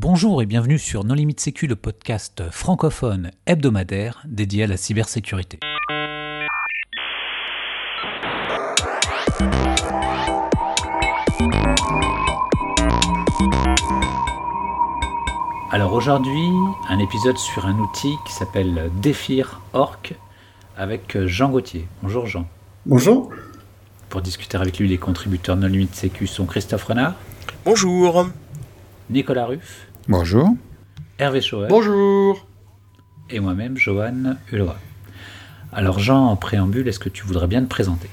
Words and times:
Bonjour 0.00 0.40
et 0.42 0.46
bienvenue 0.46 0.78
sur 0.78 1.02
Non 1.02 1.14
Limite 1.14 1.40
Sécu, 1.40 1.66
le 1.66 1.74
podcast 1.74 2.44
francophone 2.52 3.32
hebdomadaire 3.46 4.22
dédié 4.28 4.62
à 4.62 4.66
la 4.68 4.76
cybersécurité. 4.76 5.58
Alors 15.72 15.92
aujourd'hui, 15.94 16.46
un 16.88 17.00
épisode 17.00 17.36
sur 17.36 17.66
un 17.66 17.76
outil 17.80 18.14
qui 18.24 18.32
s'appelle 18.32 18.92
Defir 19.02 19.60
Orc 19.72 20.14
avec 20.76 21.18
Jean 21.26 21.50
Gauthier. 21.50 21.88
Bonjour 22.04 22.28
Jean. 22.28 22.46
Bonjour. 22.86 23.32
Pour 24.10 24.20
discuter 24.20 24.58
avec 24.58 24.78
lui, 24.78 24.86
les 24.86 24.98
contributeurs 24.98 25.56
Non 25.56 25.66
Limite 25.66 25.96
Sécu 25.96 26.28
sont 26.28 26.46
Christophe 26.46 26.84
Renard. 26.84 27.14
Bonjour. 27.64 28.28
Nicolas 29.10 29.46
Ruff. 29.46 29.87
Bonjour. 30.08 30.56
Hervé 31.18 31.42
Chauvel. 31.42 31.68
Bonjour. 31.68 32.46
Et 33.28 33.40
moi-même, 33.40 33.76
Johan 33.76 34.36
Hulot. 34.50 34.70
Alors 35.70 35.98
Jean, 35.98 36.28
en 36.28 36.36
préambule, 36.36 36.88
est-ce 36.88 36.98
que 36.98 37.10
tu 37.10 37.26
voudrais 37.26 37.46
bien 37.46 37.62
te 37.62 37.68
présenter? 37.68 38.08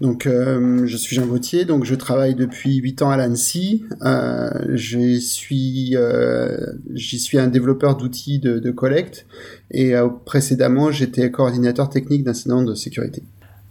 Donc, 0.00 0.26
euh, 0.26 0.86
je 0.86 0.96
suis 0.96 1.14
Jean 1.14 1.26
Gauthier, 1.26 1.66
donc 1.66 1.84
je 1.84 1.94
travaille 1.94 2.34
depuis 2.34 2.76
8 2.76 3.02
ans 3.02 3.10
à 3.10 3.18
l'ANSI. 3.18 3.84
Euh, 4.06 4.48
je 4.74 5.18
suis, 5.18 5.94
euh, 5.96 6.56
j'y 6.94 7.18
suis 7.18 7.38
un 7.38 7.48
développeur 7.48 7.98
d'outils 7.98 8.38
de, 8.38 8.58
de, 8.58 8.70
collecte 8.70 9.26
et 9.70 9.94
euh, 9.94 10.08
précédemment, 10.24 10.90
j'étais 10.90 11.30
coordinateur 11.30 11.90
technique 11.90 12.24
d'incidents 12.24 12.62
de 12.62 12.74
sécurité. 12.74 13.22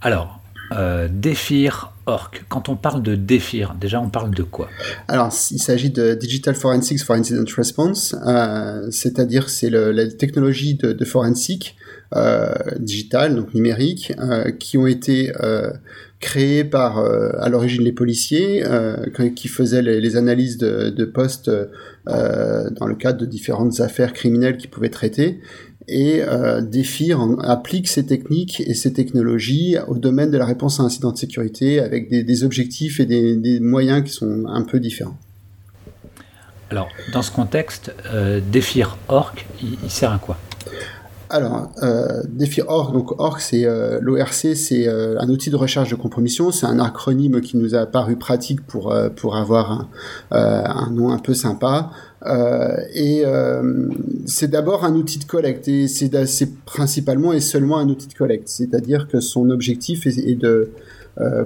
Alors, 0.01 0.41
euh, 0.73 1.07
DEFIR 1.11 1.94
Orc. 2.07 2.45
Quand 2.49 2.69
on 2.69 2.75
parle 2.75 3.01
de 3.01 3.15
DEFIR, 3.15 3.75
déjà 3.79 3.99
on 3.99 4.09
parle 4.09 4.31
de 4.31 4.43
quoi? 4.43 4.69
Alors, 5.07 5.33
il 5.51 5.59
s'agit 5.59 5.89
de 5.89 6.13
Digital 6.13 6.53
Forensics 6.55 7.03
for 7.03 7.15
Incident 7.15 7.45
Response, 7.57 8.15
euh, 8.27 8.87
c'est-à-dire 8.91 9.49
c'est 9.49 9.69
la 9.69 10.07
technologie 10.07 10.75
de, 10.75 10.93
de 10.93 11.05
forensique 11.05 11.75
euh, 12.15 12.53
digitale, 12.77 13.35
donc 13.35 13.53
numérique, 13.53 14.13
euh, 14.19 14.51
qui 14.51 14.77
ont 14.77 14.87
été 14.87 15.31
créées 16.19 16.63
par 16.63 16.97
à 16.97 17.49
l'origine 17.49 17.83
les 17.83 17.91
policiers 17.91 18.63
qui 19.35 19.47
faisaient 19.47 19.81
les, 19.81 20.17
analyses 20.17 20.57
de 20.57 21.05
postes 21.05 21.51
dans 22.05 22.87
le 22.87 22.95
cadre 22.95 23.19
de 23.19 23.25
différentes 23.25 23.79
affaires 23.79 24.13
criminelles 24.13 24.57
qu'ils 24.57 24.69
pouvaient 24.69 24.89
traiter 24.89 25.41
et 25.87 26.21
euh, 26.21 26.61
DEFIR 26.61 27.19
applique 27.41 27.87
ces 27.87 28.05
techniques 28.05 28.61
et 28.61 28.73
ces 28.73 28.93
technologies 28.93 29.77
au 29.87 29.97
domaine 29.97 30.31
de 30.31 30.37
la 30.37 30.45
réponse 30.45 30.79
à 30.79 30.83
un 30.83 30.87
incident 30.87 31.11
de 31.11 31.17
sécurité 31.17 31.79
avec 31.79 32.09
des, 32.09 32.23
des 32.23 32.43
objectifs 32.43 32.99
et 32.99 33.05
des, 33.05 33.35
des, 33.35 33.59
moyens 33.59 34.03
qui 34.03 34.11
sont 34.11 34.45
un 34.47 34.63
peu 34.63 34.79
différents. 34.79 35.17
Alors, 36.71 36.89
dans 37.13 37.21
ce 37.21 37.31
contexte, 37.31 37.93
euh, 38.11 38.41
DEFIR 38.51 38.97
Orc, 39.07 39.45
il, 39.61 39.77
il, 39.83 39.91
sert 39.91 40.11
à 40.11 40.17
quoi? 40.17 40.37
Alors, 41.29 41.71
euh, 41.81 42.21
DEFIR 42.27 42.65
Orc, 42.69 42.91
donc 42.91 43.19
Orc, 43.19 43.39
c'est 43.39 43.65
euh, 43.65 43.99
l'ORC, 44.01 44.55
c'est 44.55 44.87
euh, 44.87 45.19
un 45.19 45.27
outil 45.29 45.49
de 45.49 45.55
recherche 45.55 45.89
de 45.89 45.95
compromission. 45.95 46.51
C'est 46.51 46.67
un 46.67 46.79
acronyme 46.79 47.41
qui 47.41 47.57
nous 47.57 47.73
a 47.73 47.85
paru 47.85 48.15
pratique 48.15 48.65
pour 48.65 48.91
euh, 48.91 49.09
pour 49.09 49.35
avoir 49.35 49.71
un, 49.71 49.87
euh, 50.33 50.63
un, 50.65 50.91
nom 50.91 51.11
un 51.11 51.17
peu 51.17 51.33
sympa. 51.33 51.89
Euh, 52.25 52.75
et 52.93 53.23
c'est 54.25 54.49
d'abord 54.49 54.83
un 54.83 54.95
outil 54.95 55.19
de 55.19 55.25
collecte 55.25 55.67
et 55.67 55.87
c'est 55.87 56.65
principalement 56.65 57.33
et 57.33 57.39
seulement 57.39 57.77
un 57.77 57.87
outil 57.87 58.07
de 58.07 58.13
collecte. 58.13 58.47
C'est-à-dire 58.47 59.07
que 59.07 59.19
son 59.19 59.49
objectif 59.49 60.07
est, 60.07 60.35
de 60.35 60.71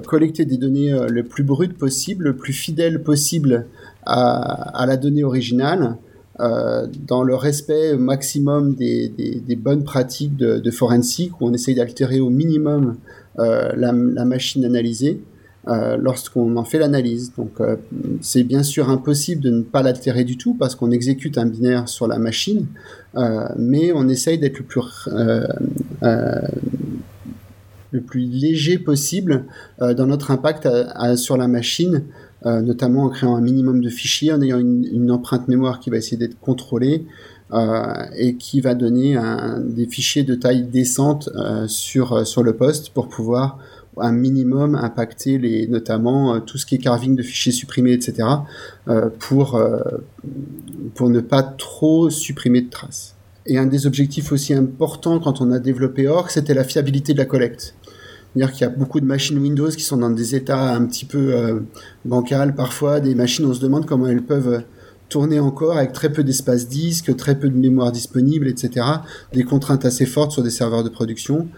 collecter 0.06 0.44
des 0.44 0.56
données 0.56 0.96
le 1.08 1.22
plus 1.22 1.44
brutes 1.44 1.76
possible, 1.76 2.24
le 2.24 2.36
plus 2.36 2.52
fidèle 2.52 3.02
possible 3.02 3.66
à, 4.06 4.84
la 4.86 4.96
donnée 4.96 5.24
originale. 5.24 5.96
Euh, 6.40 6.86
dans 7.06 7.22
le 7.22 7.34
respect 7.34 7.96
maximum 7.98 8.74
des, 8.74 9.58
bonnes 9.58 9.84
pratiques 9.84 10.36
de, 10.36 10.58
de, 10.58 10.70
forensique, 10.70 11.38
où 11.38 11.46
on 11.46 11.52
essaye 11.52 11.74
d'altérer 11.74 12.18
au 12.18 12.30
minimum 12.30 12.96
euh, 13.38 13.72
la, 13.76 13.92
machine 13.92 14.64
analysée 14.64 15.20
euh, 15.68 15.98
lorsqu'on 15.98 16.56
en 16.56 16.64
fait 16.64 16.78
l'analyse. 16.78 17.32
Donc 17.36 17.60
euh, 17.60 17.76
c'est 18.22 18.44
bien 18.44 18.62
sûr 18.62 18.88
impossible 18.88 19.42
de 19.42 19.50
ne 19.50 19.60
pas 19.60 19.82
l'altérer 19.82 20.24
du 20.24 20.38
tout 20.38 20.54
parce 20.54 20.74
qu'on 20.74 20.90
exécute 20.90 21.36
un 21.36 21.44
binaire 21.44 21.86
sur 21.86 22.06
la 22.06 22.18
machine, 22.18 22.66
euh, 23.16 23.46
mais 23.58 23.92
on 23.92 24.08
essaye 24.08 24.38
d'être 24.38 24.58
le 27.92 28.00
plus 28.00 28.22
léger 28.22 28.78
possible 28.78 29.44
dans 29.80 30.06
notre 30.06 30.30
impact 30.30 30.66
sur 31.16 31.36
la 31.36 31.48
machine 31.48 32.04
notamment 32.44 33.04
en 33.04 33.08
créant 33.10 33.36
un 33.36 33.42
minimum 33.42 33.82
de 33.82 33.90
fichiers, 33.90 34.32
en 34.32 34.40
ayant 34.40 34.60
une, 34.60 35.10
empreinte 35.10 35.48
mémoire 35.48 35.78
qui 35.80 35.90
va 35.90 35.98
essayer 35.98 36.16
d'être 36.16 36.40
contrôlée 36.40 37.04
et 38.16 38.36
qui 38.36 38.60
va 38.60 38.74
donner 38.74 39.18
des 39.64 39.86
fichiers 39.86 40.22
de 40.22 40.36
taille 40.36 40.62
décente 40.62 41.28
sur, 41.66 42.26
sur 42.26 42.42
le 42.44 42.54
poste 42.54 42.90
pour 42.90 43.08
pouvoir 43.08 43.58
un 43.96 44.12
minimum 44.12 44.74
impacter 44.74 45.38
les, 45.38 45.66
notamment 45.66 46.34
euh, 46.34 46.40
tout 46.40 46.58
ce 46.58 46.66
qui 46.66 46.76
est 46.76 46.78
carving 46.78 47.16
de 47.16 47.22
fichiers 47.22 47.52
supprimés, 47.52 47.92
etc., 47.92 48.28
pour, 49.18 49.60
pour 50.94 51.10
ne 51.10 51.20
pas 51.20 51.42
trop 51.42 52.10
supprimer 52.10 52.62
de 52.62 52.70
traces. 52.70 53.16
Et 53.46 53.58
un 53.58 53.66
des 53.66 53.86
objectifs 53.86 54.32
aussi 54.32 54.54
importants 54.54 55.18
quand 55.18 55.40
on 55.40 55.50
a 55.50 55.58
développé 55.58 56.06
Orc, 56.08 56.30
c'était 56.30 56.54
la 56.54 56.64
fiabilité 56.64 57.12
de 57.12 57.18
la 57.18 57.24
collecte. 57.24 57.74
C'est-à-dire 58.32 58.52
qu'il 58.52 58.62
y 58.62 58.64
a 58.64 58.70
beaucoup 58.70 59.00
de 59.00 59.06
machines 59.06 59.38
Windows 59.38 59.70
qui 59.70 59.82
sont 59.82 59.96
dans 59.96 60.10
des 60.10 60.36
états 60.36 60.74
un 60.74 60.84
petit 60.86 61.04
peu 61.04 61.34
euh, 61.34 61.60
bancals 62.04 62.54
parfois, 62.54 63.00
des 63.00 63.14
machines, 63.14 63.44
on 63.46 63.54
se 63.54 63.60
demande 63.60 63.86
comment 63.86 64.06
elles 64.06 64.22
peuvent 64.22 64.62
tourner 65.08 65.40
encore 65.40 65.76
avec 65.76 65.92
très 65.92 66.12
peu 66.12 66.22
d'espace 66.22 66.68
disque, 66.68 67.16
très 67.16 67.38
peu 67.38 67.48
de 67.48 67.56
mémoire 67.56 67.90
disponible, 67.90 68.46
etc. 68.46 68.86
Des 69.32 69.42
contraintes 69.42 69.84
assez 69.84 70.06
fortes 70.06 70.30
sur 70.30 70.44
des 70.44 70.50
serveurs 70.50 70.84
de 70.84 70.88
production. 70.88 71.48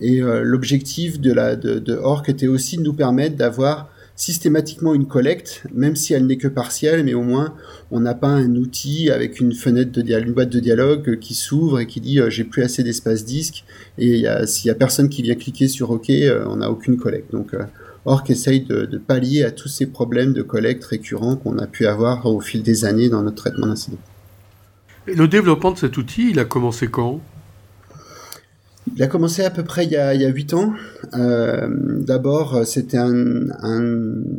Et 0.00 0.22
euh, 0.22 0.42
l'objectif 0.42 1.20
de, 1.20 1.92
Orc 1.94 2.24
était 2.28 2.48
aussi 2.48 2.76
de 2.76 2.82
nous 2.82 2.92
permettre 2.92 3.36
d'avoir 3.36 3.88
systématiquement 4.16 4.94
une 4.94 5.06
collecte, 5.06 5.62
même 5.74 5.94
si 5.94 6.14
elle 6.14 6.26
n'est 6.26 6.38
que 6.38 6.48
partielle, 6.48 7.04
mais 7.04 7.14
au 7.14 7.22
moins 7.22 7.54
on 7.90 8.00
n'a 8.00 8.14
pas 8.14 8.28
un 8.28 8.56
outil 8.56 9.10
avec 9.10 9.40
une 9.40 9.52
fenêtre 9.52 9.92
de 9.92 10.00
dialogue, 10.00 10.26
une 10.28 10.34
boîte 10.34 10.48
de 10.48 10.58
dialogue 10.58 11.18
qui 11.18 11.34
s'ouvre 11.34 11.80
et 11.80 11.86
qui 11.86 12.00
dit 12.00 12.18
euh, 12.18 12.30
j'ai 12.30 12.44
plus 12.44 12.62
assez 12.62 12.82
d'espace 12.82 13.24
disque 13.24 13.64
et 13.98 14.24
s'il 14.46 14.68
y 14.68 14.70
a 14.70 14.74
personne 14.74 15.10
qui 15.10 15.22
vient 15.22 15.34
cliquer 15.34 15.68
sur 15.68 15.90
OK, 15.90 16.08
euh, 16.10 16.44
on 16.48 16.56
n'a 16.56 16.70
aucune 16.70 16.96
collecte. 16.96 17.30
Donc 17.30 17.52
euh, 17.52 17.64
Orc 18.06 18.24
essaye 18.30 18.60
de, 18.60 18.86
de, 18.86 18.98
pallier 18.98 19.44
à 19.44 19.50
tous 19.50 19.68
ces 19.68 19.86
problèmes 19.86 20.32
de 20.32 20.42
collecte 20.42 20.84
récurrents 20.84 21.36
qu'on 21.36 21.58
a 21.58 21.66
pu 21.66 21.86
avoir 21.86 22.24
au 22.24 22.40
fil 22.40 22.62
des 22.62 22.86
années 22.86 23.10
dans 23.10 23.22
notre 23.22 23.36
traitement 23.36 23.66
d'incidents. 23.66 23.98
Le 25.06 25.28
développement 25.28 25.72
de 25.72 25.78
cet 25.78 25.98
outil, 25.98 26.30
il 26.30 26.38
a 26.38 26.44
commencé 26.44 26.88
quand? 26.88 27.20
Il 28.94 29.02
a 29.02 29.06
commencé 29.06 29.42
à 29.42 29.50
peu 29.50 29.64
près 29.64 29.84
il 29.84 29.90
y 29.90 29.96
a, 29.96 30.14
il 30.14 30.20
y 30.20 30.24
a 30.24 30.28
8 30.28 30.54
ans. 30.54 30.72
Euh, 31.14 31.68
D'abord, 32.00 32.64
c'était 32.66 32.98
un, 32.98 33.50
un 33.62 33.82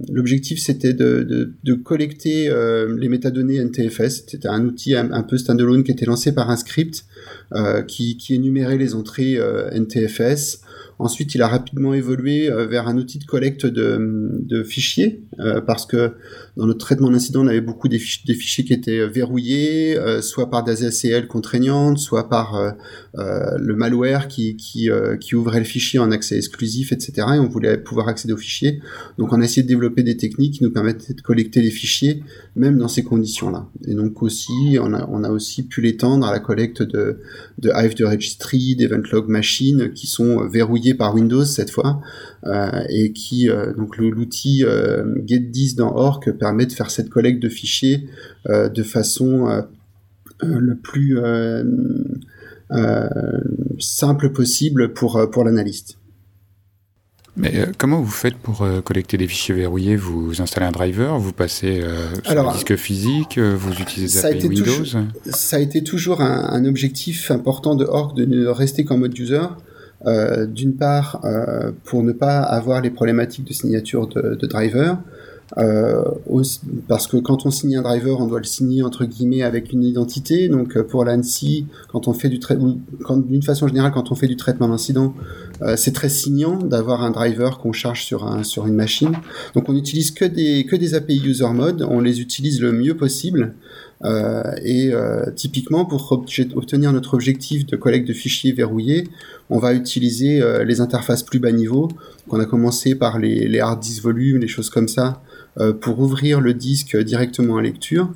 l'objectif, 0.09 0.59
c'était 0.59 0.94
de, 0.94 1.24
de, 1.24 1.53
de, 1.63 1.74
collecter 1.74 2.50
euh, 2.50 2.96
les 2.97 3.09
métadonnées 3.09 3.58
NTFS. 3.58 4.25
C'était 4.28 4.47
un 4.47 4.63
outil 4.66 4.96
un, 4.96 5.24
peu 5.24 5.38
standalone 5.38 5.84
qui 5.84 5.91
était 5.91 6.06
lancé 6.06 6.34
par 6.34 6.50
un 6.50 6.56
script 6.56 7.06
euh, 7.53 7.81
qui, 7.81 8.18
qui, 8.18 8.35
énumérait 8.35 8.78
les 8.78 8.96
entrées 8.96 9.35
euh, 9.38 9.69
NTFS. 9.72 10.62
Ensuite, 11.00 11.35
il 11.35 11.41
a 11.44 11.47
rapidement 11.47 11.94
évolué 11.94 12.50
euh, 12.50 12.66
vers 12.66 12.88
un 12.88 12.97
outil 12.97 13.19
de 13.19 13.25
collecte 13.25 13.66
de, 13.66 14.41
de 14.41 14.64
fichiers, 14.64 15.24
euh, 15.40 15.62
parce 15.62 15.85
que 15.85 16.14
dans 16.57 16.66
notre 16.66 16.79
traitement 16.79 17.12
d'incident, 17.12 17.44
on 17.44 17.47
avait 17.47 17.62
beaucoup 17.62 17.88
des, 17.88 18.00
fichiers, 18.00 18.66
qui 18.66 18.73
étaient 18.73 19.06
verrouillés, 19.06 19.95
euh, 19.95 20.23
soit 20.23 20.50
par 20.50 20.63
des 20.63 20.84
ACL 20.84 21.28
contraignantes, 21.28 22.00
soit 22.00 22.29
par 22.29 22.56
euh, 22.56 22.72
euh, 23.19 23.57
le 23.59 23.75
malware 23.75 24.28
qui, 24.28 24.57
ouvrait 25.34 25.59
le 25.59 25.66
fichier 25.66 26.00
en 26.00 26.09
accès 26.09 26.35
exclusif, 26.35 26.91
etc. 26.91 27.28
Et 27.35 27.40
on 27.40 27.47
voulait 27.47 27.78
pouvoir 27.78 28.07
accéder 28.07 28.34
aux 28.34 28.38
fichiers. 28.38 28.81
Donc, 29.19 29.34
on 29.34 29.41
a 29.41 29.46
essayé 29.46 29.62
de 29.62 29.67
développer 29.67 30.01
des 30.01 30.17
techniques 30.17 30.56
qui 30.56 30.63
nous 30.63 30.72
permettaient 30.72 31.13
de 31.13 31.22
collecter 31.22 31.62
les 31.62 31.69
fichiers, 31.69 32.23
même 32.56 32.79
dans 32.79 32.88
ces 32.88 33.03
conditions-là. 33.03 33.69
Et 33.85 33.94
donc 33.94 34.23
aussi, 34.23 34.78
on 34.82 34.93
a, 34.93 35.29
aussi 35.29 35.67
pu 35.67 35.82
l'étendre 35.82 36.26
à 36.26 36.32
la 36.32 36.40
collecte 36.40 36.82
de, 36.82 37.20
Hive 37.64 37.96
de 37.96 38.05
Registry, 38.05 38.76
d'Event 38.76 39.03
Log 39.11 39.28
Machine, 39.28 39.91
qui 39.93 40.08
sont 40.08 40.47
verrouillés 40.47 40.96
par 40.96 41.14
Windows 41.14 41.46
cette 41.46 41.70
fois 41.70 42.02
euh, 42.47 42.84
et 42.90 43.14
qui 43.14 43.49
euh, 43.49 43.73
donc 43.73 43.97
l'outil 43.97 44.64
euh, 44.64 45.03
Get10 45.26 45.76
dans 45.76 45.93
Orc 45.96 46.22
permet 46.40 46.47
de 46.53 46.72
faire 46.72 46.91
cette 46.91 47.09
collecte 47.09 47.41
de 47.41 47.49
fichiers 47.49 48.08
euh, 48.49 48.70
de 48.70 48.84
façon 48.84 49.47
euh, 49.47 49.61
le 50.41 50.76
plus 50.76 51.17
euh, 51.20 51.64
simple 53.79 54.29
possible 54.29 54.94
pour 54.94 55.29
pour 55.32 55.44
l'analyste. 55.44 55.97
Mais 57.38 57.55
euh, 57.55 57.66
comment 57.78 58.02
vous 58.02 58.11
faites 58.11 58.35
pour 58.35 58.64
euh, 58.64 58.82
collecter 58.82 59.16
des 59.17 59.28
fichiers 59.28 59.53
verrouillés? 59.53 59.96
Vous 59.96 60.41
installez 60.41 60.66
un 60.66 60.72
driver, 60.72 61.20
vous 61.20 61.34
passez 61.34 61.82
euh, 61.84 62.08
sur 62.23 62.32
Alors, 62.32 62.49
un 62.49 62.53
disque 62.53 62.76
physique, 62.76 63.38
vous 63.38 63.73
utilisez 63.79 64.20
ça 64.20 64.29
Windows? 64.32 64.64
toujours, 64.64 64.85
Ça 65.26 65.58
a 65.58 65.59
été 65.59 65.84
toujours 65.84 66.22
un, 66.22 66.49
un, 66.49 66.66
objectif 66.66 67.29
important 67.29 67.76
de 67.76 67.85
Orc 67.85 68.16
de 68.16 68.26
ne 68.26 68.47
rester 68.47 68.85
qu'en 68.85 68.97
mode 68.97 69.17
user. 69.17 69.46
Euh, 70.05 70.46
d'une 70.46 70.76
part 70.76 71.22
euh, 71.26 71.72
pour 71.84 72.03
ne 72.03 72.11
pas 72.11 72.41
avoir 72.41 72.82
les 72.82 72.91
problématiques 72.91 73.46
de 73.46 73.53
signature 73.53 74.08
de, 74.08 74.35
de 74.35 74.47
driver, 74.47 74.99
Euh, 75.58 76.03
parce 76.88 77.08
que 77.08 77.17
quand 77.17 77.46
on 77.46 77.52
signe 77.52 77.78
un 77.78 77.82
driver, 77.82 78.20
on 78.20 78.28
doit 78.28 78.40
le 78.40 78.46
signer 78.46 78.84
entre 78.84 79.05
guillemets 79.05 79.44
avec 79.44 79.72
une 79.72 79.84
identité. 79.84 80.49
Donc 80.49 80.76
euh, 80.76 80.84
pour 80.84 81.05
l'ANSI, 81.05 81.66
quand 81.90 82.08
on 82.08 82.14
fait 82.14 82.29
du 82.29 82.40
traitement, 82.40 82.76
d'une 83.16 83.44
façon 83.44 83.67
générale, 83.67 83.91
quand 83.94 84.11
on 84.11 84.16
fait 84.16 84.28
du 84.28 84.35
traitement 84.35 84.67
d'incident, 84.67 85.14
euh, 85.61 85.76
c'est 85.78 85.94
très 85.94 86.09
signant 86.09 86.58
d'avoir 86.58 87.02
un 87.02 87.11
driver 87.11 87.59
qu'on 87.59 87.72
charge 87.72 88.03
sur 88.03 88.26
un 88.26 88.44
sur 88.44 88.67
une 88.67 88.76
machine. 88.76 89.14
Donc 89.55 89.70
on 89.70 89.73
n'utilise 89.73 90.11
que 90.11 90.26
des 90.26 90.66
que 90.66 90.76
des 90.76 90.96
API 90.96 91.22
user 91.23 91.47
mode, 91.53 91.85
on 91.90 92.02
les 92.02 92.20
utilise 92.20 92.59
le 92.59 92.73
mieux 92.73 92.97
possible. 92.97 93.55
Euh, 94.05 94.44
et 94.64 94.94
euh, 94.94 95.32
typiquement, 95.35 95.85
pour 95.85 96.11
obtenir 96.11 96.94
notre 96.94 97.14
objectif 97.16 97.66
de 97.66 97.76
collecte 97.76 98.08
de 98.08 98.14
fichiers 98.14 98.52
verrouillés, 98.52 99.08
on 99.49 99.59
va 99.59 99.73
utiliser 99.73 100.41
euh, 100.41 100.64
les 100.64 100.82
interfaces 100.82 101.23
plus 101.23 101.40
bas 101.40 101.52
niveau. 101.52 101.90
On 102.29 102.40
a 102.40 102.46
commencé 102.46 102.96
par 102.96 103.20
les, 103.20 103.47
les 103.47 103.59
hard 103.59 103.79
disk 103.79 104.03
volumes, 104.03 104.40
les 104.40 104.47
choses 104.47 104.70
comme 104.70 104.88
ça, 104.88 105.22
pour 105.82 106.00
ouvrir 106.00 106.40
le 106.40 106.54
disque 106.54 106.98
directement 106.98 107.58
à 107.58 107.62
lecture. 107.62 108.12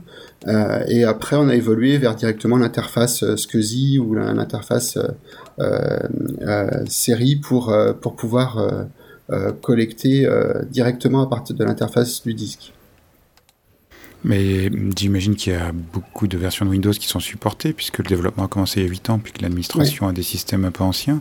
et 0.87 1.03
après, 1.03 1.35
on 1.35 1.49
a 1.49 1.55
évolué 1.55 1.97
vers 1.97 2.15
directement 2.15 2.57
l'interface 2.57 3.23
SCSI 3.35 3.99
ou 3.99 4.13
l'interface 4.13 4.97
série 6.87 7.37
pour, 7.37 7.75
pour 8.01 8.15
pouvoir 8.15 8.85
collecter 9.61 10.27
directement 10.69 11.23
à 11.23 11.27
partir 11.27 11.55
de 11.55 11.63
l'interface 11.63 12.23
du 12.23 12.33
disque. 12.33 12.73
Mais 14.23 14.69
j'imagine 14.95 15.35
qu'il 15.35 15.53
y 15.53 15.55
a 15.55 15.71
beaucoup 15.71 16.27
de 16.27 16.37
versions 16.37 16.65
de 16.65 16.69
Windows 16.69 16.91
qui 16.91 17.07
sont 17.07 17.19
supportées, 17.19 17.73
puisque 17.73 17.97
le 17.97 18.05
développement 18.05 18.45
a 18.45 18.47
commencé 18.47 18.79
il 18.79 18.83
y 18.83 18.85
a 18.85 18.89
8 18.89 19.09
ans, 19.09 19.19
puis 19.19 19.33
que 19.33 19.41
l'administration 19.41 20.07
a 20.07 20.13
des 20.13 20.23
systèmes 20.23 20.65
un 20.65 20.71
peu 20.71 20.83
anciens. 20.83 21.19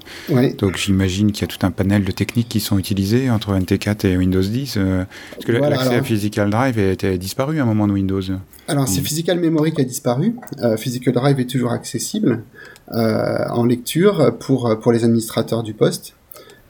Donc 0.59 0.77
j'imagine 0.77 1.33
qu'il 1.33 1.43
y 1.43 1.45
a 1.45 1.49
tout 1.49 1.65
un 1.65 1.71
panel 1.71 2.05
de 2.05 2.13
techniques 2.13 2.49
qui 2.49 2.61
sont 2.61 2.79
utilisées 2.79 3.31
entre 3.31 3.59
NT4 3.59 4.07
et 4.07 4.17
Windows 4.17 4.43
10. 4.43 4.75
Euh, 4.77 5.05
parce 5.33 5.45
que 5.47 5.53
l'accès 5.53 5.95
à 5.97 6.03
Physical 6.03 6.51
Drive 6.51 6.79
a, 6.79 7.17
disparu 7.17 7.59
à 7.59 7.63
un 7.63 7.67
moment 7.67 7.87
de 7.87 7.93
Windows. 7.93 8.21
Alors 8.69 8.87
c'est 8.87 9.01
Physical 9.01 9.41
Memory 9.41 9.73
qui 9.73 9.81
a 9.81 9.85
disparu. 9.85 10.37
Euh, 10.63 10.77
Physical 10.77 11.15
Drive 11.15 11.41
est 11.41 11.51
toujours 11.51 11.73
accessible 11.73 12.43
euh, 12.93 13.49
en 13.49 13.65
lecture 13.65 14.37
pour, 14.39 14.79
pour 14.81 14.93
les 14.93 15.05
administrateurs 15.05 15.63
du 15.63 15.73
poste. 15.73 16.15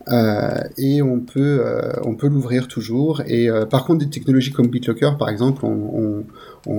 Euh, 0.09 0.61
et 0.79 1.03
on 1.03 1.21
peut 1.21 1.61
euh, 1.65 1.93
on 2.05 2.15
peut 2.15 2.29
l'ouvrir 2.29 2.69
toujours. 2.69 3.23
Et 3.27 3.49
euh, 3.49 3.67
par 3.67 3.85
contre, 3.85 4.05
des 4.05 4.11
technologies 4.11 4.51
comme 4.51 4.69
BitLocker, 4.69 5.13
par 5.19 5.29
exemple, 5.29 5.65
ont, 5.65 6.25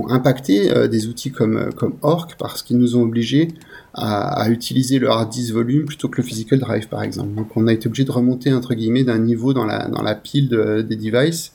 impacté 0.10 0.88
des 0.90 1.08
outils 1.08 1.32
comme 1.32 1.72
comme 1.76 1.96
Orc 2.02 2.36
parce 2.38 2.62
qu'ils 2.62 2.78
nous 2.78 2.96
ont 2.96 3.02
obligés 3.02 3.48
à, 3.94 4.44
à, 4.44 4.50
utiliser 4.50 5.00
le 5.00 5.10
hard 5.10 5.30
disk 5.30 5.54
volume 5.54 5.86
plutôt 5.86 6.08
que 6.08 6.22
le 6.22 6.28
physical 6.28 6.60
drive, 6.60 6.88
par 6.88 7.02
exemple. 7.02 7.34
Donc, 7.36 7.58
on 7.58 7.68
a 7.68 7.74
été 7.74 7.88
obligé 7.88 8.04
de 8.04 8.12
remonter 8.12 8.54
entre 8.54 8.76
guillemets 8.76 9.04
d'un 9.04 9.18
niveau 9.18 9.54
dans 9.54 9.66
la 9.66 9.88
dans 9.88 10.04
la 10.04 10.16
pile 10.16 10.50
des 10.50 10.96
devices. 10.96 11.54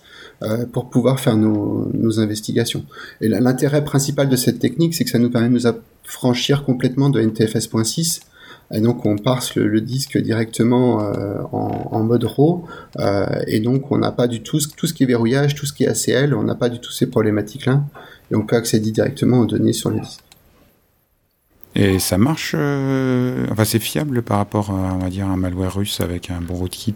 pour 0.72 0.90
pouvoir 0.90 1.18
faire 1.20 1.36
nos, 1.36 1.88
nos 1.94 2.20
investigations. 2.20 2.84
Et 3.20 3.28
l'intérêt 3.28 3.82
principal 3.84 4.28
de 4.28 4.36
cette 4.36 4.58
technique, 4.58 4.94
c'est 4.94 5.04
que 5.04 5.10
ça 5.10 5.18
nous 5.18 5.30
permet 5.30 5.48
de 5.48 5.54
nous 5.54 5.66
affranchir 5.66 6.64
complètement 6.64 7.08
de 7.10 7.20
NTFS.6 7.20 8.20
et 8.72 8.80
donc 8.80 9.06
on 9.06 9.16
parse 9.16 9.54
le, 9.54 9.80
disque 9.80 10.18
directement 10.18 11.02
euh, 11.02 11.38
en, 11.52 12.02
mode 12.02 12.24
RAW, 12.24 12.64
euh, 12.98 13.26
et 13.46 13.60
donc 13.60 13.92
on 13.92 13.98
n'a 13.98 14.10
pas 14.10 14.26
du 14.26 14.42
tout 14.42 14.58
tout 14.76 14.86
ce 14.86 14.94
qui 14.94 15.04
est 15.04 15.06
verrouillage, 15.06 15.54
tout 15.54 15.66
ce 15.66 15.72
qui 15.72 15.84
est 15.84 15.88
ACL, 15.88 16.34
on 16.34 16.42
n'a 16.42 16.56
pas 16.56 16.68
du 16.68 16.80
tout 16.80 16.90
ces 16.90 17.06
problématiques-là, 17.06 17.84
et 18.30 18.34
on 18.34 18.42
peut 18.42 18.56
accéder 18.56 18.90
directement 18.90 19.38
aux 19.38 19.46
données 19.46 19.72
sur 19.72 19.90
le 19.90 20.00
disque. 20.00 20.20
Et 21.76 21.98
ça 21.98 22.18
marche, 22.18 22.54
euh, 22.58 23.46
enfin 23.50 23.64
c'est 23.64 23.78
fiable 23.78 24.22
par 24.22 24.38
rapport 24.38 24.70
à 24.70 24.94
on 24.94 24.98
va 24.98 25.10
dire 25.10 25.26
un 25.26 25.36
malware 25.36 25.74
russe 25.74 26.00
avec 26.00 26.30
un 26.30 26.40
bon 26.40 26.54
rootkit. 26.54 26.94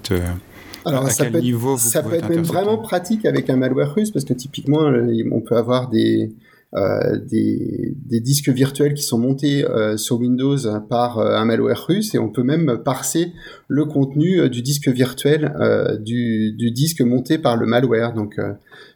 Alors 0.85 1.05
à 1.05 1.11
ça 1.11 1.25
quel 1.25 1.35
peut 1.35 1.41
niveau 1.41 1.75
être, 1.75 1.81
ça 1.81 2.03
peut 2.03 2.15
être 2.15 2.29
même 2.29 2.43
vraiment 2.43 2.79
pratique 2.79 3.27
avec 3.27 3.51
un 3.51 3.57
malware 3.57 3.95
russe 3.95 4.11
parce 4.11 4.25
que 4.25 4.33
typiquement 4.33 4.91
on 5.31 5.41
peut 5.41 5.57
avoir 5.57 5.89
des 5.89 6.33
des, 6.73 7.97
des, 7.97 8.21
disques 8.21 8.49
virtuels 8.49 8.95
qui 8.95 9.03
sont 9.03 9.19
montés 9.19 9.65
euh, 9.65 9.97
sur 9.97 10.21
Windows 10.21 10.57
par 10.89 11.19
euh, 11.19 11.35
un 11.35 11.45
malware 11.45 11.85
russe 11.89 12.15
et 12.15 12.19
on 12.19 12.29
peut 12.29 12.45
même 12.45 12.83
parser 12.85 13.33
le 13.67 13.87
contenu 13.87 14.49
du 14.49 14.63
disque 14.63 14.89
virtuel 14.89 15.53
du, 16.01 16.53
du, 16.53 16.71
disque 16.71 17.01
monté 17.01 17.39
par 17.39 17.57
le 17.57 17.67
malware. 17.67 18.15
Donc 18.15 18.39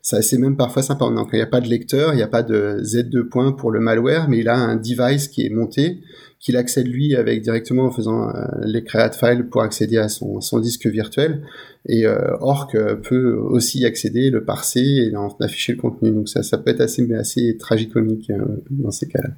ça 0.03 0.23
c'est 0.23 0.39
même 0.39 0.57
parfois 0.57 0.83
sympa. 0.83 1.07
Donc 1.07 1.31
il 1.33 1.37
n'y 1.37 1.43
a 1.43 1.47
pas 1.47 1.61
de 1.61 1.69
lecteur, 1.69 2.13
il 2.13 2.17
n'y 2.17 2.23
a 2.23 2.29
pas 2.29 2.45
de 2.45 2.81
Z2 2.83 3.29
point 3.29 3.53
pour 3.53 3.73
le 3.73 3.81
malware, 3.81 4.29
mais 4.29 4.39
il 4.39 4.49
a 4.49 4.57
un 4.57 4.77
device 4.77 5.27
qui 5.27 5.45
est 5.45 5.51
monté 5.51 6.01
qu'il 6.45 6.59
accède 6.59 6.87
lui 6.87 7.17
avec 7.17 7.41
directement 7.41 7.85
en 7.85 7.91
faisant 7.91 8.29
euh, 8.29 8.45
les 8.65 8.85
create 8.85 9.17
files 9.17 9.47
pour 9.51 9.63
accéder 9.63 9.97
à 9.97 10.11
son, 10.11 10.43
son 10.43 10.61
disque 10.61 10.87
virtuel. 10.87 11.43
Et 11.89 12.07
euh, 12.07 12.37
Orc 12.41 12.75
euh, 12.75 12.97
peut 12.97 13.33
aussi 13.33 13.81
y 13.81 13.87
accéder, 13.87 14.29
le 14.29 14.45
parser 14.45 15.09
et 15.11 15.17
en 15.17 15.35
afficher 15.41 15.73
le 15.73 15.79
contenu. 15.79 16.11
Donc 16.11 16.29
ça, 16.29 16.43
ça 16.43 16.59
peut 16.59 16.71
être 16.71 16.83
assez, 16.83 17.11
assez 17.15 17.57
tragicomique 17.57 18.31
dans 18.71 18.91
ces 18.91 19.09
cas-là. 19.09 19.31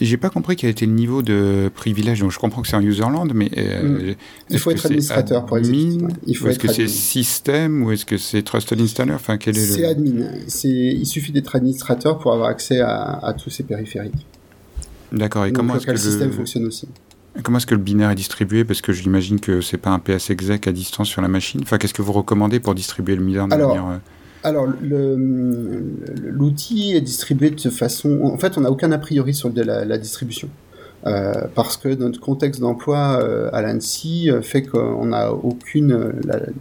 J'ai 0.00 0.16
pas 0.16 0.30
compris 0.30 0.56
quel 0.56 0.70
était 0.70 0.86
le 0.86 0.92
niveau 0.92 1.20
de 1.20 1.70
privilège. 1.74 2.20
Donc 2.20 2.32
je 2.32 2.38
comprends 2.38 2.62
que 2.62 2.68
c'est 2.68 2.76
un 2.76 2.82
userland, 2.82 3.30
mais 3.34 3.50
mm. 3.50 4.14
il 4.48 4.58
faut 4.58 4.70
être 4.70 4.86
administrateur 4.86 5.44
pour 5.44 5.58
Il 5.58 6.34
faut 6.34 6.48
est-ce 6.48 6.58
que 6.58 6.72
c'est 6.72 6.88
système 6.88 7.82
ou 7.82 7.92
est-ce 7.92 8.06
que 8.06 8.16
c'est 8.16 8.40
trusted 8.40 8.80
installer? 8.80 9.12
Enfin, 9.12 9.36
quel 9.36 9.54
est 9.58 9.60
le 9.60 9.74
C'est 9.74 9.84
admin. 9.84 10.30
Il 10.64 11.06
suffit 11.06 11.30
d'être 11.30 11.54
administrateur 11.54 12.18
pour 12.18 12.32
avoir 12.32 12.48
accès 12.48 12.80
à, 12.80 13.18
à 13.22 13.34
tous 13.34 13.50
ces 13.50 13.64
périphériques. 13.64 14.26
D'accord. 15.12 15.46
Et 15.46 15.52
comment 15.52 15.76
est-ce 15.76 15.86
que 15.86 15.92
le 15.92 15.96
système 15.96 16.32
fonctionne 16.32 16.66
aussi 16.66 16.88
Comment 17.42 17.58
est-ce 17.58 17.66
que 17.66 17.74
le 17.74 17.80
binaire 17.80 18.10
est 18.10 18.14
distribué? 18.14 18.64
Parce 18.64 18.82
que 18.82 18.92
j'imagine 18.92 19.40
que 19.40 19.60
c'est 19.62 19.78
pas 19.78 19.90
un 19.90 19.98
PS 19.98 20.30
exec 20.30 20.66
à 20.66 20.72
distance 20.72 21.08
sur 21.08 21.22
la 21.22 21.28
machine. 21.28 21.60
Enfin, 21.62 21.78
qu'est-ce 21.78 21.94
que 21.94 22.02
vous 22.02 22.12
recommandez 22.12 22.60
pour 22.60 22.74
distribuer 22.74 23.16
le 23.16 23.24
binaire 23.24 23.48
de 23.48 23.54
alors, 23.54 23.68
manière... 23.68 23.86
Euh, 23.88 23.98
alors, 24.44 24.66
l'outil 26.26 26.94
est 26.94 27.00
distribué 27.00 27.50
de 27.50 27.70
façon. 27.70 28.20
En 28.24 28.38
fait, 28.38 28.58
on 28.58 28.62
n'a 28.62 28.70
aucun 28.70 28.90
a 28.92 28.98
priori 28.98 29.34
sur 29.34 29.50
la, 29.54 29.84
la 29.84 29.98
distribution. 29.98 30.48
Euh, 31.04 31.32
parce 31.56 31.76
que 31.76 31.88
notre 31.88 32.20
contexte 32.20 32.60
d'emploi 32.60 33.18
euh, 33.20 33.50
à 33.52 33.60
l'ANSI 33.60 34.30
euh, 34.30 34.40
fait 34.40 34.62
qu'on 34.62 35.06
n'a 35.06 35.32
aucune 35.32 36.12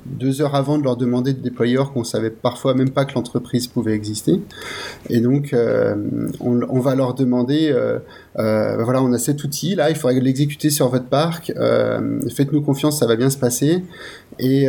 deux 0.06 0.42
heures 0.42 0.56
avant 0.56 0.80
de 0.80 0.84
leur 0.84 0.98
demander 0.98 1.34
de 1.34 1.40
déployer 1.40 1.78
qu'on 1.94 2.04
savait 2.04 2.32
parfois 2.32 2.74
même 2.74 2.90
pas 2.90 3.06
que 3.06 3.14
l'entreprise 3.14 3.68
pouvait 3.68 3.94
exister. 3.94 4.42
Et 5.10 5.22
donc 5.22 5.56
on, 6.40 6.62
on, 6.68 6.80
va 6.80 6.96
leur 6.96 7.14
demander 7.14 7.74
ben 8.36 8.84
voilà 8.84 9.02
on 9.02 9.14
a 9.14 9.20
cet 9.20 9.44
outil 9.44 9.76
là 9.76 9.90
il 9.90 9.96
faudrait 9.96 10.20
l'exécuter 10.20 10.70
sur 10.70 10.90
votre 10.90 11.06
parc 11.06 11.54
faites-nous 12.36 12.62
confiance 12.62 13.00
ça 13.00 13.06
va 13.06 13.16
bien 13.16 13.30
se 13.30 13.38
passer. 13.38 13.84
Et 14.40 14.68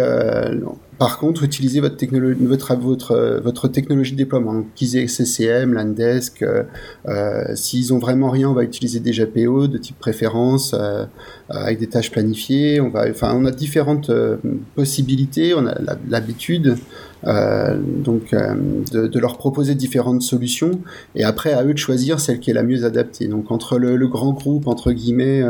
par 1.03 1.19
contre, 1.19 1.43
utilisez 1.43 1.81
votre, 1.81 1.97
technologie, 1.97 2.39
votre, 2.39 3.67
technologie 3.67 4.13
de 4.13 4.19
déploiement. 4.19 4.53
Donc, 4.53 4.67
utiliser 4.69 5.09
CCM, 5.09 5.73
Landesk. 5.73 6.43
Euh, 6.43 6.63
euh, 7.09 7.57
S'ils 7.57 7.93
ont 7.93 7.99
vraiment 7.99 8.31
rien, 8.31 8.49
on 8.49 8.53
va 8.53 8.63
utiliser 8.63 9.01
des 9.01 9.11
GPO 9.11 9.67
de 9.67 9.79
type 9.79 9.99
préférence 9.99 10.77
euh, 10.79 11.05
avec 11.49 11.81
des 11.81 11.89
tâches 11.89 12.13
planifiées. 12.13 12.81
On 12.81 12.89
va, 12.89 13.11
enfin, 13.11 13.35
on 13.35 13.45
a 13.47 13.51
différentes 13.51 14.11
euh, 14.11 14.37
possibilités. 14.77 15.55
On 15.55 15.67
a 15.67 15.75
l'habitude 16.09 16.77
euh, 17.27 17.79
donc 17.79 18.33
euh, 18.33 18.55
de, 18.91 19.07
de, 19.07 19.19
leur 19.21 19.39
proposer 19.39 19.77
différentes 19.77 20.23
solutions 20.23 20.81
et 21.15 21.23
après 21.23 21.53
à 21.53 21.65
eux 21.65 21.73
de 21.73 21.79
choisir 21.79 22.19
celle 22.19 22.41
qui 22.41 22.51
est 22.51 22.55
la 22.55 22.65
mieux 22.65 22.85
adaptée. 22.85 23.29
Donc 23.29 23.53
entre 23.53 23.79
le, 23.79 23.97
le 23.97 24.09
grand 24.09 24.33
groupe 24.33 24.67
entre 24.67 24.91
guillemets 24.91 25.43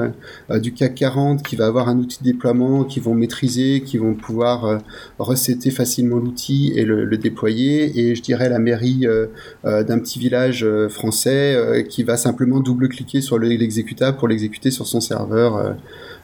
euh, 0.51 0.59
du 0.59 0.73
CAC 0.75 0.95
40 0.95 1.43
qui 1.43 1.57
va 1.57 1.67
avoir 1.67 1.89
un 1.89 1.99
outil 1.99 2.19
de 2.19 2.25
déploiement, 2.25 2.85
qui 2.85 3.01
vont 3.01 3.15
maîtriser, 3.15 3.83
qui 3.83 3.97
vont 3.97 4.15
pouvoir 4.15 4.81
recéter 5.19 5.71
facilement 5.71 6.17
l'outil 6.17 6.73
et 6.77 6.85
le, 6.85 7.05
le, 7.05 7.17
déployer, 7.17 7.99
et 7.99 8.15
je 8.15 8.23
dirais 8.23 8.49
la 8.49 8.59
mairie 8.59 9.07
d'un 9.65 9.99
petit 9.99 10.19
village 10.19 10.67
français 10.89 11.87
qui 11.89 12.03
va 12.03 12.17
simplement 12.17 12.61
double-cliquer 12.61 13.21
sur 13.21 13.39
l'exécutable 13.39 14.17
pour 14.17 14.29
l'exécuter 14.29 14.71
sur 14.71 14.87
son 14.87 15.01
serveur. 15.01 15.75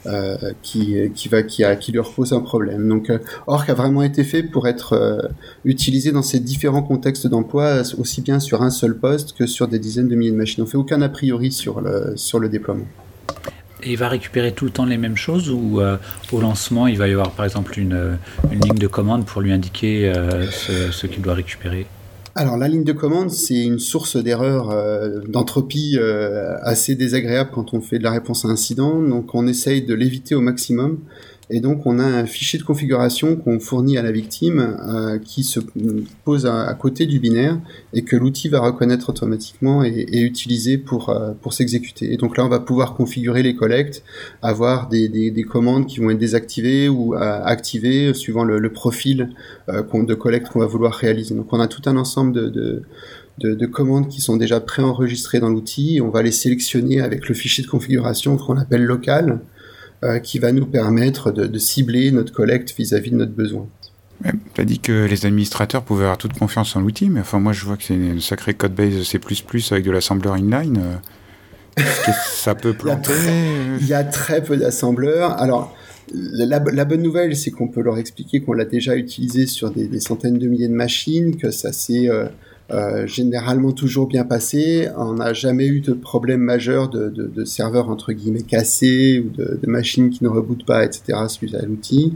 Euh, 0.07 0.37
qui, 0.63 0.97
qui, 1.13 1.29
va, 1.29 1.43
qui, 1.43 1.65
a, 1.65 1.75
qui 1.75 1.91
leur 1.91 2.13
pose 2.13 2.33
un 2.33 2.41
problème. 2.41 2.89
Donc 2.89 3.11
euh, 3.11 3.19
Orc 3.49 3.69
a 3.69 3.75
vraiment 3.75 4.03
été 4.03 4.23
fait 4.23 4.45
pour 4.45 4.69
être 4.69 4.93
euh, 4.93 5.29
utilisé 5.65 6.13
dans 6.13 6.23
ces 6.23 6.39
différents 6.39 6.85
contextes 6.85 7.27
d'emploi, 7.27 7.83
aussi 7.99 8.23
bien 8.23 8.39
sur 8.39 8.63
un 8.63 8.71
seul 8.71 8.97
poste 8.97 9.37
que 9.37 9.49
sur 9.49 9.67
des 9.67 9.81
dizaines 9.81 10.07
de 10.07 10.15
milliers 10.15 10.31
de 10.31 10.37
machines. 10.37 10.63
On 10.63 10.67
fait 10.67 10.77
aucun 10.77 11.03
a 11.03 11.09
priori 11.09 11.51
sur 11.51 11.81
le, 11.81 12.13
sur 12.15 12.39
le 12.39 12.49
déploiement. 12.49 12.87
Et 13.83 13.93
il 13.93 13.99
va 13.99 14.09
récupérer 14.09 14.53
tout 14.53 14.67
le 14.67 14.71
temps 14.71 14.87
les 14.87 14.99
mêmes 14.99 15.17
choses 15.17 15.51
ou 15.51 15.81
au 16.33 16.41
lancement 16.41 16.89
il 16.89 16.99
va 16.99 17.07
y 17.07 17.13
avoir 17.13 17.31
par 17.31 17.45
exemple 17.45 17.79
une, 17.79 18.19
une 18.51 18.61
ligne 18.61 18.79
de 18.79 18.89
commande 18.89 19.25
pour 19.25 19.41
lui 19.41 19.53
indiquer 19.53 20.13
ce 20.51 21.07
qu'il 21.07 21.23
doit 21.23 21.35
récupérer? 21.35 21.87
Alors 22.39 22.57
la 22.57 22.69
ligne 22.69 22.85
de 22.85 22.93
commande, 22.93 23.31
c'est 23.31 23.65
une 23.65 23.81
source 23.81 24.17
d'erreur 24.17 24.71
euh, 24.71 25.19
d'entropie 25.27 25.97
euh, 25.99 26.57
assez 26.63 26.95
désagréable 26.95 27.51
quand 27.53 27.75
on 27.75 27.81
fait 27.81 27.99
de 27.99 28.05
la 28.05 28.13
réponse 28.13 28.45
à 28.45 28.49
incident. 28.49 29.03
Donc 29.03 29.35
on 29.35 29.49
essaye 29.49 29.83
de 29.83 29.93
l'éviter 29.93 30.37
au 30.37 30.41
maximum. 30.41 31.01
Et 31.51 31.61
donc, 31.61 31.87
on 31.87 31.99
a 31.99 32.05
un 32.05 32.27
fichier 32.27 32.59
de 32.59 32.65
configuration 32.65 33.37
qu'on 33.37 33.59
fournit 33.59 33.97
à 33.97 34.03
la 34.03 34.13
victime 34.13 34.77
euh, 34.87 35.19
qui 35.19 35.45
se 35.45 35.61
pose 36.25 36.45
à, 36.45 36.75
côté 36.75 37.07
du 37.07 37.21
binaire 37.21 37.59
et 37.95 38.03
que 38.03 38.17
l'outil 38.17 38.49
va 38.49 38.61
reconnaître 38.61 39.09
automatiquement 39.09 39.83
et, 39.83 40.21
utiliser 40.21 40.77
pour, 40.77 41.09
euh, 41.09 41.33
pour 41.41 41.55
s'exécuter. 41.55 42.13
Et 42.13 42.19
donc 42.19 42.37
là, 42.37 42.45
on 42.45 42.49
va 42.49 42.61
pouvoir 42.61 42.95
configurer 42.95 43.43
les 43.43 43.55
collectes, 43.55 44.03
avoir 44.43 44.89
des, 44.89 45.09
des, 45.09 45.31
des 45.31 45.43
commandes 45.45 45.87
qui 45.87 46.01
vont 46.01 46.11
être 46.11 46.19
désactivées 46.19 46.89
ou 46.89 47.15
euh, 47.15 47.41
activées 47.45 48.13
suivant 48.13 48.45
le, 48.45 48.59
le 48.59 48.73
profil 48.73 49.31
de 49.69 50.15
collecte 50.15 50.49
qu'on 50.49 50.61
va 50.61 50.67
vouloir 50.67 50.93
réaliser. 50.93 51.35
Donc, 51.35 51.53
on 51.53 51.61
a 51.61 51.67
tout 51.67 51.83
un 51.87 51.97
ensemble 51.97 52.33
de, 52.33 52.49
de 52.49 52.83
de, 53.39 53.55
de, 53.55 53.67
commandes 53.67 54.09
qui 54.09 54.21
sont 54.21 54.37
déjà 54.37 54.59
préenregistrées 54.59 55.39
dans 55.39 55.49
l'outil. 55.49 56.01
On 56.03 56.11
va 56.11 56.23
les 56.23 56.33
sélectionner 56.33 57.01
avec 57.01 57.29
le 57.29 57.37
fichier 57.37 57.63
de 57.63 57.69
configuration 57.69 58.37
qu'on 58.37 58.57
appelle 58.57 58.83
local. 58.83 59.41
Euh, 60.05 60.21
qui 60.21 60.39
va 60.39 60.53
nous 60.53 60.67
permettre 60.67 61.33
de, 61.33 61.59
cibler 61.59 62.13
notre 62.13 62.33
collecte 62.33 62.73
vis-à-vis 62.79 63.11
de 63.11 63.17
notre 63.17 63.33
besoin. 63.33 63.67
Tu 64.55 64.61
as 64.61 64.65
dit 64.65 64.79
que 64.79 65.07
les 65.07 65.27
administrateurs 65.27 65.83
pouvaient 65.83 66.05
avoir 66.05 66.19
toute 66.19 66.35
confiance 66.35 66.77
en 66.77 66.83
l'outil, 66.83 67.11
mais 67.11 67.19
enfin 67.19 67.41
moi 67.41 67.53
je 67.53 67.65
vois 67.65 67.77
que 67.77 67.83
c'est 67.83 67.95
une 67.95 68.21
sacrée 68.21 68.55
code 68.55 68.77
base 68.77 69.03
C++ 69.03 69.19
avec 69.73 69.85
de 69.85 69.91
l'assembleur 69.91 70.37
inline. 70.37 70.81
Est-ce 71.77 72.07
que 72.07 72.13
ça 72.33 72.55
peut 72.55 72.75
planter? 72.75 73.11
Il 73.81 73.89
y 73.89 73.95
a 73.95 74.05
très, 74.05 74.41
peu 74.41 74.57
d'assembleurs. 74.57 75.33
Alors, 75.33 75.77
la, 76.13 76.61
bonne 76.61 77.03
nouvelle, 77.03 77.35
c'est 77.35 77.51
qu'on 77.51 77.67
peut 77.67 77.83
leur 77.83 77.99
expliquer 77.99 78.41
qu'on 78.41 78.53
l'a 78.53 78.67
déjà 78.67 78.95
utilisé 78.95 79.49
sur 79.49 79.73
des, 79.73 79.99
centaines 79.99 80.39
de 80.39 80.47
milliers 80.47 80.69
de 80.69 80.75
machines, 80.75 81.37
que 81.37 81.51
ça 81.51 81.73
s'est 81.73 82.09
euh, 82.09 82.27
euh, 82.71 83.07
généralement 83.07 83.73
toujours 83.73 84.07
bien 84.07 84.25
passé. 84.25 84.89
On 84.97 85.15
n'a 85.15 85.33
jamais 85.33 85.67
eu 85.67 85.81
de 85.81 85.93
problème 85.95 86.41
majeur 86.41 86.91
de, 86.91 87.09
de, 87.09 87.27
de 87.27 87.45
serveurs 87.45 87.89
entre 87.89 88.13
guillemets 88.13 88.43
cassés 88.43 89.25
ou 89.25 89.31
de, 89.31 89.59
de, 89.63 89.71
machines 89.71 90.11
qui 90.11 90.23
ne 90.23 90.29
rebootent 90.29 90.67
pas, 90.67 90.85
etc. 90.85 91.19
suite 91.29 91.55
à 91.55 91.65
l'outil. 91.65 92.15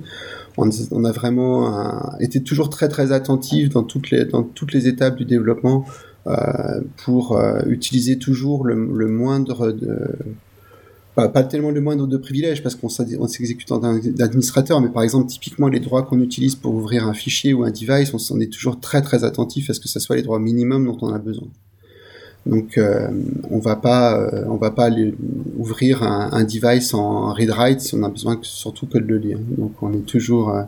On, 0.58 0.68
on, 0.90 1.04
a 1.04 1.12
vraiment 1.12 2.18
été 2.20 2.42
toujours 2.42 2.68
très 2.68 2.88
très 2.88 3.12
attentif 3.12 3.70
dans 3.70 3.82
toutes 3.82 4.10
les 4.10 4.26
dans 4.26 4.42
toutes 4.42 4.74
les 4.74 4.86
étapes 4.88 5.16
du 5.16 5.24
développement 5.24 5.86
euh, 6.28 6.80
pour 7.04 7.36
euh, 7.36 7.62
utiliser 7.66 8.16
toujours 8.16 8.64
le, 8.64 8.74
le 8.74 9.08
moindre 9.08 9.72
de 9.72 9.98
pas, 11.14 11.28
tellement 11.44 11.70
le 11.70 11.80
moindre 11.80 12.06
de 12.06 12.16
privilèges 12.16 12.62
parce 12.62 12.74
qu'on 12.74 12.88
s'exécute 12.88 13.70
en 13.70 13.78
d'administrateur, 13.78 14.80
mais 14.80 14.88
par 14.88 15.02
exemple 15.02 15.28
typiquement 15.28 15.68
les 15.68 15.80
droits 15.80 16.02
qu'on 16.02 16.20
utilise 16.20 16.54
pour 16.54 16.74
ouvrir 16.74 17.06
un 17.06 17.14
fichier 17.14 17.52
ou 17.52 17.64
un 17.64 17.70
device, 17.70 18.14
on 18.14 18.18
s'en 18.18 18.40
est 18.40 18.50
toujours 18.52 18.80
très 18.80 19.02
très 19.02 19.24
attentif 19.24 19.68
à 19.68 19.74
ce 19.74 19.80
que 19.80 19.88
ce 19.88 20.00
soit 20.00 20.16
les 20.16 20.22
droits 20.22 20.38
minimums 20.38 20.86
dont 20.86 20.98
on 21.02 21.12
a 21.12 21.18
besoin. 21.18 21.48
Donc 22.46 22.76
euh, 22.76 23.08
on 23.50 23.58
va 23.58 23.76
pas 23.76 24.18
euh, 24.18 24.44
on 24.48 24.56
va 24.56 24.70
pas 24.70 24.90
ouvrir 25.56 26.02
un, 26.02 26.30
un, 26.32 26.44
device 26.44 26.92
en 26.92 27.32
read 27.32 27.50
write 27.50 27.80
si 27.80 27.94
on 27.94 28.02
a 28.02 28.08
besoin 28.08 28.38
surtout 28.42 28.86
que 28.86 28.98
de 28.98 29.06
le 29.06 29.18
lire. 29.18 29.38
Donc 29.38 29.74
on 29.82 29.92
est 29.92 30.06
toujours 30.06 30.50
euh, 30.50 30.62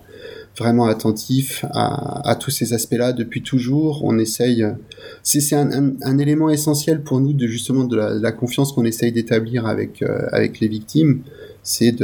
vraiment 0.59 0.87
attentif 0.87 1.65
à, 1.71 2.29
à 2.29 2.37
tous 2.37 2.51
ces 2.51 2.73
aspects-là 2.73 3.13
depuis 3.13 3.43
toujours. 3.43 4.05
On 4.05 4.19
essaye, 4.19 4.65
c'est 5.23 5.55
un, 5.55 5.95
un, 6.03 6.19
élément 6.19 6.51
essentiel 6.51 7.03
pour 7.03 7.21
nous 7.21 7.33
de 7.33 7.47
justement 7.47 7.85
de 7.85 7.97
la, 7.97 8.33
confiance 8.33 8.73
qu'on 8.73 8.85
essaye 8.85 9.13
d'établir 9.13 9.67
avec 9.67 10.03
euh, 10.03 10.27
avec 10.33 10.61
les 10.61 10.69
victimes, 10.69 11.23
c'est 11.65 11.97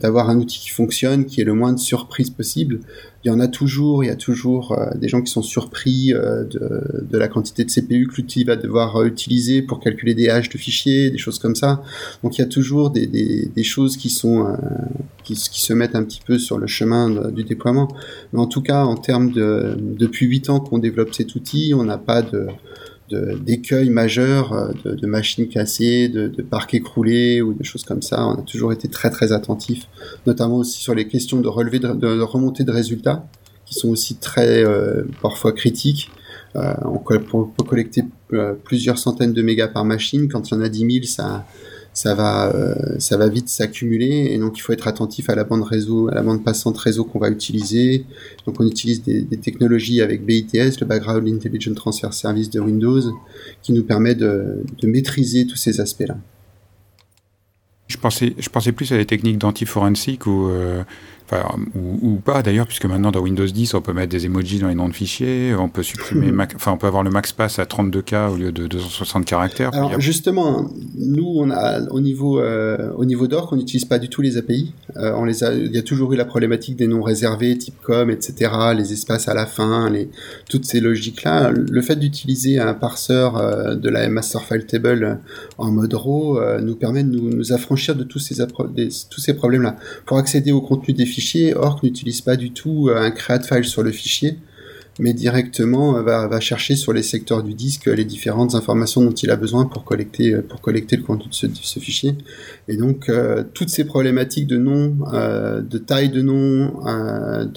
d'avoir 0.00 0.30
un 0.30 0.38
outil 0.38 0.60
qui 0.60 0.70
fonctionne, 0.70 1.26
qui 1.26 1.40
est 1.42 1.44
le 1.44 1.54
moins 1.54 1.74
de 1.74 1.78
surprises 1.78 2.30
possible 2.30 2.80
il 3.24 3.28
y 3.28 3.30
en 3.30 3.38
a 3.38 3.46
toujours, 3.46 4.02
il 4.02 4.08
y 4.08 4.10
a 4.10 4.16
toujours 4.16 4.72
euh, 4.72 4.90
des 4.96 5.08
gens 5.08 5.22
qui 5.22 5.30
sont 5.30 5.42
surpris 5.42 6.12
euh, 6.12 6.44
de, 6.44 7.04
de, 7.08 7.18
la 7.18 7.28
quantité 7.28 7.64
de 7.64 7.70
CPU 7.70 8.08
que 8.08 8.20
l'outil 8.20 8.42
va 8.42 8.56
devoir 8.56 8.96
euh, 8.96 9.06
utiliser 9.06 9.62
pour 9.62 9.78
calculer 9.78 10.14
des 10.14 10.28
haches 10.28 10.48
de 10.48 10.58
fichiers, 10.58 11.10
des 11.10 11.18
choses 11.18 11.38
comme 11.38 11.54
ça. 11.54 11.82
Donc 12.24 12.36
il 12.36 12.40
y 12.40 12.44
a 12.44 12.48
toujours 12.48 12.90
des, 12.90 13.06
des, 13.06 13.48
des 13.54 13.62
choses 13.62 13.96
qui 13.96 14.10
sont 14.10 14.56
qui, 15.22 15.34
qui, 15.34 15.60
se 15.60 15.72
mettent 15.72 15.94
un 15.94 16.02
petit 16.02 16.20
peu 16.24 16.38
sur 16.38 16.58
le 16.58 16.66
chemin 16.66 17.30
du 17.30 17.44
déploiement. 17.44 17.88
Mais 18.32 18.40
en 18.40 18.46
tout 18.46 18.62
cas, 18.62 18.84
en 18.84 18.96
termes 18.96 19.30
de 19.30 19.76
depuis 19.78 20.26
huit 20.26 20.50
ans 20.50 20.58
qu'on 20.58 20.78
développe 20.78 21.14
cet 21.14 21.34
outil, 21.36 21.74
on 21.76 21.84
n'a 21.84 21.98
pas 21.98 22.22
de 22.22 22.48
d'écueils 23.40 23.90
majeurs, 23.90 24.52
euh, 24.52 24.72
de, 24.84 25.06
machines 25.06 25.48
cassées, 25.48 26.08
de, 26.08 26.42
parcs 26.42 26.74
écroulés 26.74 27.40
ou 27.42 27.54
de 27.54 27.62
choses 27.62 27.84
comme 27.84 28.02
ça. 28.02 28.26
On 28.26 28.34
a 28.34 28.42
toujours 28.42 28.72
été 28.72 28.88
très 28.88 29.10
très 29.10 29.32
attentifs, 29.32 29.88
notamment 30.26 30.58
aussi 30.58 30.80
sur 30.80 30.94
les 30.94 31.08
questions 31.08 31.40
de 31.40 31.48
de, 31.48 32.20
remontée 32.20 32.64
de 32.64 32.72
résultats, 32.72 33.26
qui 33.66 33.74
sont 33.74 33.88
aussi 33.88 34.16
très 34.16 34.64
euh, 34.64 35.04
parfois 35.20 35.52
critiques. 35.52 36.10
Euh, 36.56 36.74
on, 36.84 36.98
peut, 36.98 37.64
collecter 37.66 38.02
plusieurs 38.64 38.98
centaines 38.98 39.32
de 39.32 39.42
mégas 39.42 39.68
par 39.68 39.84
machine. 39.84 40.28
Quand 40.28 40.50
il 40.50 40.54
y 40.54 40.56
en 40.58 40.60
a 40.60 40.68
10 40.68 40.78
000, 40.80 41.04
ça, 41.04 41.46
ça 41.94 42.14
va, 42.14 42.54
euh, 42.54 42.74
ça 42.98 43.16
va 43.16 43.28
vite 43.28 43.48
s'accumuler 43.48 44.28
et 44.30 44.38
donc 44.38 44.56
il 44.56 44.60
faut 44.60 44.72
être 44.72 44.88
attentif 44.88 45.28
à 45.28 45.34
la 45.34 45.44
bande 45.44 45.62
réseau, 45.62 46.08
à 46.08 46.14
la 46.14 46.22
bande 46.22 46.42
passante 46.42 46.78
réseau 46.78 47.04
qu'on 47.04 47.18
va 47.18 47.28
utiliser. 47.28 48.06
Donc 48.46 48.60
on 48.60 48.66
utilise 48.66 49.02
des, 49.02 49.24
technologies 49.36 50.00
avec 50.00 50.24
BITS, 50.24 50.80
le 50.80 50.86
Background 50.86 51.28
Intelligent 51.28 51.74
Transfer 51.74 52.12
Service 52.12 52.50
de 52.50 52.60
Windows, 52.60 53.00
qui 53.62 53.72
nous 53.72 53.84
permet 53.84 54.14
de, 54.14 54.62
de 54.80 54.86
maîtriser 54.86 55.46
tous 55.46 55.56
ces 55.56 55.80
aspects-là. 55.80 56.16
Je 57.88 57.98
pensais, 57.98 58.34
je 58.38 58.48
pensais 58.48 58.72
plus 58.72 58.90
à 58.92 58.96
des 58.96 59.04
techniques 59.04 59.36
d'anti-forensique 59.36 60.26
ou 60.26 60.48
euh, 60.48 60.82
ou, 61.74 62.16
pas 62.16 62.42
d'ailleurs, 62.42 62.66
puisque 62.66 62.84
maintenant 62.86 63.10
dans 63.10 63.20
Windows 63.20 63.46
10, 63.46 63.74
on 63.74 63.80
peut 63.80 63.92
mettre 63.92 64.10
des 64.10 64.26
emojis 64.26 64.58
dans 64.58 64.68
les 64.68 64.74
noms 64.74 64.88
de 64.88 64.94
fichiers, 64.94 65.54
on 65.58 65.68
peut 65.68 65.82
supprimer, 65.82 66.32
enfin 66.56 66.72
on 66.72 66.76
peut 66.76 66.86
avoir 66.86 67.02
le 67.02 67.10
max 67.10 67.32
pass 67.32 67.58
à 67.58 67.64
32K 67.64 68.30
au 68.30 68.36
lieu 68.36 68.52
de 68.52 68.66
260 68.66 69.24
caractères. 69.24 69.74
Alors 69.74 70.00
justement, 70.00 70.70
nous 70.96 71.32
on 71.36 71.50
a 71.50 71.80
au 71.90 72.00
niveau 72.00 72.40
euh, 72.40 72.92
au 72.96 73.04
niveau 73.04 73.26
d'Orc, 73.26 73.52
on 73.52 73.56
n'utilise 73.56 73.84
pas 73.84 73.98
du 73.98 74.08
tout 74.08 74.22
les 74.22 74.36
API. 74.36 74.74
Euh, 74.96 75.12
on 75.16 75.24
les 75.24 75.44
a, 75.44 75.54
il 75.54 75.74
y 75.74 75.78
a 75.78 75.82
toujours 75.82 76.12
eu 76.12 76.16
la 76.16 76.24
problématique 76.24 76.76
des 76.76 76.86
noms 76.86 77.02
réservés, 77.02 77.56
type 77.56 77.80
com, 77.82 78.10
etc., 78.10 78.50
les 78.76 78.92
espaces 78.92 79.28
à 79.28 79.34
la 79.34 79.46
fin, 79.46 79.88
les 79.90 80.10
toutes 80.48 80.64
ces 80.64 80.80
logiques 80.80 81.22
là. 81.24 81.50
Le 81.50 81.82
fait 81.82 81.96
d'utiliser 81.96 82.58
un 82.58 82.74
parseur 82.74 83.36
euh, 83.36 83.74
de 83.74 83.88
la 83.88 84.08
master 84.08 84.42
file 84.44 84.66
table 84.66 85.18
en 85.58 85.70
mode 85.70 85.94
RAW 85.94 86.60
nous 86.60 86.76
permet 86.76 87.04
de 87.04 87.10
nous, 87.10 87.34
nous 87.34 87.52
affranchir 87.52 87.96
de 87.96 88.04
tous 88.04 88.18
ces 88.18 88.44
tous 88.46 89.20
ces 89.20 89.34
problèmes 89.34 89.62
là. 89.62 89.76
Pour 90.04 90.18
accéder 90.18 90.52
au 90.52 90.60
contenu 90.60 90.94
des 90.94 91.06
fichiers 91.06 91.21
fichier. 91.22 91.54
Orc 91.54 91.82
n'utilise 91.82 92.20
pas 92.20 92.36
du 92.36 92.50
tout 92.50 92.88
euh, 92.88 92.96
un 92.96 93.10
create 93.10 93.46
file 93.46 93.64
sur 93.64 93.82
le 93.82 93.92
fichier, 93.92 94.38
mais 94.98 95.14
directement 95.14 95.96
euh, 95.96 96.02
va, 96.02 96.40
chercher 96.40 96.74
sur 96.74 96.92
les 96.92 97.02
secteurs 97.02 97.42
du 97.44 97.54
disque 97.54 97.86
les 97.86 98.04
différentes 98.04 98.54
informations 98.56 99.02
dont 99.02 99.12
il 99.12 99.30
a 99.30 99.36
besoin 99.36 99.66
pour 99.66 99.84
collecter, 99.84 100.34
euh, 100.34 100.42
pour 100.42 100.60
collecter 100.60 100.96
le 100.96 101.04
contenu 101.04 101.28
de 101.30 101.56
ce, 101.62 101.78
fichier. 101.78 102.16
Et 102.66 102.76
donc, 102.76 103.10
toutes 103.54 103.70
ces 103.70 103.84
problématiques 103.84 104.46
de 104.46 104.56
nom, 104.56 104.96
de 105.12 105.78
taille 105.78 106.10
de 106.10 106.22
nom, 106.22 106.72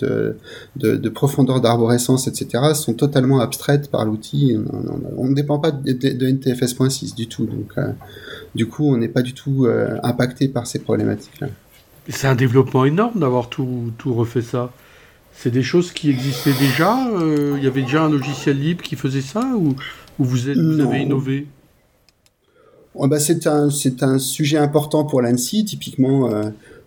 de, 0.01 0.37
de, 0.75 1.09
profondeur 1.09 1.61
d'arborescence, 1.61 2.27
etc., 2.27 2.73
sont 2.73 2.93
totalement 2.93 3.39
abstraites 3.39 3.89
par 3.89 4.05
l'outil. 4.05 4.57
On, 5.17 5.27
ne 5.27 5.35
dépend 5.35 5.59
pas 5.59 5.71
de, 5.71 5.91
de 5.91 6.27
NTFS.6 6.27 7.15
du 7.15 7.27
tout. 7.27 7.45
Donc, 7.45 7.73
du 8.55 8.65
coup, 8.65 8.85
on 8.87 8.97
n'est 8.97 9.13
pas 9.17 9.21
du 9.21 9.33
tout 9.33 9.67
impacté 10.03 10.47
par 10.47 10.65
ces 10.65 10.79
problématiques-là. 10.79 11.49
C'est 12.09 12.27
un 12.27 12.35
développement 12.35 12.85
énorme 12.85 13.19
d'avoir 13.19 13.49
tout, 13.49 13.91
tout 13.97 14.13
refait 14.13 14.41
ça. 14.41 14.71
C'est 15.33 15.51
des 15.51 15.63
choses 15.63 15.91
qui 15.91 16.09
existaient 16.09 16.53
déjà 16.57 17.07
euh, 17.09 17.55
Il 17.57 17.63
y 17.63 17.67
avait 17.67 17.81
déjà 17.81 18.03
un 18.03 18.09
logiciel 18.09 18.59
libre 18.59 18.81
qui 18.81 18.95
faisait 18.95 19.21
ça 19.21 19.43
Ou, 19.57 19.75
vous, 20.19 20.49
êtes, 20.49 20.57
vous 20.57 20.79
avez 20.79 21.01
innové? 21.01 21.47
Bah 22.97 23.19
c'est 23.19 23.45
un, 23.47 23.67
un 24.01 24.19
sujet 24.19 24.57
important 24.57 25.03
pour 25.03 25.21
l'ANSI. 25.21 25.65
Typiquement, 25.65 26.31
euh, 26.31 26.43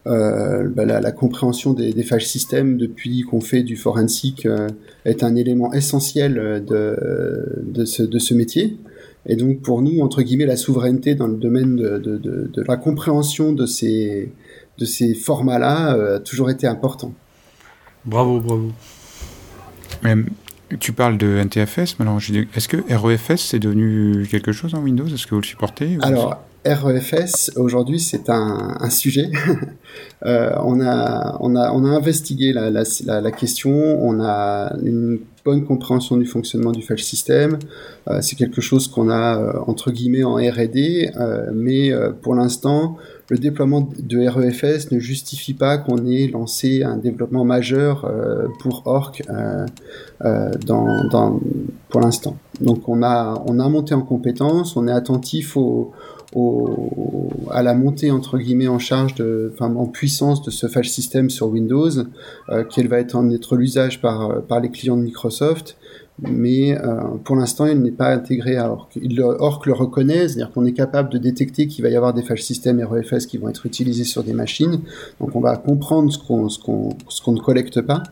euh, 0.06 0.66
bah 0.68 0.87
la, 0.87 1.12
compréhension 1.12 1.75
des, 1.75 1.92
des 1.92 2.02
file 2.02 2.22
systems 2.22 2.78
depuis 2.78 3.22
qu'on 3.22 3.42
fait 3.42 3.62
du 3.62 3.76
forensic 3.76 4.48
est 5.04 5.22
un 5.22 5.37
élément 5.37 5.72
essentiel 5.75 6.64
de, 6.66 7.62
de, 7.62 7.84
ce, 7.84 8.02
de 8.02 8.18
ce 8.18 8.32
métier. 8.32 8.78
Et 9.28 9.37
donc 9.37 9.61
pour 9.61 9.82
nous, 9.82 10.00
entre 10.00 10.23
guillemets, 10.23 10.47
la 10.47 10.56
souveraineté 10.56 11.14
dans 11.14 11.26
le 11.26 11.37
domaine 11.37 11.76
de, 11.76 11.99
de, 11.99 12.16
de 12.18 12.64
la 12.66 12.76
compréhension 12.76 13.52
de 13.52 13.66
ces, 13.66 14.32
de 14.78 14.85
ces 14.85 15.14
formats-là 15.14 15.94
euh, 15.94 16.16
a 16.16 16.20
toujours 16.20 16.50
été 16.50 16.66
important. 16.66 17.12
Bravo, 18.04 18.40
bravo. 18.40 18.73
tu 20.80 20.92
parles 20.92 21.18
de 21.18 21.26
NTFS, 21.26 21.99
mais 21.99 22.06
est-ce 22.54 22.68
que 22.68 22.78
REFS 22.90 23.37
c'est 23.37 23.58
devenu 23.58 24.26
quelque 24.30 24.52
chose 24.52 24.75
en 24.75 24.82
Windows? 24.82 25.06
Est-ce 25.06 25.26
que 25.26 25.35
vous 25.35 25.42
le 25.42 25.47
supportez? 25.47 25.99
Alors, 26.00 26.42
REFS, 26.64 27.52
aujourd'hui, 27.56 28.00
c'est 28.00 28.28
un, 28.30 28.90
sujet. 28.90 29.30
Euh, 30.26 30.50
on, 30.64 30.80
a, 30.80 31.38
on, 31.38 31.54
a, 31.54 31.70
on 31.70 31.84
a 31.84 31.90
investigué 31.90 32.52
la, 32.52 32.70
la, 32.70 33.30
question, 33.30 33.70
on 33.70 34.20
a 34.20 34.76
une 34.82 35.20
bonne 35.44 35.64
compréhension 35.64 36.16
du 36.16 36.26
fonctionnement 36.26 36.72
du 36.72 36.82
file 36.82 36.98
system. 36.98 37.60
Euh, 38.10 38.18
c'est 38.20 38.34
quelque 38.34 38.60
chose 38.60 38.88
qu'on 38.88 39.10
a, 39.10 39.62
entre 39.68 39.92
guillemets, 39.92 40.24
en 40.24 40.34
R&D, 40.34 41.12
mais 41.54 41.92
pour 42.20 42.34
l'instant, 42.34 42.96
le 43.30 43.36
déploiement 43.36 43.86
de 43.98 44.26
REFS 44.26 44.90
ne 44.90 44.98
justifie 44.98 45.52
pas 45.52 45.76
qu'on 45.76 46.06
ait 46.06 46.28
lancé 46.28 46.82
un 46.82 46.96
développement 46.96 47.44
majeur 47.44 48.06
euh, 48.06 48.46
pour 48.60 48.86
Orc 48.86 49.22
euh, 49.28 49.66
euh, 50.24 50.50
pour 51.90 52.00
l'instant. 52.00 52.36
Donc 52.60 52.88
on 52.88 53.02
a, 53.02 53.42
on 53.46 53.60
a 53.60 53.68
monté 53.68 53.94
en 53.94 54.00
compétence, 54.00 54.76
on 54.76 54.88
est 54.88 54.92
attentif 54.92 55.56
aux, 55.56 55.92
au, 56.35 57.28
à 57.50 57.62
la 57.62 57.75
montée 57.75 58.11
entre 58.11 58.38
guillemets 58.38 58.68
en 58.68 58.78
charge 58.78 59.14
de, 59.14 59.52
enfin 59.54 59.75
en 59.75 59.87
puissance 59.87 60.42
de 60.42 60.50
ce 60.50 60.66
file 60.66 60.85
system 60.85 61.30
sur 61.30 61.49
Windows, 61.49 61.90
euh, 62.50 62.64
quel 62.68 62.88
va 62.88 62.99
être 62.99 63.14
en 63.14 63.30
être 63.30 63.56
l'usage 63.56 64.00
par 64.00 64.42
par 64.42 64.61
les 64.61 64.70
clients 64.70 64.97
de 64.97 65.02
Microsoft. 65.02 65.76
Mais 66.20 66.76
euh, 66.76 67.00
pour 67.23 67.37
l'instant, 67.37 67.66
il 67.66 67.80
n'est 67.80 67.92
pas 67.92 68.08
intégré 68.08 68.56
à 68.56 68.73
Orc. 68.73 68.88
Orc 69.38 69.66
le 69.66 69.73
reconnaît, 69.73 70.26
c'est-à-dire 70.26 70.50
qu'on 70.50 70.66
est 70.66 70.73
capable 70.73 71.11
de 71.11 71.18
détecter 71.18 71.68
qu'il 71.68 71.85
va 71.85 71.90
y 71.90 71.97
avoir 71.97 72.12
des 72.12 72.23
file 72.23 72.38
system 72.38 72.82
REFS 72.82 73.26
qui 73.26 73.38
vont 73.38 73.49
être 73.49 73.66
utilisés 73.66 74.02
sur 74.02 74.25
des 74.25 74.32
machines. 74.32 74.80
Donc 75.20 75.37
on 75.37 75.40
va 75.40 75.56
comprendre 75.56 76.12
ce 76.12 76.18
qu'on 76.18 76.49
ce 76.49 76.58
qu'on 76.58 76.90
ce 77.08 77.23
qu'on 77.23 77.32
ne 77.32 77.40
collecte 77.40 77.80
pas. 77.82 78.02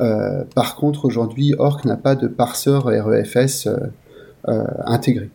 Euh, 0.00 0.44
par 0.54 0.76
contre, 0.76 1.04
aujourd'hui, 1.04 1.54
Orc 1.58 1.84
n'a 1.84 1.96
pas 1.96 2.14
de 2.14 2.28
parseur 2.28 2.84
REFS 2.84 3.66
euh, 3.66 3.76
euh, 4.48 4.64
intégré. 4.86 5.30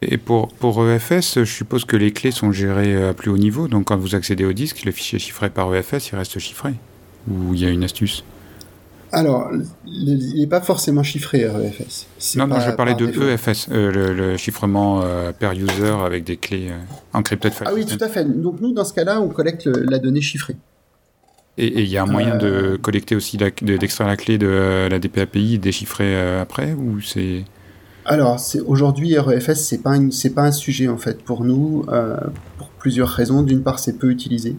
Et 0.00 0.16
pour, 0.16 0.48
pour 0.48 0.88
EFS, 0.88 1.40
je 1.40 1.44
suppose 1.44 1.84
que 1.84 1.96
les 1.96 2.12
clés 2.12 2.30
sont 2.30 2.52
gérées 2.52 3.08
à 3.08 3.14
plus 3.14 3.30
haut 3.30 3.38
niveau, 3.38 3.66
donc 3.66 3.86
quand 3.86 3.96
vous 3.96 4.14
accédez 4.14 4.44
au 4.44 4.52
disque, 4.52 4.84
le 4.84 4.92
fichier 4.92 5.18
chiffré 5.18 5.50
par 5.50 5.74
EFS, 5.74 6.10
il 6.12 6.16
reste 6.16 6.38
chiffré 6.38 6.74
Ou 7.28 7.54
il 7.54 7.60
y 7.60 7.66
a 7.66 7.68
une 7.68 7.82
astuce? 7.82 8.24
Alors, 9.10 9.50
il 9.86 10.38
n'est 10.38 10.46
pas 10.46 10.60
forcément 10.60 11.02
chiffré 11.02 11.48
REFS. 11.48 12.36
Non, 12.36 12.46
non, 12.46 12.60
je 12.60 12.70
parlais 12.72 12.94
de 12.94 13.06
EFS, 13.06 13.68
le, 13.70 14.36
chiffrement 14.36 15.02
per 15.38 15.52
user 15.56 15.94
avec 16.04 16.24
des 16.24 16.36
clés 16.36 16.70
encryptées. 17.14 17.48
Ah 17.64 17.70
oui, 17.74 17.86
tout 17.86 18.02
à 18.04 18.08
fait. 18.08 18.24
Donc 18.24 18.60
nous, 18.60 18.74
dans 18.74 18.84
ce 18.84 18.92
cas-là, 18.92 19.22
on 19.22 19.28
collecte 19.28 19.66
la 19.66 19.98
donnée 19.98 20.20
chiffrée. 20.20 20.56
Et 21.58 21.82
il 21.82 21.88
y 21.88 21.98
a 21.98 22.04
un 22.04 22.06
moyen 22.06 22.36
de 22.36 22.46
euh. 22.46 22.78
collecter 22.78 23.16
aussi, 23.16 23.36
d'extraire 23.36 24.06
la 24.06 24.16
clé 24.16 24.38
de 24.38 24.86
la 24.88 24.98
DPAPI 25.00 25.54
et 25.54 25.58
déchiffrer 25.58 26.14
euh, 26.14 26.40
après 26.40 26.72
ou 26.72 27.00
c'est 27.00 27.44
alors, 28.08 28.40
aujourd'hui, 28.66 29.18
REFS, 29.18 29.54
c'est 29.54 29.82
pas 29.82 29.96
c'est 30.10 30.30
pas 30.30 30.42
un 30.42 30.52
sujet 30.52 30.88
en 30.88 30.96
fait 30.96 31.22
pour 31.22 31.44
nous 31.44 31.84
euh, 31.88 32.16
pour 32.56 32.68
plusieurs 32.68 33.08
raisons. 33.08 33.42
D'une 33.42 33.62
part, 33.62 33.78
c'est 33.78 33.98
peu 33.98 34.10
utilisé 34.10 34.56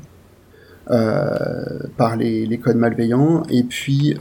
par 1.98 2.16
les, 2.16 2.60
codes 2.64 2.78
malveillants, 2.78 3.44
et 3.48 3.62
puis 3.62 4.18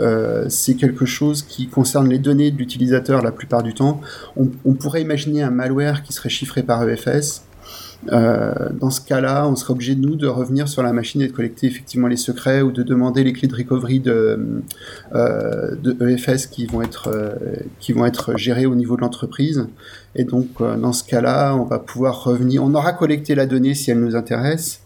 c'est 0.48 0.74
quelque 0.74 1.06
chose 1.06 1.40
qui 1.42 1.66
concerne 1.66 2.10
les 2.10 2.18
données 2.18 2.50
de 2.50 2.58
l'utilisateur 2.58 3.22
la 3.22 3.32
plupart 3.32 3.62
du 3.62 3.72
temps. 3.72 4.02
On, 4.36 4.50
on, 4.66 4.74
pourrait 4.74 5.00
imaginer 5.00 5.42
un 5.42 5.50
malware 5.50 6.02
qui 6.02 6.12
serait 6.12 6.28
chiffré 6.28 6.62
par 6.62 6.86
EFS, 6.86 7.47
euh, 8.12 8.52
dans 8.80 8.90
ce 8.90 9.00
cas-là, 9.00 9.46
on 9.48 9.56
serait 9.56 9.72
obligé 9.72 9.96
nous 9.96 10.14
de 10.14 10.26
revenir 10.26 10.68
sur 10.68 10.82
la 10.82 10.92
machine 10.92 11.20
et 11.20 11.26
de 11.26 11.32
collecter 11.32 11.66
effectivement 11.66 12.06
les 12.06 12.16
secrets 12.16 12.62
ou 12.62 12.70
de 12.70 12.82
demander 12.82 13.24
les 13.24 13.32
clés 13.32 13.48
de 13.48 13.54
recovery 13.54 14.00
de, 14.00 14.62
euh, 15.14 15.74
de 15.74 16.08
EFS 16.08 16.46
qui 16.46 16.66
vont 16.66 16.82
être 16.82 17.08
euh, 17.12 17.34
qui 17.80 17.92
vont 17.92 18.06
être 18.06 18.36
gérées 18.36 18.66
au 18.66 18.74
niveau 18.74 18.96
de 18.96 19.00
l'entreprise. 19.00 19.66
Et 20.14 20.24
donc 20.24 20.48
dans 20.60 20.92
ce 20.92 21.04
cas-là, 21.04 21.54
on 21.54 21.64
va 21.64 21.78
pouvoir 21.78 22.24
revenir. 22.24 22.62
On 22.62 22.74
aura 22.74 22.92
collecté 22.92 23.34
la 23.34 23.46
donnée 23.46 23.74
si 23.74 23.90
elle 23.90 24.00
nous 24.00 24.16
intéresse. 24.16 24.80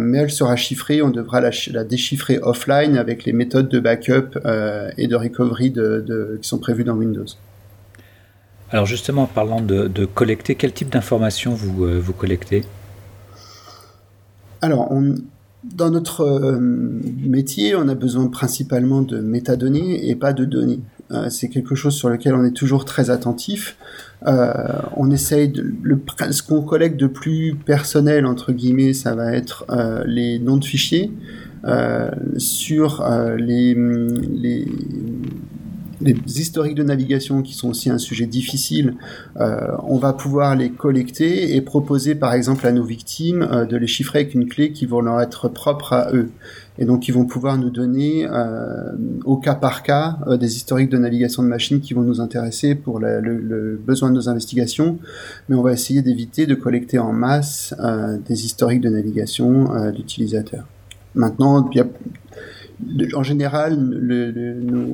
mais 0.00 0.18
elle 0.18 0.30
sera 0.30 0.56
chiffrée, 0.56 1.02
on 1.02 1.10
devra 1.10 1.40
la, 1.40 1.84
déchiffrer 1.84 2.38
offline 2.42 2.96
avec 2.96 3.24
les 3.24 3.32
méthodes 3.32 3.68
de 3.68 3.80
backup 3.80 4.38
et 4.96 5.06
de 5.06 5.16
recovery 5.16 5.70
de, 5.70 6.04
de, 6.06 6.38
qui 6.40 6.48
sont 6.48 6.58
prévues 6.58 6.84
dans 6.84 6.94
Windows. 6.94 7.26
Alors 8.70 8.86
justement, 8.86 9.22
en 9.22 9.26
parlant 9.26 9.60
de, 9.60 10.04
collecter, 10.06 10.54
quel 10.54 10.72
type 10.72 10.90
d'informations 10.90 11.54
vous, 11.54 11.84
euh, 11.84 12.02
collectez? 12.16 12.64
Alors, 14.60 14.92
dans 15.62 15.90
notre 15.90 16.22
euh, 16.22 16.58
métier, 16.58 17.76
on 17.76 17.88
a 17.88 17.94
besoin 17.94 18.26
principalement 18.26 19.02
de 19.02 19.20
métadonnées 19.20 20.08
et 20.08 20.16
pas 20.16 20.32
de 20.32 20.44
données. 20.44 20.80
Euh, 21.12 21.28
c'est 21.30 21.48
quelque 21.48 21.76
chose 21.76 21.94
sur 21.94 22.08
lequel 22.08 22.34
on 22.34 22.44
est 22.44 22.56
toujours 22.56 22.84
très 22.84 23.10
attentif. 23.10 23.76
on 24.24 25.10
essaye 25.12 25.48
de 25.48 25.64
le, 25.82 26.00
ce 26.30 26.42
qu'on 26.42 26.62
collecte 26.62 26.98
de 26.98 27.06
plus 27.06 27.54
personnel 27.54 28.26
entre 28.26 28.52
guillemets, 28.52 28.92
ça 28.92 29.14
va 29.14 29.32
être 29.32 29.64
les 30.06 30.40
noms 30.40 30.56
de 30.56 30.64
fichiers 30.64 31.12
sur 32.38 33.04
les 33.38 33.74
les 36.00 36.16
historiques 36.40 36.74
de 36.74 36.82
navigation 36.82 37.42
qui 37.42 37.54
sont 37.54 37.70
aussi 37.70 37.90
un 37.90 37.98
sujet 37.98 38.26
difficile, 38.26 38.94
euh, 39.40 39.68
on 39.84 39.98
va 39.98 40.12
pouvoir 40.12 40.54
les 40.54 40.70
collecter 40.70 41.56
et 41.56 41.60
proposer 41.60 42.14
par 42.14 42.32
exemple 42.32 42.66
à 42.66 42.72
nos 42.72 42.84
victimes 42.84 43.42
euh, 43.42 43.64
de 43.64 43.76
les 43.76 43.86
chiffrer 43.86 44.20
avec 44.20 44.34
une 44.34 44.46
clé 44.46 44.72
qui 44.72 44.86
va 44.86 45.00
leur 45.00 45.20
être 45.20 45.48
propre 45.48 45.92
à 45.92 46.12
eux. 46.12 46.30
Et 46.78 46.84
donc 46.84 47.08
ils 47.08 47.12
vont 47.12 47.24
pouvoir 47.24 47.56
nous 47.56 47.70
donner 47.70 48.26
euh, 48.30 48.92
au 49.24 49.38
cas 49.38 49.54
par 49.54 49.82
cas 49.82 50.18
des 50.38 50.56
historiques 50.56 50.90
de 50.90 50.98
navigation 50.98 51.42
de 51.42 51.48
machines 51.48 51.80
qui 51.80 51.94
vont 51.94 52.02
nous 52.02 52.20
intéresser 52.20 52.74
pour 52.74 52.98
le, 52.98 53.20
le, 53.20 53.80
besoin 53.82 54.10
de 54.10 54.14
nos 54.14 54.28
investigations, 54.28 54.98
mais 55.48 55.56
on 55.56 55.62
va 55.62 55.72
essayer 55.72 56.02
d'éviter 56.02 56.46
de 56.46 56.54
collecter 56.54 56.98
en 56.98 57.12
masse 57.12 57.74
des 58.28 58.44
historiques 58.44 58.82
de 58.82 58.90
navigation 58.90 59.90
d'utilisateurs. 59.90 60.66
Maintenant, 61.14 61.66
il 61.72 61.78
y 61.78 61.80
a 61.80 61.86
en 63.14 63.22
général, 63.22 63.76
nos, 63.76 64.92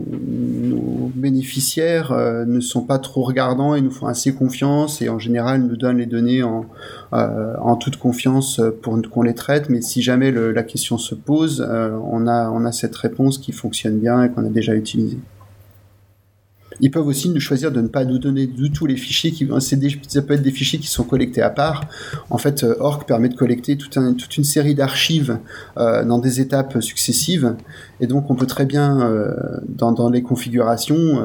bénéficiaires 1.15 2.13
euh, 2.13 2.45
ne 2.45 2.61
sont 2.61 2.83
pas 2.83 2.99
trop 2.99 3.23
regardants 3.23 3.75
et 3.75 3.81
nous 3.81 3.91
font 3.91 4.07
assez 4.07 4.35
confiance 4.35 5.03
et 5.03 5.09
en 5.09 5.19
général 5.19 5.63
nous 5.63 5.77
donnent 5.77 5.99
les 5.99 6.07
données 6.07 6.43
en, 6.43 6.65
euh, 7.13 7.55
en 7.61 7.77
toute 7.77 7.97
confiance 7.97 8.61
pour 8.83 9.01
qu'on 9.11 9.23
les 9.23 9.35
traite. 9.35 9.69
Mais 9.69 9.83
si 9.83 10.03
jamais 10.03 10.31
la 10.31 10.63
question 10.63 10.99
se 10.99 11.15
pose, 11.15 11.67
euh, 11.69 11.97
on, 12.05 12.27
a, 12.27 12.51
on 12.51 12.65
a 12.65 12.73
cette 12.73 12.97
réponse 12.97 13.39
qui 13.39 13.53
fonctionne 13.53 13.99
bien 13.99 14.25
et 14.25 14.31
qu'on 14.31 14.45
a 14.47 14.51
déjà 14.51 14.75
utilisée. 14.75 15.19
Ils 16.83 16.91
peuvent 16.91 17.07
aussi 17.07 17.29
nous 17.29 17.39
choisir 17.39 17.71
de 17.71 17.81
ne 17.81 17.87
pas 17.87 18.05
nous 18.05 18.19
donner 18.19 18.49
du 18.49 18.73
tout 18.73 18.87
les 18.87 18.97
fichiers 18.97 19.31
qui, 19.31 19.45
des, 19.47 20.01
ça 20.09 20.21
peut 20.21 20.35
être 20.35 20.43
des 20.43 20.51
fichiers 20.51 20.81
qui 20.81 20.89
sont 20.89 21.05
collectés 21.05 21.41
à 21.41 21.49
part. 21.49 21.85
En 22.29 22.39
fait, 22.39 22.65
euh, 22.65 22.75
Orc 22.81 23.05
permet 23.07 23.29
de 23.29 23.37
collecter 23.37 23.77
toute 23.77 24.37
une 24.37 24.45
série 24.45 24.75
d'archives 24.75 25.39
euh, 25.79 26.05
dans 26.05 26.19
des 26.19 26.41
étapes 26.41 26.83
successives, 26.83 27.55
et 28.01 28.09
donc 28.09 28.31
on 28.31 28.35
peut 28.35 28.47
très 28.47 28.67
bien 28.67 29.01
euh, 29.01 29.33
dans, 29.69 30.11
les 30.11 30.23
configurations 30.23 31.23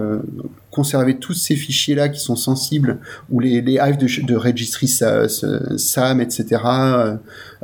conserver 0.78 1.18
tous 1.18 1.34
ces 1.34 1.56
fichiers-là 1.56 2.08
qui 2.08 2.20
sont 2.20 2.36
sensibles, 2.36 3.00
ou 3.32 3.40
les, 3.40 3.62
les 3.62 3.80
hives 3.84 3.98
de, 3.98 4.08
de 4.24 4.36
registry 4.36 4.88
SAM, 4.88 6.22
etc., 6.22 6.62
euh, 6.66 7.16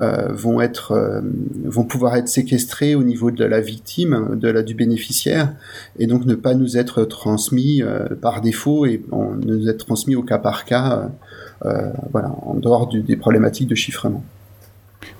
euh, 0.01 0.33
vont 0.33 0.59
être, 0.61 0.93
euh, 0.93 1.21
vont 1.63 1.83
pouvoir 1.83 2.15
être 2.15 2.27
séquestrés 2.27 2.95
au 2.95 3.03
niveau 3.03 3.29
de 3.29 3.45
la 3.45 3.61
victime, 3.61 4.31
de 4.33 4.47
la 4.49 4.63
du 4.63 4.73
bénéficiaire, 4.73 5.53
et 5.99 6.07
donc 6.07 6.25
ne 6.25 6.33
pas 6.33 6.55
nous 6.55 6.75
être 6.75 7.03
transmis 7.03 7.83
par 8.19 8.41
défaut 8.41 8.87
et 8.87 9.03
on, 9.11 9.35
nous 9.35 9.69
être 9.69 9.85
transmis 9.85 10.15
au 10.15 10.23
cas 10.23 10.39
par 10.39 10.65
cas, 10.65 11.11
voilà, 12.11 12.31
en 12.41 12.55
dehors 12.55 12.87
du, 12.87 13.03
des 13.03 13.15
problématiques 13.15 13.67
de 13.67 13.75
chiffrement. 13.75 14.23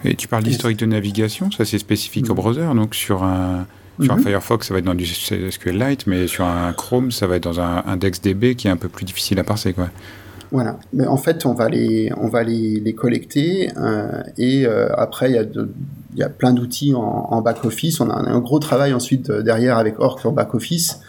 Et 0.04 0.16
tu 0.16 0.28
parles 0.28 0.44
d'historique 0.44 0.80
de 0.80 0.88
navigation, 0.88 1.52
ça 1.52 1.64
c'est 1.64 1.78
spécifique 1.78 2.28
au 2.32 2.34
mm. 2.34 2.38
browser, 2.38 2.68
donc 2.74 2.96
sur 2.96 3.22
un 3.22 3.68
sur 4.02 4.14
un 4.14 4.18
mhm. 4.18 4.24
Firefox, 4.24 4.68
ça 4.68 4.74
va 4.74 4.80
être 4.80 4.86
dans 4.86 4.96
du 4.96 5.06
SQLite, 5.06 6.08
mais 6.08 6.28
sur 6.28 6.46
un 6.46 6.74
Chrome, 6.74 7.12
ça 7.12 7.28
va 7.28 7.36
être 7.36 7.44
dans 7.44 7.60
un 7.60 7.84
IndexDB 7.86 8.56
qui 8.56 8.68
est 8.68 8.72
un 8.72 8.78
peu 8.78 8.90
plus 8.90 9.06
difficile 9.06 9.40
à 9.40 9.44
parser, 9.44 9.74
quoi. 9.74 9.90
Voilà. 10.54 10.78
Mais 10.94 11.08
en 11.08 11.18
fait, 11.18 11.48
on 11.48 11.54
va 11.54 11.68
les, 11.68 12.12
on 12.16 12.28
va 12.28 12.44
les, 12.44 12.80
les 12.80 12.94
collecter 12.94 13.72
euh, 13.76 14.22
et 14.38 14.68
euh, 14.68 14.88
après, 14.96 15.32
il 15.32 15.36
y 15.36 15.40
a 15.40 15.44
il 16.16 16.20
y 16.20 16.22
a 16.22 16.30
plein 16.30 16.54
d'outils 16.54 16.94
en, 16.94 17.02
en 17.02 17.42
back-office. 17.42 18.00
On 18.00 18.12
a 18.12 18.14
un, 18.14 18.40
gros 18.40 18.60
travail 18.60 18.94
ensuite 18.94 19.32
euh, 19.32 19.42
derrière 19.42 19.80
avec 19.80 20.00
Orc 20.00 20.20
sur 20.20 20.32
back-office 20.32 21.00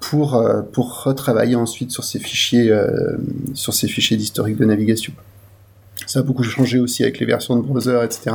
pour, 0.00 0.42
pour 0.72 1.02
retravailler 1.02 1.56
ensuite 1.56 1.90
sur 1.90 2.04
ces 2.04 2.18
fichiers, 2.18 2.74
sur 3.52 3.74
ces 3.74 3.86
fichiers 3.86 4.16
d'historique 4.16 4.56
de 4.56 4.64
navigation. 4.64 5.12
Ça 6.10 6.18
a 6.18 6.22
beaucoup 6.22 6.42
changé 6.42 6.80
aussi 6.80 7.04
avec 7.04 7.20
les 7.20 7.26
versions 7.26 7.54
de 7.54 7.62
browser, 7.62 8.00
etc. 8.02 8.32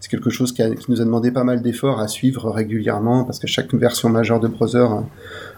C'est 0.00 0.10
quelque 0.10 0.30
chose 0.30 0.52
qui, 0.52 0.62
nous 0.88 1.02
a 1.02 1.04
demandé 1.04 1.30
pas 1.30 1.44
mal 1.44 1.60
d'efforts 1.60 2.00
à 2.00 2.08
suivre 2.08 2.50
régulièrement 2.50 3.24
parce 3.24 3.38
que 3.38 3.46
chaque 3.46 3.74
version 3.74 4.08
majeure 4.08 4.40
de 4.40 4.48
browser, 4.48 4.78
euh, 4.78 5.00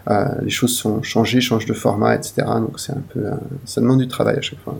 euh, 0.09 0.25
les 0.41 0.49
choses 0.49 0.75
sont 0.75 1.01
changées, 1.03 1.39
changent 1.39 1.65
de 1.65 1.73
format, 1.73 2.15
etc. 2.15 2.33
Donc 2.57 2.81
c'est 2.81 2.91
un 2.91 3.03
peu, 3.13 3.21
euh, 3.21 3.35
ça 3.63 3.79
demande 3.79 3.99
du 3.99 4.09
travail 4.09 4.35
à 4.35 4.41
chaque 4.41 4.59
fois. 4.59 4.77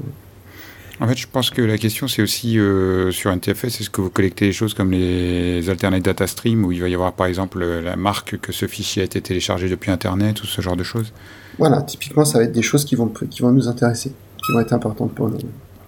En 1.00 1.08
fait, 1.08 1.16
je 1.16 1.26
pense 1.26 1.52
que 1.52 1.62
la 1.62 1.78
question, 1.78 2.10
c'est 2.10 2.22
aussi 2.22 2.60
euh, 2.60 3.12
sur 3.12 3.32
NTFS, 3.32 3.80
est-ce 3.80 3.90
que 3.90 4.02
vous 4.02 4.10
collectez 4.10 4.48
des 4.48 4.52
choses 4.52 4.74
comme 4.74 4.92
les 4.92 5.70
alternate 5.70 6.04
data 6.04 6.28
stream, 6.28 6.66
où 6.66 6.74
il 6.74 6.82
va 6.82 6.90
y 6.90 6.96
avoir 6.96 7.14
par 7.14 7.28
exemple 7.28 7.64
la 7.64 7.96
marque 7.96 8.38
que 8.40 8.52
ce 8.52 8.68
fichier 8.68 9.04
a 9.04 9.06
été 9.06 9.22
téléchargé 9.22 9.70
depuis 9.70 9.90
Internet, 9.90 10.44
ou 10.44 10.48
ce 10.48 10.62
genre 10.62 10.76
de 10.76 10.84
choses? 10.84 11.14
Voilà, 11.58 11.82
typiquement, 11.82 12.26
ça 12.26 12.40
va 12.40 12.44
être 12.44 12.52
des 12.52 12.62
choses 12.62 12.84
qui 12.84 12.96
vont, 12.96 13.08
qui 13.08 13.42
vont 13.42 13.52
nous 13.52 13.70
intéresser, 13.70 14.10
qui 14.10 14.52
vont 14.52 14.60
être 14.60 14.74
importantes 14.74 15.16
pour 15.16 15.30
nous. 15.30 15.40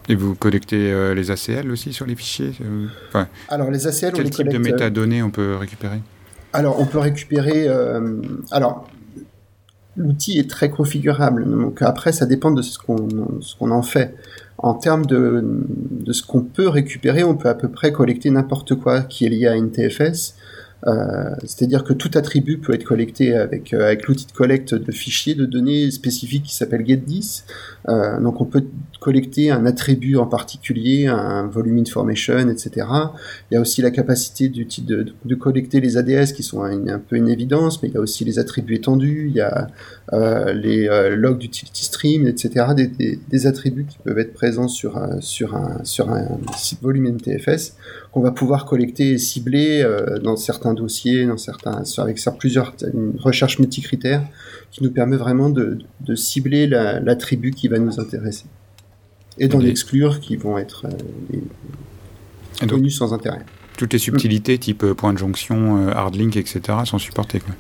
Et 0.08 0.16
vous 0.16 0.36
collectez 0.36 0.92
euh, 0.92 1.14
les 1.16 1.32
ACL 1.32 1.72
aussi 1.72 1.92
sur 1.92 2.06
les 2.06 2.16
fichiers 2.16 2.52
euh, 2.62 2.86
enfin, 3.08 3.28
Alors 3.50 3.72
les 3.72 3.88
ACL, 3.88 4.14
quel 4.14 4.30
type 4.30 4.50
de 4.50 4.58
métadonnées 4.58 5.24
on 5.24 5.32
peut 5.32 5.56
récupérer? 5.56 6.02
Alors 6.54 6.80
on 6.80 6.86
peut 6.86 7.00
récupérer. 7.00 7.68
Euh, 7.68 8.22
alors 8.52 8.88
l'outil 9.98 10.38
est 10.40 10.50
très 10.50 10.70
configurable, 10.70 11.50
donc 11.50 11.82
après 11.82 12.12
ça 12.12 12.26
dépend 12.26 12.52
de 12.52 12.62
ce 12.62 12.78
qu'on 12.78 13.08
ce 13.42 13.56
qu'on 13.56 13.72
en 13.72 13.82
fait. 13.82 14.16
En 14.58 14.74
termes 14.74 15.06
de, 15.06 15.44
de 15.44 16.14
ce 16.14 16.24
qu'on 16.24 16.42
peut 16.42 16.70
récupérer, 16.70 17.24
on 17.24 17.36
peut 17.36 17.50
à 17.50 17.56
peu 17.56 17.68
près 17.68 17.92
collecter 17.92 18.30
n'importe 18.30 18.76
quoi 18.76 19.02
qui 19.02 19.26
est 19.26 19.30
lié 19.30 19.48
à 19.48 19.58
NTFS. 19.58 20.36
Euh, 20.88 21.36
c'est-à-dire 21.44 21.84
que 21.84 21.94
tout 21.94 22.12
attribut 22.14 22.60
peut 22.60 22.74
être 22.74 22.84
collecté 22.84 23.36
avec, 23.36 23.74
avec 23.74 24.08
l'outil 24.08 24.28
de 24.28 24.32
collecte 24.32 24.76
de 24.76 24.92
fichiers 24.92 25.34
de 25.34 25.46
données 25.46 25.90
spécifiques 25.90 26.44
qui 26.44 26.56
s'appelle 26.56 26.84
get10. 26.84 27.44
Euh, 27.90 28.20
donc 28.20 28.40
on 28.40 28.46
peut 28.46 28.66
collecter 29.06 29.52
un 29.52 29.68
attribut 29.68 30.16
en 30.18 30.26
particulier, 30.26 31.06
un 31.06 31.46
volume 31.46 31.78
information, 31.78 32.50
etc. 32.50 32.88
Il 33.52 33.54
y 33.54 33.58
a 33.58 33.62
aussi 33.62 33.84
la 33.84 33.92
capacité 33.92 34.50
de, 34.50 34.66
de, 35.24 35.36
collecter 35.36 35.80
les 35.80 35.96
ADS 35.96 36.34
qui 36.34 36.42
sont 36.42 36.64
un, 36.64 36.98
peu 36.98 37.16
une 37.16 37.30
évidence, 37.30 37.84
mais 37.84 37.90
il 37.90 37.94
y 37.94 37.98
a 37.98 38.00
aussi 38.00 38.26
les 38.26 38.40
attributs 38.40 38.74
étendus, 38.74 39.28
il 39.30 39.36
y 39.36 39.42
a 39.42 39.68
euh, 40.14 40.54
les 40.54 40.88
euh, 40.90 41.16
logs 41.16 41.38
d'utility 41.38 41.86
stream, 41.86 42.26
etc. 42.26 42.66
Des, 43.30 43.46
attributs 43.46 43.86
qui 43.86 44.00
peuvent 44.04 44.18
être 44.18 44.34
présents 44.34 44.68
sur, 44.68 45.00
sur, 45.20 45.56
un, 45.56 45.84
sur 45.84 46.10
un 46.10 46.40
volume 46.82 47.06
NTFS 47.10 47.76
qu'on 48.12 48.22
va 48.22 48.32
pouvoir 48.32 48.66
collecter 48.66 49.12
et 49.12 49.18
cibler 49.20 49.84
euh, 49.84 50.18
dans 50.18 50.36
certains 50.36 50.74
dossiers, 50.74 51.28
dans 51.28 51.38
certains, 51.38 51.84
avec 52.00 52.20
plusieurs 52.40 52.74
une 52.92 53.14
recherche 53.20 53.60
multicritères 53.60 54.24
qui 54.72 54.82
nous 54.84 54.92
permet 54.92 55.18
vraiment 55.18 55.52
de, 55.52 55.78
de 56.02 56.16
cibler 56.16 56.66
l'attribut 56.66 57.52
qui 57.52 57.68
va 57.68 57.78
nous 57.78 58.00
intéresser 58.00 58.46
et 59.38 59.48
d'en 59.48 59.62
exclure 59.62 60.20
qui 60.20 60.36
vont 60.36 60.58
être 60.58 60.86
euh, 60.86 62.68
connus 62.68 62.92
sans 62.92 63.14
intérêt. 63.14 63.42
Toutes 63.78 63.94
les 63.94 64.00
subtilités 64.00 64.58
type 64.58 64.84
euh, 64.84 64.94
point 64.94 65.14
de 65.14 65.18
jonction, 65.18 65.90
hard 65.90 66.16
link, 66.16 66.38
etc. 66.38 66.62
sont 66.86 67.00
supportées. 67.00 67.40
Quoi. 67.40 67.54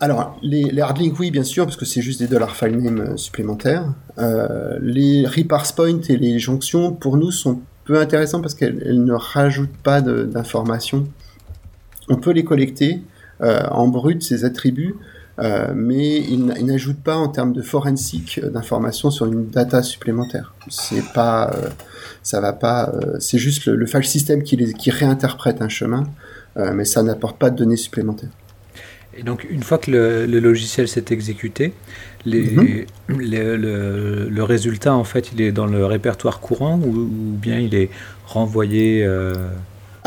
Alors, 0.00 0.38
les, 0.42 0.64
les 0.64 0.82
hard 0.82 0.98
links, 0.98 1.18
oui, 1.18 1.30
bien 1.30 1.44
sûr, 1.44 1.64
parce 1.64 1.76
que 1.76 1.84
c'est 1.84 2.02
juste 2.02 2.20
des 2.20 2.26
dollars 2.26 2.56
file 2.56 2.76
name 2.76 3.16
supplémentaires. 3.16 3.94
Euh, 4.18 4.78
les 4.82 5.26
reparse 5.26 5.72
point 5.72 6.00
et 6.08 6.16
les 6.16 6.38
jonctions, 6.38 6.92
pour 6.92 7.16
nous, 7.16 7.30
sont 7.30 7.62
peu 7.84 7.98
intéressants 7.98 8.40
parce 8.40 8.54
qu'elles 8.54 9.02
ne 9.04 9.12
rajoutent 9.12 9.76
pas 9.82 10.00
d'informations. 10.00 11.08
On 12.08 12.16
peut 12.16 12.32
les 12.32 12.44
collecter 12.44 13.00
euh, 13.40 13.62
en 13.70 13.88
brut, 13.88 14.22
ces 14.22 14.44
attributs, 14.44 14.94
euh, 15.38 15.72
mais 15.74 16.20
ils, 16.20 16.46
n'ajoutent 16.64 17.02
pas 17.02 17.16
en 17.16 17.28
termes 17.28 17.52
de 17.52 17.62
forensique 17.62 18.40
euh, 18.42 18.50
d'informations 18.50 19.10
sur 19.10 19.26
une 19.26 19.48
data 19.48 19.82
supplémentaire. 19.82 20.54
C'est 20.68 21.12
pas, 21.12 21.52
ça 22.22 22.40
va 22.40 22.52
pas, 22.52 22.92
c'est 23.18 23.38
juste 23.38 23.66
le, 23.66 23.86
file 23.86 24.04
system 24.04 24.42
qui, 24.42 24.56
les, 24.56 24.72
qui 24.72 24.90
réinterprète 24.90 25.60
un 25.60 25.68
chemin, 25.68 26.04
mais 26.56 26.84
ça 26.84 27.02
n'apporte 27.02 27.36
pas 27.38 27.50
de 27.50 27.56
données 27.56 27.76
supplémentaires. 27.76 28.30
Et 29.16 29.22
donc, 29.22 29.46
une 29.50 29.62
fois 29.62 29.78
que 29.78 29.90
le, 29.90 30.40
logiciel 30.40 30.88
s'est 30.88 31.06
exécuté, 31.10 31.72
les, 32.24 32.42
mhm. 32.50 32.86
le, 33.08 34.42
résultat, 34.42 34.94
en 34.94 35.04
fait, 35.04 35.32
il 35.32 35.40
est 35.40 35.52
dans 35.52 35.66
le 35.66 35.84
répertoire 35.84 36.40
courant 36.40 36.78
ou, 36.78 37.08
bien 37.36 37.58
il 37.58 37.74
est 37.74 37.90
renvoyé 38.26 39.04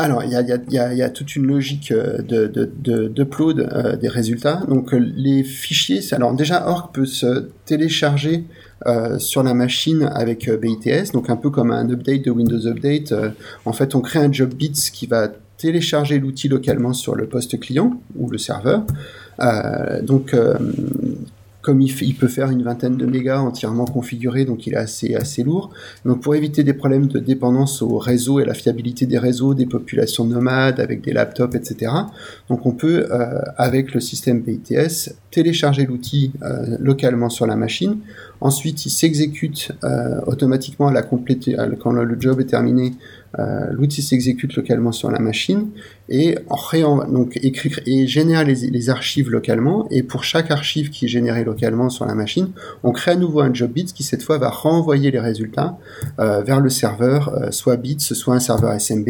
alors, 0.00 0.22
il 0.22 0.30
y 0.30 0.36
a, 0.36 0.42
y, 0.42 0.78
a, 0.78 0.94
y 0.94 1.02
a, 1.02 1.10
toute 1.10 1.34
une 1.34 1.46
logique 1.46 1.90
euh, 1.90 2.22
de 2.22 3.08
d'upload 3.08 3.56
de, 3.56 3.62
euh, 3.64 3.96
des 3.96 4.06
résultats. 4.06 4.62
Donc, 4.68 4.94
euh, 4.94 4.98
les 5.16 5.42
fichiers, 5.42 6.00
alors 6.12 6.32
déjà, 6.34 6.68
Orc 6.68 6.92
peut 6.92 7.04
se 7.04 7.48
télécharger 7.64 8.44
euh, 8.86 9.18
sur 9.18 9.42
la 9.42 9.54
machine 9.54 10.08
avec 10.14 10.48
BITS, 10.48 11.10
donc 11.12 11.30
un 11.30 11.36
peu 11.36 11.50
comme 11.50 11.72
un 11.72 11.90
update 11.90 12.24
de 12.24 12.30
Windows 12.30 12.64
Update. 12.68 13.12
en 13.64 13.72
fait, 13.72 13.96
on 13.96 14.00
crée 14.00 14.20
un 14.20 14.30
job 14.30 14.54
bits 14.54 14.90
qui 14.92 15.08
va 15.08 15.28
télécharger 15.56 16.20
l'outil 16.20 16.46
localement 16.46 16.92
sur 16.92 17.16
le 17.16 17.26
poste 17.26 17.58
client 17.58 18.00
ou 18.14 18.30
le 18.30 18.38
serveur. 18.38 18.84
Donc, 20.02 20.32
comme 21.68 21.82
il, 21.82 22.14
peut 22.14 22.28
faire 22.28 22.50
une 22.50 22.62
vingtaine 22.62 22.96
de 22.96 23.04
mégas 23.04 23.40
entièrement 23.40 23.84
configuré, 23.84 24.46
donc 24.46 24.66
il 24.66 24.72
est 24.72 24.78
assez, 24.78 25.14
assez 25.14 25.42
lourd. 25.42 25.68
Donc 26.06 26.22
pour 26.22 26.34
éviter 26.34 26.64
des 26.64 26.72
problèmes 26.72 27.08
de 27.08 27.18
dépendance 27.18 27.82
au 27.82 27.98
réseau 27.98 28.40
et 28.40 28.46
la 28.46 28.54
fiabilité 28.54 29.04
des 29.04 29.18
réseaux, 29.18 29.52
des 29.52 29.66
populations 29.66 30.24
nomades 30.24 30.80
avec 30.80 31.02
des 31.02 31.12
laptops, 31.12 31.54
etc. 31.54 31.92
Donc 32.48 32.64
on 32.64 32.72
peut, 32.72 33.06
euh, 33.10 33.42
avec 33.58 33.92
le 33.92 34.00
système 34.00 34.40
BITS, 34.40 35.12
télécharger 35.30 35.84
l'outil 35.84 36.32
euh, 36.40 36.78
localement 36.80 37.28
sur 37.28 37.46
la 37.46 37.54
machine. 37.54 37.98
Ensuite, 38.40 38.86
il 38.86 38.90
s'exécute 38.90 39.72
euh, 39.84 40.22
automatiquement 40.26 40.88
à 40.88 40.92
la 40.92 41.02
compléter, 41.02 41.54
quand 41.80 41.92
le 41.92 42.16
job 42.18 42.40
est 42.40 42.46
terminé, 42.46 42.94
euh, 43.38 43.66
l'outil 43.70 44.02
s'exécute 44.02 44.56
localement 44.56 44.90
sur 44.90 45.10
la 45.10 45.20
machine 45.20 45.68
et 46.08 46.36
donc 47.12 47.38
et 47.42 48.06
génère 48.06 48.44
les, 48.44 48.90
archives 48.90 49.30
localement. 49.30 49.86
Et 49.90 50.02
pour 50.02 50.24
chaque 50.24 50.50
archive 50.50 50.90
qui 50.90 51.04
est 51.04 51.08
générée 51.08 51.44
localement 51.44 51.90
sur 51.90 52.06
la 52.06 52.14
machine, 52.14 52.50
on 52.82 52.92
crée 52.92 53.12
à 53.12 53.16
nouveau 53.16 53.40
un 53.40 53.52
job 53.52 53.70
bits 53.70 53.84
qui 53.84 54.02
cette 54.02 54.22
fois 54.22 54.38
va 54.38 54.48
renvoyer 54.48 55.10
les 55.10 55.20
résultats 55.20 55.78
euh, 56.18 56.42
vers 56.42 56.60
le 56.60 56.70
serveur, 56.70 57.28
euh, 57.28 57.50
soit 57.50 57.76
bits, 57.76 58.00
soit 58.00 58.34
un 58.34 58.40
serveur 58.40 58.78
SMB, 58.80 59.08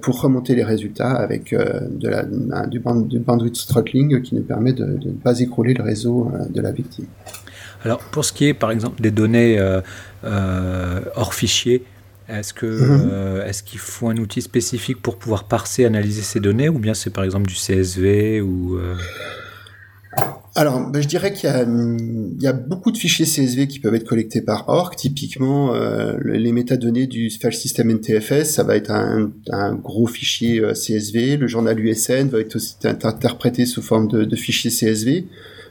pour 0.00 0.20
remonter 0.20 0.54
les 0.54 0.64
résultats 0.64 1.10
avec 1.10 1.54
du, 1.54 2.78
bandwidth 2.80 3.66
throttling 3.66 4.22
qui 4.22 4.34
nous 4.34 4.42
permet 4.42 4.72
de, 4.72 4.84
de, 4.84 5.08
ne 5.08 5.12
pas 5.12 5.40
écrouler 5.40 5.74
le 5.74 5.82
réseau 5.82 6.30
de 6.50 6.60
la 6.60 6.70
victime. 6.70 7.06
Alors 7.84 7.98
pour 7.98 8.24
ce 8.24 8.32
qui 8.32 8.46
est 8.46 8.54
par 8.54 8.70
exemple 8.70 9.02
des 9.02 9.10
données 9.10 9.58
hors 10.22 11.34
fichier, 11.34 11.84
est-ce 12.38 12.54
que 12.54 12.66
mhm. 12.66 13.10
euh, 13.12 13.46
est-ce 13.46 13.62
qu'il 13.62 13.78
faut 13.78 14.08
un 14.08 14.16
outil 14.16 14.42
spécifique 14.42 15.00
pour 15.00 15.18
pouvoir 15.18 15.44
parser, 15.44 15.84
analyser 15.84 16.22
ces 16.22 16.40
données, 16.40 16.68
ou 16.68 16.78
bien 16.78 16.94
c'est 16.94 17.10
par 17.10 17.24
exemple 17.24 17.46
du 17.46 17.54
CSV 17.54 18.40
ou 18.40 18.76
euh? 18.76 18.94
Alors, 20.54 20.90
ben, 20.90 21.00
je 21.00 21.08
dirais 21.08 21.32
qu'il 21.32 21.48
y, 21.48 22.46
a, 22.46 22.52
beaucoup 22.52 22.92
de 22.92 22.98
fichiers 22.98 23.24
CSV 23.24 23.68
qui 23.68 23.80
peuvent 23.80 23.94
être 23.94 24.06
collectés 24.06 24.42
par 24.42 24.68
Orc. 24.68 24.94
Typiquement, 24.96 25.74
euh, 25.74 26.18
les 26.22 26.52
métadonnées 26.52 27.06
du 27.06 27.30
file 27.30 27.54
system 27.54 27.90
NTFS, 27.90 28.50
ça 28.50 28.62
va 28.62 28.76
être 28.76 28.90
un, 28.90 29.74
gros 29.74 30.06
fichier 30.06 30.60
CSV. 30.74 31.38
Le 31.38 31.46
journal 31.46 31.80
USN 31.80 32.28
va 32.28 32.40
être 32.40 32.56
aussi 32.56 32.76
interprété 32.84 33.64
sous 33.64 33.80
forme 33.80 34.08
de, 34.08 34.24
de 34.24 34.36
fichier 34.36 34.70
CSV. 34.70 35.26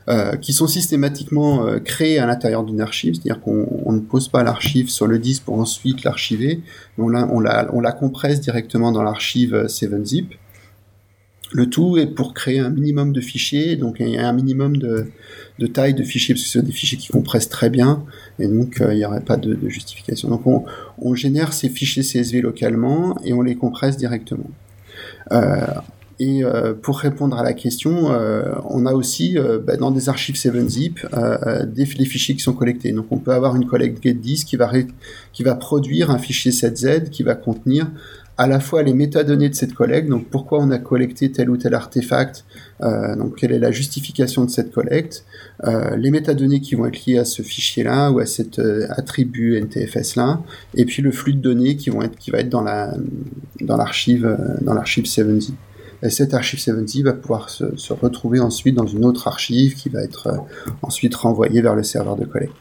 Euh, 0.10 0.36
qui 0.36 0.52
sont 0.52 0.66
systématiquement 0.66 1.68
euh, 1.68 1.78
créés 1.78 2.18
à 2.18 2.26
l'intérieur 2.26 2.64
d'une 2.64 2.82
archive, 2.82 3.14
c'est-à-dire 3.14 3.40
qu'on 3.40 3.92
ne 3.92 4.00
pose 4.00 4.30
pas 4.30 4.42
l'archive 4.42 4.90
sur 4.90 5.06
le 5.06 5.20
disque 5.20 5.44
pour 5.44 5.60
ensuite 5.60 6.04
l'archiver, 6.04 6.62
on 6.98 7.08
la, 7.08 7.32
on, 7.32 7.40
la, 7.40 7.70
on 7.72 7.82
la 7.82 7.92
compresse 7.92 8.42
directement 8.42 8.92
dans 8.92 9.04
l'archive 9.04 9.68
7-zip. 9.68 10.32
Le 11.52 11.70
tout 11.70 11.98
est 11.98 12.08
pour 12.08 12.34
créer 12.34 12.58
un 12.58 12.72
minimum 12.72 13.14
de 13.14 13.22
fichiers, 13.22 13.76
donc 13.76 14.02
un 14.02 14.34
minimum 14.34 14.78
de, 14.78 15.12
de 15.60 15.68
taille 15.68 15.94
de 15.94 16.04
fichiers, 16.04 16.34
parce 16.34 16.46
que 16.46 16.50
c'est 16.50 16.66
des 16.66 16.72
fichiers 16.72 16.98
qui 16.98 17.10
compressent 17.10 17.50
très 17.50 17.70
bien, 17.70 18.04
et 18.40 18.48
donc 18.48 18.82
euh, 18.82 18.94
il 18.94 18.98
n'y 18.98 19.06
aurait 19.06 19.22
pas 19.22 19.38
de, 19.38 19.54
de, 19.54 19.70
justification. 19.70 20.30
Donc 20.30 20.48
on, 20.48 20.64
on, 20.98 21.14
génère 21.14 21.54
ces 21.54 21.70
fichiers 21.70 22.02
CSV 22.02 22.42
localement 22.42 23.20
et 23.24 23.34
on 23.34 23.44
les 23.44 23.56
compresse 23.56 23.98
directement. 23.98 24.50
Et 26.24 26.44
euh, 26.44 26.76
pour 26.80 27.00
répondre 27.00 27.36
à 27.36 27.44
la 27.44 27.54
question, 27.54 28.14
euh, 28.14 28.54
on 28.70 28.86
a 28.86 28.94
aussi 28.94 29.40
euh, 29.40 29.58
bah, 29.58 29.76
dans 29.76 29.90
des 29.90 30.08
archives 30.08 30.36
7-zip 30.36 31.00
des, 31.66 31.86
fichiers 31.86 32.36
qui 32.36 32.42
sont 32.42 32.54
collectés. 32.54 32.92
Donc 32.92 33.08
on 33.10 33.18
peut 33.18 33.32
avoir 33.32 33.56
une 33.56 33.66
collecte 33.66 34.02
qui 34.02 34.56
va, 34.56 34.72
qui 35.34 35.42
va 35.42 35.56
produire 35.56 36.12
un 36.12 36.20
fichier 36.20 36.52
7Z 36.52 37.10
qui 37.10 37.24
va 37.24 37.34
contenir 37.34 37.90
à 38.38 38.46
la 38.46 38.60
fois 38.60 38.84
les 38.84 38.94
métadonnées 38.94 39.50
de 39.50 39.56
cette 39.56 39.74
collecte, 39.74 40.10
donc 40.10 40.28
pourquoi 40.30 40.60
on 40.60 40.70
a 40.70 40.78
collecté 40.78 41.32
tel 41.32 41.50
ou 41.50 41.58
tel 41.58 41.76
artefact, 41.76 42.46
donc 42.80 43.36
quelle 43.36 43.52
est 43.52 43.60
la 43.60 43.72
justification 43.72 44.46
de 44.46 44.50
cette 44.50 44.72
collecte, 44.72 45.26
les 45.96 46.10
métadonnées 46.10 46.60
qui 46.60 46.74
vont 46.74 46.88
être 46.88 47.06
liées 47.06 47.20
à 47.20 47.26
ce 47.26 47.44
fichier-là 47.44 48.10
ou 48.10 48.18
à 48.18 48.26
cet 48.26 48.60
attribut 48.90 49.58
NTFS-là, 49.58 50.42
et 50.74 50.86
puis 50.86 51.04
le 51.04 51.12
flux 51.12 51.34
de 51.34 51.42
données 51.42 51.76
qui 51.76 51.92
vont 51.92 52.02
être 52.02 52.18
qui 52.18 52.32
va 52.32 52.40
être 52.40 52.50
dans 52.50 52.64
la 52.64 52.96
dans 53.60 53.78
l'archive 53.78 54.36
dans 54.62 54.74
l'archive 54.74 55.04
7zip. 55.04 55.54
Et 56.04 56.10
cette 56.10 56.34
archive 56.34 56.60
7 56.60 57.04
va 57.04 57.14
pouvoir 57.14 57.50
se, 57.50 57.94
retrouver 57.94 58.40
ensuite 58.40 58.76
dans 58.76 58.88
une 58.88 59.06
autre 59.06 59.28
archive 59.28 59.76
qui 59.76 59.90
va 59.90 60.02
être 60.02 60.28
euh, 60.28 60.38
ensuite 60.82 61.14
renvoyée 61.16 61.62
vers 61.62 61.76
le 61.76 61.84
serveur 61.84 62.16
de 62.16 62.26
collecte. 62.26 62.56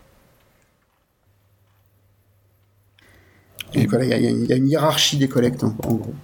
Donc 3.74 3.88
voilà, 3.88 4.04
il 4.18 4.46
y, 4.46 4.52
a 4.52 4.56
une 4.56 4.68
hiérarchie 4.68 5.16
des 5.16 5.28
collectes 5.28 5.62
en, 5.62 5.70
gros. 5.70 6.14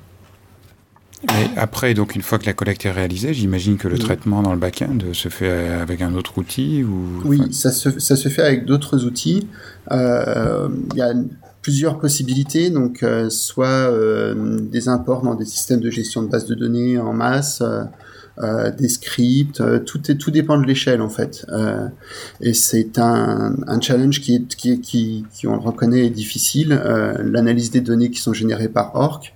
Et 1.29 1.59
après, 1.59 1.95
donc 1.95 2.15
une 2.15 2.23
fois 2.23 2.39
que 2.39 2.47
la 2.47 2.53
collecte 2.53 2.87
est 2.87 2.91
réalisée, 2.91 3.35
j'imagine 3.35 3.77
que 3.77 3.89
le 3.89 3.99
traitement 3.99 4.43
dans 4.43 4.53
le 4.53 4.59
back-end 4.59 4.99
se 5.13 5.29
fait 5.29 5.69
avec 5.69 6.01
un 6.01 6.15
autre 6.15 6.39
outil 6.39 6.85
ou... 6.85 7.21
Oui, 7.25 7.41
ça 7.53 7.71
se, 7.73 7.99
ça 7.99 8.17
se 8.17 8.29
fait 8.29 8.43
avec 8.43 8.65
d'autres 8.65 9.05
outils. 9.05 9.49
Euh, 9.93 10.69
il 10.93 10.99
y 10.99 11.03
a 11.03 11.13
plusieurs 11.67 11.99
possibilités, 11.99 12.71
donc 12.71 13.03
euh, 13.03 13.29
soit 13.29 13.91
euh, 13.91 14.61
des 14.61 14.89
imports 14.89 15.23
dans 15.23 15.35
des 15.35 15.45
systèmes 15.45 15.81
de 15.81 15.91
gestion 15.91 16.23
de 16.23 16.29
bases 16.29 16.47
de 16.47 16.55
données 16.55 16.97
en 16.97 17.13
masse, 17.13 17.61
euh, 18.39 18.71
des 18.71 18.89
scripts, 18.89 19.61
tout, 19.85 20.09
est, 20.09 20.15
tout 20.15 20.31
dépend 20.31 20.59
de 20.59 20.65
l'échelle 20.65 21.03
en 21.03 21.09
fait. 21.09 21.45
et 22.41 22.55
c'est 22.55 23.01
un, 23.01 23.57
un, 23.67 23.81
challenge 23.81 24.21
qui, 24.21 24.37
est, 24.37 24.47
qui, 24.47 24.81
qui, 24.81 25.25
qui, 25.35 25.49
on 25.49 25.55
le 25.55 25.61
reconnaît, 25.61 26.07
est 26.07 26.11
difficile. 26.11 26.69
L'analyse 26.69 27.73
des 27.73 27.81
données 27.81 28.13
qui 28.13 28.21
sont 28.21 28.33
générées 28.33 28.69
par 28.69 28.95
Orc, 28.95 29.33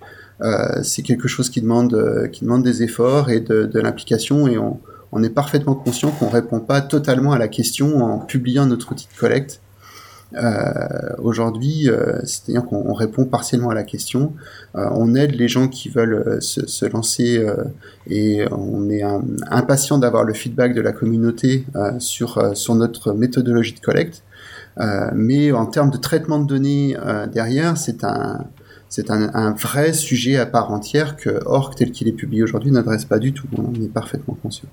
c'est 0.82 1.02
quelque 1.02 1.28
chose 1.28 1.50
qui 1.50 1.60
demande, 1.60 2.28
qui 2.32 2.44
demande 2.44 2.62
des 2.62 2.82
efforts 2.82 3.30
et 3.30 3.40
de, 3.40 3.80
l'implication 3.80 4.48
et 4.48 4.58
on, 4.58 5.22
est 5.22 5.30
parfaitement 5.30 5.74
conscient 5.74 6.10
qu'on 6.10 6.28
répond 6.28 6.60
pas 6.60 6.80
totalement 6.80 7.32
à 7.32 7.38
la 7.38 7.48
question 7.48 8.02
en 8.04 8.18
publiant 8.18 8.66
notre 8.66 8.92
outil 8.92 9.08
de 9.12 9.18
collecte. 9.18 9.60
Euh, 10.36 10.70
Aujourd'hui, 11.18 11.88
euh, 11.88 12.20
c'est-à-dire 12.24 12.64
qu'on 12.64 12.92
répond 12.92 13.24
partiellement 13.24 13.70
à 13.70 13.74
la 13.74 13.82
question. 13.82 14.34
Euh, 14.76 14.88
on 14.92 15.14
aide 15.14 15.34
les 15.34 15.48
gens 15.48 15.68
qui 15.68 15.88
veulent 15.88 16.24
euh, 16.26 16.40
se, 16.40 16.66
se, 16.66 16.86
lancer 16.86 17.44
et 18.08 18.44
on 18.50 18.88
est 18.90 19.02
impatient 19.50 19.98
d'avoir 19.98 20.24
le 20.24 20.32
feedback 20.32 20.74
de 20.74 20.80
la 20.80 20.92
communauté 20.92 21.66
sur, 21.98 22.56
sur 22.56 22.74
notre 22.74 23.12
méthodologie 23.12 23.74
de 23.74 23.80
collecte. 23.80 24.22
mais 25.14 25.52
en 25.52 25.66
termes 25.66 25.90
de 25.90 25.98
traitement 25.98 26.38
de 26.38 26.46
données 26.46 26.96
derrière, 27.32 27.76
c'est 27.76 28.04
un, 28.04 28.46
c'est 28.90 29.08
un, 29.10 29.52
vrai 29.52 29.92
sujet 29.92 30.36
à 30.36 30.46
part 30.46 30.72
entière 30.72 31.16
que 31.16 31.40
Orc, 31.46 31.76
tel 31.76 31.92
qu'il 31.92 32.08
est 32.08 32.12
publié 32.12 32.42
aujourd'hui, 32.42 32.72
n'adresse 32.72 33.04
pas 33.04 33.20
du 33.20 33.32
tout. 33.32 33.46
On 33.56 33.72
est 33.80 33.88
parfaitement 33.88 34.36
conscient. 34.42 34.68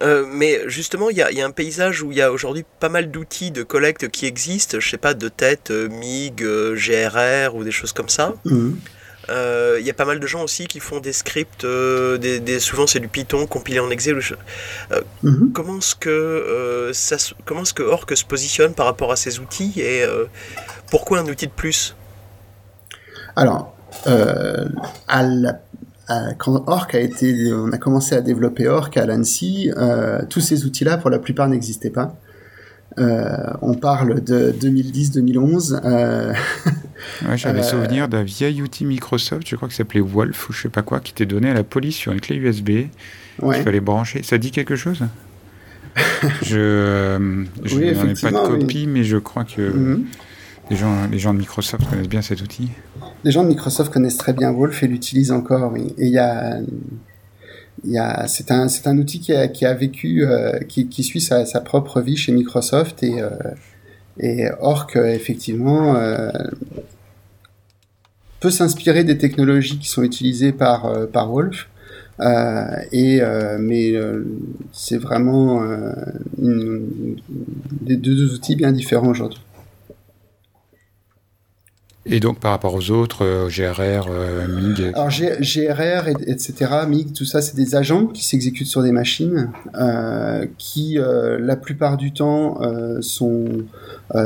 Euh, 0.00 0.24
mais 0.32 0.60
justement, 0.68 1.10
il 1.10 1.16
y, 1.16 1.22
a, 1.22 1.44
un 1.44 1.50
paysage 1.50 2.02
où 2.02 2.12
il 2.12 2.18
y 2.18 2.22
a 2.22 2.30
aujourd'hui 2.30 2.64
pas 2.78 2.88
mal 2.88 3.10
d'outils 3.10 3.50
de 3.50 3.64
collecte 3.64 4.08
qui 4.10 4.26
existent, 4.26 4.78
je 4.78 4.88
sais 4.88 4.96
pas, 4.96 5.12
de 5.12 5.28
tête, 5.28 5.72
euh, 5.72 5.88
MIG, 5.88 6.44
euh, 6.44 6.76
GRR 6.76 7.56
ou 7.56 7.64
des 7.64 7.72
choses 7.72 7.92
comme 7.92 8.08
ça. 8.08 8.32
Mhm. 8.44 8.76
Il 9.30 9.84
y 9.84 9.90
a 9.90 9.94
pas 9.94 10.06
mal 10.06 10.20
de 10.20 10.26
gens 10.26 10.42
aussi 10.42 10.66
qui 10.68 10.80
font 10.80 11.00
des 11.00 11.12
scripts, 11.12 11.66
des, 11.66 12.60
souvent 12.60 12.86
c'est 12.86 13.00
du 13.00 13.08
Python 13.08 13.46
compilé 13.46 13.78
en 13.78 13.90
Excel. 13.90 14.18
Comment 15.52 15.78
est-ce 15.78 15.94
que 15.94 16.90
ça, 16.94 17.16
comment 17.44 17.62
est-ce 17.62 17.74
que 17.74 17.82
Orc 17.82 18.06
se 18.14 18.24
positionne 18.24 18.72
par 18.72 18.86
rapport 18.86 19.12
à 19.12 19.16
ces 19.16 19.38
outils 19.38 19.74
et 19.82 20.02
pourquoi 20.90 21.18
un 21.18 21.26
outil 21.26 21.46
de 21.46 21.52
plus? 21.52 21.94
Alors, 23.38 23.72
euh, 24.08 24.64
quand 26.38 26.64
Orc 26.66 26.88
a 26.92 26.98
été, 26.98 27.52
on 27.52 27.70
a 27.70 27.78
commencé 27.78 28.16
à 28.16 28.20
développer 28.20 28.66
Orc 28.66 28.90
à 28.96 29.06
l'ANSI, 29.06 29.70
euh, 29.76 30.22
tous 30.28 30.40
ces 30.40 30.64
outils-là, 30.64 30.96
pour 30.96 31.08
la 31.08 31.20
plupart, 31.20 31.48
n'existaient 31.48 31.90
pas. 31.90 32.16
Euh, 32.98 33.52
on 33.62 33.74
parle 33.74 34.24
de 34.24 34.52
2010-2011. 34.60 35.80
ouais, 37.28 37.36
J'avais 37.36 37.62
souvenir 37.62 38.08
d'un 38.08 38.24
vieil 38.24 38.60
outil 38.60 38.84
Microsoft, 38.84 39.46
je 39.46 39.54
crois 39.54 39.68
que 39.68 39.74
s'appelait 39.74 40.00
Wolf 40.00 40.48
ou 40.48 40.52
je 40.52 40.62
sais 40.62 40.68
pas 40.68 40.82
quoi, 40.82 40.98
qui 40.98 41.12
était 41.12 41.26
donné 41.26 41.48
à 41.50 41.54
la 41.54 41.62
police 41.62 41.94
sur 41.94 42.10
une 42.10 42.20
clé 42.20 42.34
USB. 42.34 42.70
Il 43.40 43.62
fallait 43.62 43.78
brancher. 43.78 44.24
Ça 44.24 44.36
dit 44.38 44.50
quelque 44.50 44.74
chose? 44.74 45.04
Je, 46.42 47.16
n'en 47.18 48.08
ai 48.08 48.14
pas 48.14 48.30
de 48.30 48.46
copie, 48.46 48.86
mais 48.86 49.02
je 49.02 49.16
crois 49.16 49.42
que. 49.42 49.62
Mhm. 49.62 50.04
Les 50.70 50.76
gens, 50.76 51.06
les 51.10 51.18
gens 51.18 51.32
de 51.32 51.38
Microsoft 51.38 51.88
connaissent 51.88 52.08
bien 52.08 52.22
cet 52.22 52.42
outil 52.42 52.68
Les 53.24 53.30
gens 53.30 53.42
de 53.42 53.48
Microsoft 53.48 53.92
connaissent 53.92 54.18
très 54.18 54.32
bien 54.32 54.52
Wolf 54.52 54.82
et 54.82 54.86
l'utilisent 54.86 55.32
encore, 55.32 55.72
oui. 55.72 55.94
Et 55.98 56.06
il 56.06 56.12
y 56.12 56.18
a, 57.98 58.26
c'est 58.26 58.50
un, 58.50 58.66
un 58.84 58.98
outil 58.98 59.20
qui 59.20 59.32
a, 59.32 59.48
qui 59.48 59.64
a 59.64 59.72
vécu, 59.72 60.24
euh, 60.24 60.58
qui, 60.68 60.88
qui, 60.88 61.02
suit 61.02 61.20
sa, 61.20 61.46
sa, 61.46 61.60
propre 61.60 62.00
vie 62.00 62.16
chez 62.16 62.32
Microsoft 62.32 63.02
et, 63.02 63.22
euh, 63.22 63.30
et 64.20 64.46
Orc, 64.60 64.96
effectivement, 64.96 65.96
euh, 65.96 66.30
peut 68.40 68.50
s'inspirer 68.50 69.04
des 69.04 69.18
technologies 69.18 69.78
qui 69.78 69.88
sont 69.88 70.02
utilisées 70.02 70.52
par, 70.52 70.86
euh, 70.86 71.06
par 71.06 71.30
Wolf. 71.30 71.68
Euh, 72.20 72.64
et 72.90 73.20
mais 73.60 73.94
c'est 74.72 74.98
vraiment 74.98 75.62
une, 76.42 77.16
des 77.80 77.96
deux 77.96 78.34
outils 78.34 78.56
bien 78.56 78.72
différents 78.72 79.08
aujourd'hui. 79.08 79.40
Et 82.10 82.20
donc 82.20 82.40
par 82.40 82.52
rapport 82.52 82.74
aux 82.74 82.90
autres, 82.90 83.22
euh, 83.22 83.48
GRR, 83.48 84.08
euh, 84.10 84.48
MIG 84.48 84.92
Alors 84.94 85.10
GRR, 85.10 86.08
etc., 86.26 86.54
MIG, 86.88 87.12
tout 87.12 87.26
ça, 87.26 87.42
c'est 87.42 87.54
des 87.54 87.74
agents 87.74 88.06
qui 88.06 88.24
s'exécutent 88.24 88.66
sur 88.66 88.82
des 88.82 88.92
machines, 88.92 89.50
euh, 89.78 90.46
qui 90.56 90.98
la 90.98 91.56
plupart 91.56 91.96
du 91.96 92.12
temps 92.12 92.60
sont 93.00 93.44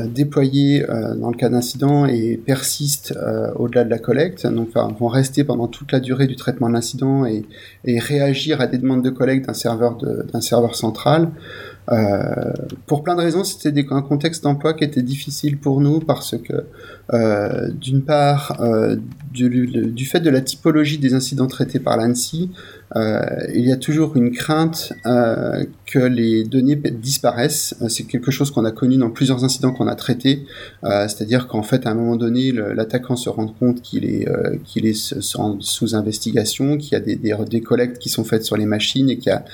déployés 0.05 0.85
dans 1.17 1.31
le 1.31 1.37
cas 1.37 1.49
d'incident 1.49 2.07
et 2.07 2.41
persistent 2.45 3.15
au-delà 3.57 3.85
de 3.85 3.91
la 3.91 3.99
collecte, 3.99 4.47
donc 4.47 4.71
vont 4.75 5.09
rester 5.09 5.45
pendant 5.45 5.67
toute 5.67 5.93
la 5.93 6.01
durée 6.01 6.27
du 6.27 6.37
traitement 6.37 6.69
de 6.69 6.75
l'incident 6.75 7.27
et, 7.27 7.45
et, 7.85 7.99
réagir 7.99 8.61
à 8.61 8.67
des 8.67 8.79
demandes 8.79 9.03
de 9.03 9.11
collecte 9.11 9.47
d'un 9.47 9.55
serveur, 9.55 9.97
d'un 9.97 10.41
serveur 10.41 10.77
central. 10.77 11.31
Euh, 11.91 12.53
pour 12.87 13.03
plein 13.03 13.17
de 13.17 13.21
raisons, 13.21 13.43
c'était 13.45 13.73
un 13.91 14.03
contexte 14.03 14.45
d'emploi 14.45 14.75
qui 14.75 14.85
était 14.85 15.03
difficile 15.03 15.59
pour 15.59 15.81
nous 15.81 16.01
parce 16.01 16.37
que, 16.39 16.65
euh, 17.13 17.71
d'une 17.73 18.03
part, 18.03 18.61
euh, 18.61 18.97
du, 19.33 19.67
du, 19.67 20.07
fait 20.07 20.21
de 20.21 20.31
la 20.31 20.41
typologie 20.41 20.99
des 20.99 21.15
incidents 21.15 21.49
traités 21.49 21.81
par 21.81 21.97
l'ANSI, 21.97 22.51
il 22.95 23.67
y 23.67 23.73
a 23.73 23.77
toujours 23.77 24.17
une 24.17 24.33
crainte 24.33 24.93
euh, 25.07 25.65
que 25.87 25.99
les 25.99 26.45
données 26.45 26.77
disparaissent. 26.77 27.75
Euh, 27.81 27.89
c'est 27.89 28.05
quelque 28.05 28.31
chose 28.31 28.51
qu'on 28.51 28.65
a 28.65 28.71
connu 28.71 28.97
dans 28.97 29.11
plusieurs 29.11 29.45
incidents 29.45 29.73
qu'on 29.73 29.89
a 29.89 29.95
traités, 29.95 30.47
c'est-à-dire 30.83 31.49
qu'en 31.49 31.63
fait, 31.63 31.87
à 31.87 31.91
un 31.91 31.95
moment 31.95 32.17
donné, 32.17 32.53
l'attaquant 32.53 33.17
se 33.17 33.29
rend 33.29 33.47
compte 33.47 33.83
qu'il 33.83 34.05
est, 34.05 34.95
sous 34.95 35.95
investigation, 35.95 36.77
qu'il 36.77 36.93
y 36.93 37.33
a 37.33 37.45
des, 37.45 37.61
collectes 37.61 37.99
qui 37.99 38.09
sont 38.09 38.25
faites 38.25 38.45
sur 38.45 38.57
les 38.57 38.67
machines 38.67 39.09
et 39.11 39.19
qu'il 39.19 39.33
y 39.33 39.35
a 39.35 39.45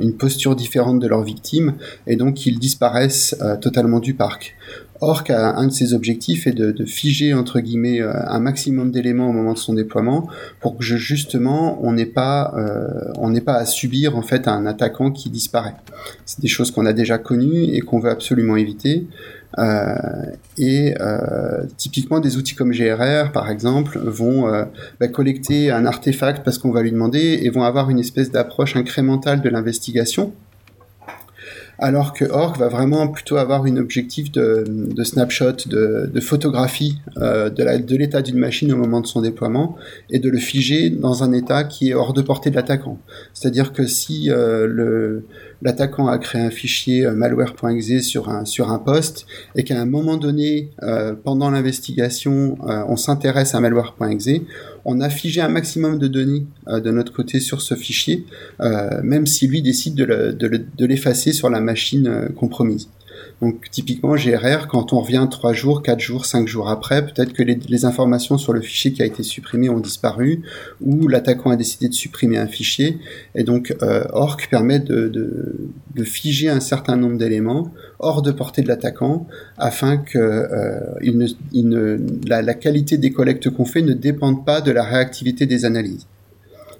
une 0.00 0.16
posture 0.16 0.56
différente 0.56 1.00
de 1.00 1.06
leurs 1.06 1.22
victimes, 1.22 1.74
et 2.06 2.16
donc 2.16 2.46
ils 2.46 2.58
disparaissent 2.58 3.36
totalement 3.60 4.00
du 4.00 4.14
parc. 4.14 4.56
Orc 5.00 5.30
a 5.30 5.56
un 5.56 5.66
de 5.66 5.72
ses 5.72 5.94
objectifs 5.94 6.46
est 6.46 6.52
de, 6.52 6.72
de 6.72 6.84
figer 6.84 7.34
entre 7.34 7.60
guillemets 7.60 8.00
euh, 8.00 8.12
un 8.26 8.40
maximum 8.40 8.90
d'éléments 8.90 9.28
au 9.28 9.32
moment 9.32 9.52
de 9.52 9.58
son 9.58 9.74
déploiement 9.74 10.28
pour 10.60 10.76
que 10.76 10.84
justement 10.84 11.78
on 11.82 11.92
n'ait 11.92 12.06
pas 12.06 12.52
euh, 12.56 13.12
on 13.18 13.30
n'ait 13.30 13.40
pas 13.40 13.54
à 13.54 13.64
subir 13.64 14.16
en 14.16 14.22
fait 14.22 14.48
un 14.48 14.66
attaquant 14.66 15.10
qui 15.10 15.30
disparaît. 15.30 15.76
C'est 16.24 16.40
des 16.40 16.48
choses 16.48 16.70
qu'on 16.70 16.86
a 16.86 16.92
déjà 16.92 17.18
connues 17.18 17.64
et 17.74 17.80
qu'on 17.80 18.00
veut 18.00 18.10
absolument 18.10 18.56
éviter. 18.56 19.06
Euh, 19.56 19.96
et 20.58 20.94
euh, 21.00 21.64
typiquement 21.78 22.20
des 22.20 22.36
outils 22.36 22.54
comme 22.54 22.70
GRR 22.70 23.32
par 23.32 23.50
exemple 23.50 23.98
vont 23.98 24.46
euh, 24.46 24.64
bah, 25.00 25.08
collecter 25.08 25.70
un 25.70 25.86
artefact 25.86 26.44
parce 26.44 26.58
qu'on 26.58 26.70
va 26.70 26.82
lui 26.82 26.92
demander 26.92 27.40
et 27.42 27.48
vont 27.48 27.62
avoir 27.62 27.88
une 27.88 27.98
espèce 27.98 28.30
d'approche 28.30 28.76
incrémentale 28.76 29.40
de 29.40 29.48
l'investigation 29.48 30.34
alors 31.78 32.12
que 32.12 32.24
Orc 32.24 32.58
va 32.58 32.68
vraiment 32.68 33.06
plutôt 33.08 33.36
avoir 33.36 33.64
une 33.66 33.78
objectif 33.78 34.32
de, 34.32 34.64
snapshot, 35.04 35.66
de, 35.66 36.20
photographie 36.20 36.98
euh, 37.18 37.50
de 37.50 37.96
l'état 37.96 38.20
d'une 38.20 38.38
machine 38.38 38.72
au 38.72 38.76
moment 38.76 39.00
de 39.00 39.06
son 39.06 39.20
déploiement 39.20 39.76
et 40.10 40.18
de 40.18 40.28
le 40.28 40.38
figer 40.38 40.90
dans 40.90 41.22
un 41.22 41.32
état 41.32 41.64
qui 41.64 41.90
est 41.90 41.94
hors 41.94 42.12
de 42.12 42.22
portée 42.22 42.50
de 42.50 42.56
l'attaquant. 42.56 42.98
C'est-à-dire 43.32 43.72
que 43.72 43.86
si 43.86 44.30
euh, 44.30 44.66
le 44.66 45.24
l'attaquant 45.62 46.08
a 46.08 46.18
créé 46.18 46.40
un 46.40 46.50
fichier 46.50 47.04
euh, 47.06 47.12
malware.exe 47.12 48.02
sur 48.02 48.28
un 48.28 48.44
sur 48.44 48.70
un 48.70 48.78
poste 48.78 49.26
et 49.56 49.64
qu'à 49.64 49.80
un 49.80 49.86
moment 49.86 50.16
donné 50.16 50.70
euh, 50.82 51.14
pendant 51.14 51.50
l'investigation 51.50 52.58
euh, 52.68 52.84
on 52.88 52.96
s'intéresse 52.96 53.54
à 53.54 53.60
malware.exe, 53.60 54.42
on 54.84 55.00
a 55.00 55.10
figé 55.10 55.40
un 55.40 55.48
maximum 55.48 55.98
de 55.98 56.08
données 56.08 56.46
de 56.66 56.90
notre 56.90 57.12
côté 57.12 57.40
sur 57.40 57.60
ce 57.60 57.74
fichier, 57.74 58.24
même 59.02 59.26
si 59.26 59.46
lui 59.46 59.60
décide 59.60 59.94
de 59.94 60.86
l'effacer 60.86 61.32
sur 61.32 61.50
la 61.50 61.60
machine 61.60 62.30
compromise. 62.36 62.88
Donc 63.40 63.70
typiquement 63.70 64.16
GRR, 64.16 64.66
quand 64.66 64.92
on 64.92 65.00
revient 65.00 65.26
3 65.30 65.52
jours, 65.52 65.82
4 65.82 66.00
jours, 66.00 66.26
5 66.26 66.48
jours 66.48 66.68
après, 66.68 67.06
peut-être 67.06 67.32
que 67.32 67.44
les, 67.44 67.84
informations 67.84 68.36
sur 68.36 68.52
le 68.52 68.60
fichier 68.60 68.92
qui 68.92 69.02
a 69.02 69.06
été 69.06 69.22
supprimé 69.22 69.68
ont 69.68 69.78
disparu, 69.78 70.42
ou 70.80 71.06
l'attaquant 71.06 71.50
a 71.50 71.56
décidé 71.56 71.88
de 71.88 71.94
supprimer 71.94 72.38
un 72.38 72.48
fichier, 72.48 72.98
et 73.36 73.44
donc 73.44 73.76
euh, 73.82 74.04
Orc 74.12 74.48
permet 74.50 74.80
de, 74.80 75.08
de, 75.08 76.04
figer 76.04 76.48
un 76.48 76.60
certain 76.60 76.96
nombre 76.96 77.18
d'éléments 77.18 77.72
hors 77.98 78.22
de 78.22 78.32
portée 78.32 78.62
de 78.62 78.68
l'attaquant, 78.68 79.26
afin 79.56 79.98
que 79.98 80.18
euh, 80.18 80.80
il 81.02 81.18
ne, 81.18 81.26
il 81.52 81.68
ne, 81.68 81.98
la, 82.26 82.42
la 82.42 82.54
qualité 82.54 82.98
des 82.98 83.12
collectes 83.12 83.50
qu'on 83.50 83.64
fait 83.64 83.82
ne 83.82 83.92
dépende 83.92 84.44
pas 84.44 84.60
de 84.60 84.72
la 84.72 84.82
réactivité 84.82 85.46
des 85.46 85.64
analyses. 85.64 86.06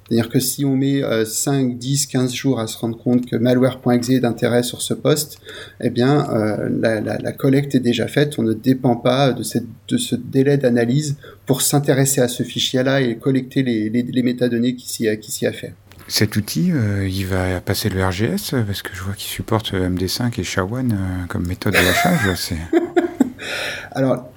C'est-à-dire 0.09 0.31
que 0.31 0.41
si 0.41 0.65
on 0.65 0.75
met 0.75 1.03
5, 1.25 1.77
10, 1.77 2.07
15 2.07 2.33
jours 2.33 2.61
à 2.61 2.67
se 2.67 2.79
rendre 2.79 2.97
compte 2.97 3.27
que 3.27 3.37
malware.exe 3.37 4.09
est 4.11 4.21
d'intérêt 4.21 4.63
sur 4.63 4.81
ce 4.81 4.95
poste, 4.95 5.39
eh 5.83 5.91
bien, 5.91 6.27
euh, 6.31 6.69
la, 6.71 7.33
collecte 7.33 7.75
est 7.75 7.81
déjà 7.81 8.09
faite. 8.09 8.39
On 8.39 8.43
ne 8.43 8.55
dépend 8.55 8.97
pas 8.97 9.33
de, 9.33 9.43
cette, 9.43 9.67
de 9.89 9.99
ce 9.99 10.15
délai 10.17 10.57
d'analyse 10.57 11.17
pour 11.47 11.63
s'intéresser 11.63 12.21
à 12.21 12.29
ce 12.29 12.43
fichier-là 12.43 13.01
et 13.03 13.17
collecter 13.17 13.63
les, 13.63 13.91
les, 13.91 14.23
métadonnées 14.23 14.75
qui 14.75 14.89
s'y 14.89 15.09
a, 15.09 15.13
a 15.13 15.53
fait. 15.53 15.75
Cet 16.07 16.37
outil, 16.37 16.73
euh, 16.73 17.07
il 17.07 17.27
va 17.27 17.61
passer 17.61 17.91
le 17.91 18.03
RGS 18.05 18.55
parce 18.67 18.81
que 18.83 18.95
je 18.95 19.03
vois 19.03 19.15
qu'il 19.15 19.29
supporte 19.29 19.75
MD5 19.75 20.41
et 20.41 20.43
SHA-1 20.43 20.91
euh, 20.91 20.95
comme 21.29 21.47
méthode 21.47 21.75
de 21.75 21.79
lâchage. 21.79 22.55
Alors, 23.93 24.31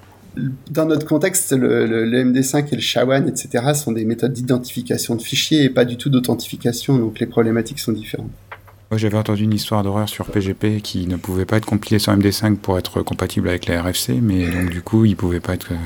dans 0.70 0.86
notre 0.86 1.06
contexte, 1.06 1.52
le, 1.52 2.06
MD5 2.06 2.68
et 2.72 2.76
le 2.76 2.80
SHA-1, 2.80 3.28
etc., 3.28 3.74
sont 3.74 3.92
des 3.92 4.04
méthodes 4.04 4.32
d'identification 4.32 5.14
de 5.14 5.22
fichiers 5.22 5.64
et 5.64 5.70
pas 5.70 5.84
du 5.84 5.96
tout 5.96 6.08
d'authentification, 6.08 6.98
donc 6.98 7.20
les 7.20 7.26
problématiques 7.26 7.78
sont 7.78 7.92
différentes. 7.92 8.30
Moi, 8.90 8.98
j'avais 8.98 9.16
entendu 9.16 9.44
une 9.44 9.54
histoire 9.54 9.82
d'horreur 9.82 10.08
sur 10.08 10.26
PGP 10.26 10.80
qui 10.82 11.06
ne 11.06 11.16
pouvait 11.16 11.46
pas 11.46 11.56
être 11.56 11.66
compilé 11.66 11.98
sur 11.98 12.12
MD5 12.14 12.56
pour 12.56 12.78
être 12.78 13.02
compatible 13.02 13.48
avec 13.48 13.66
la 13.66 13.82
RFC, 13.82 14.20
mais 14.20 14.50
donc 14.50 14.70
du 14.70 14.82
coup, 14.82 15.04
il 15.04 15.16
pouvait 15.16 15.40
pas 15.40 15.54
être. 15.54 15.72
Euh, 15.72 15.76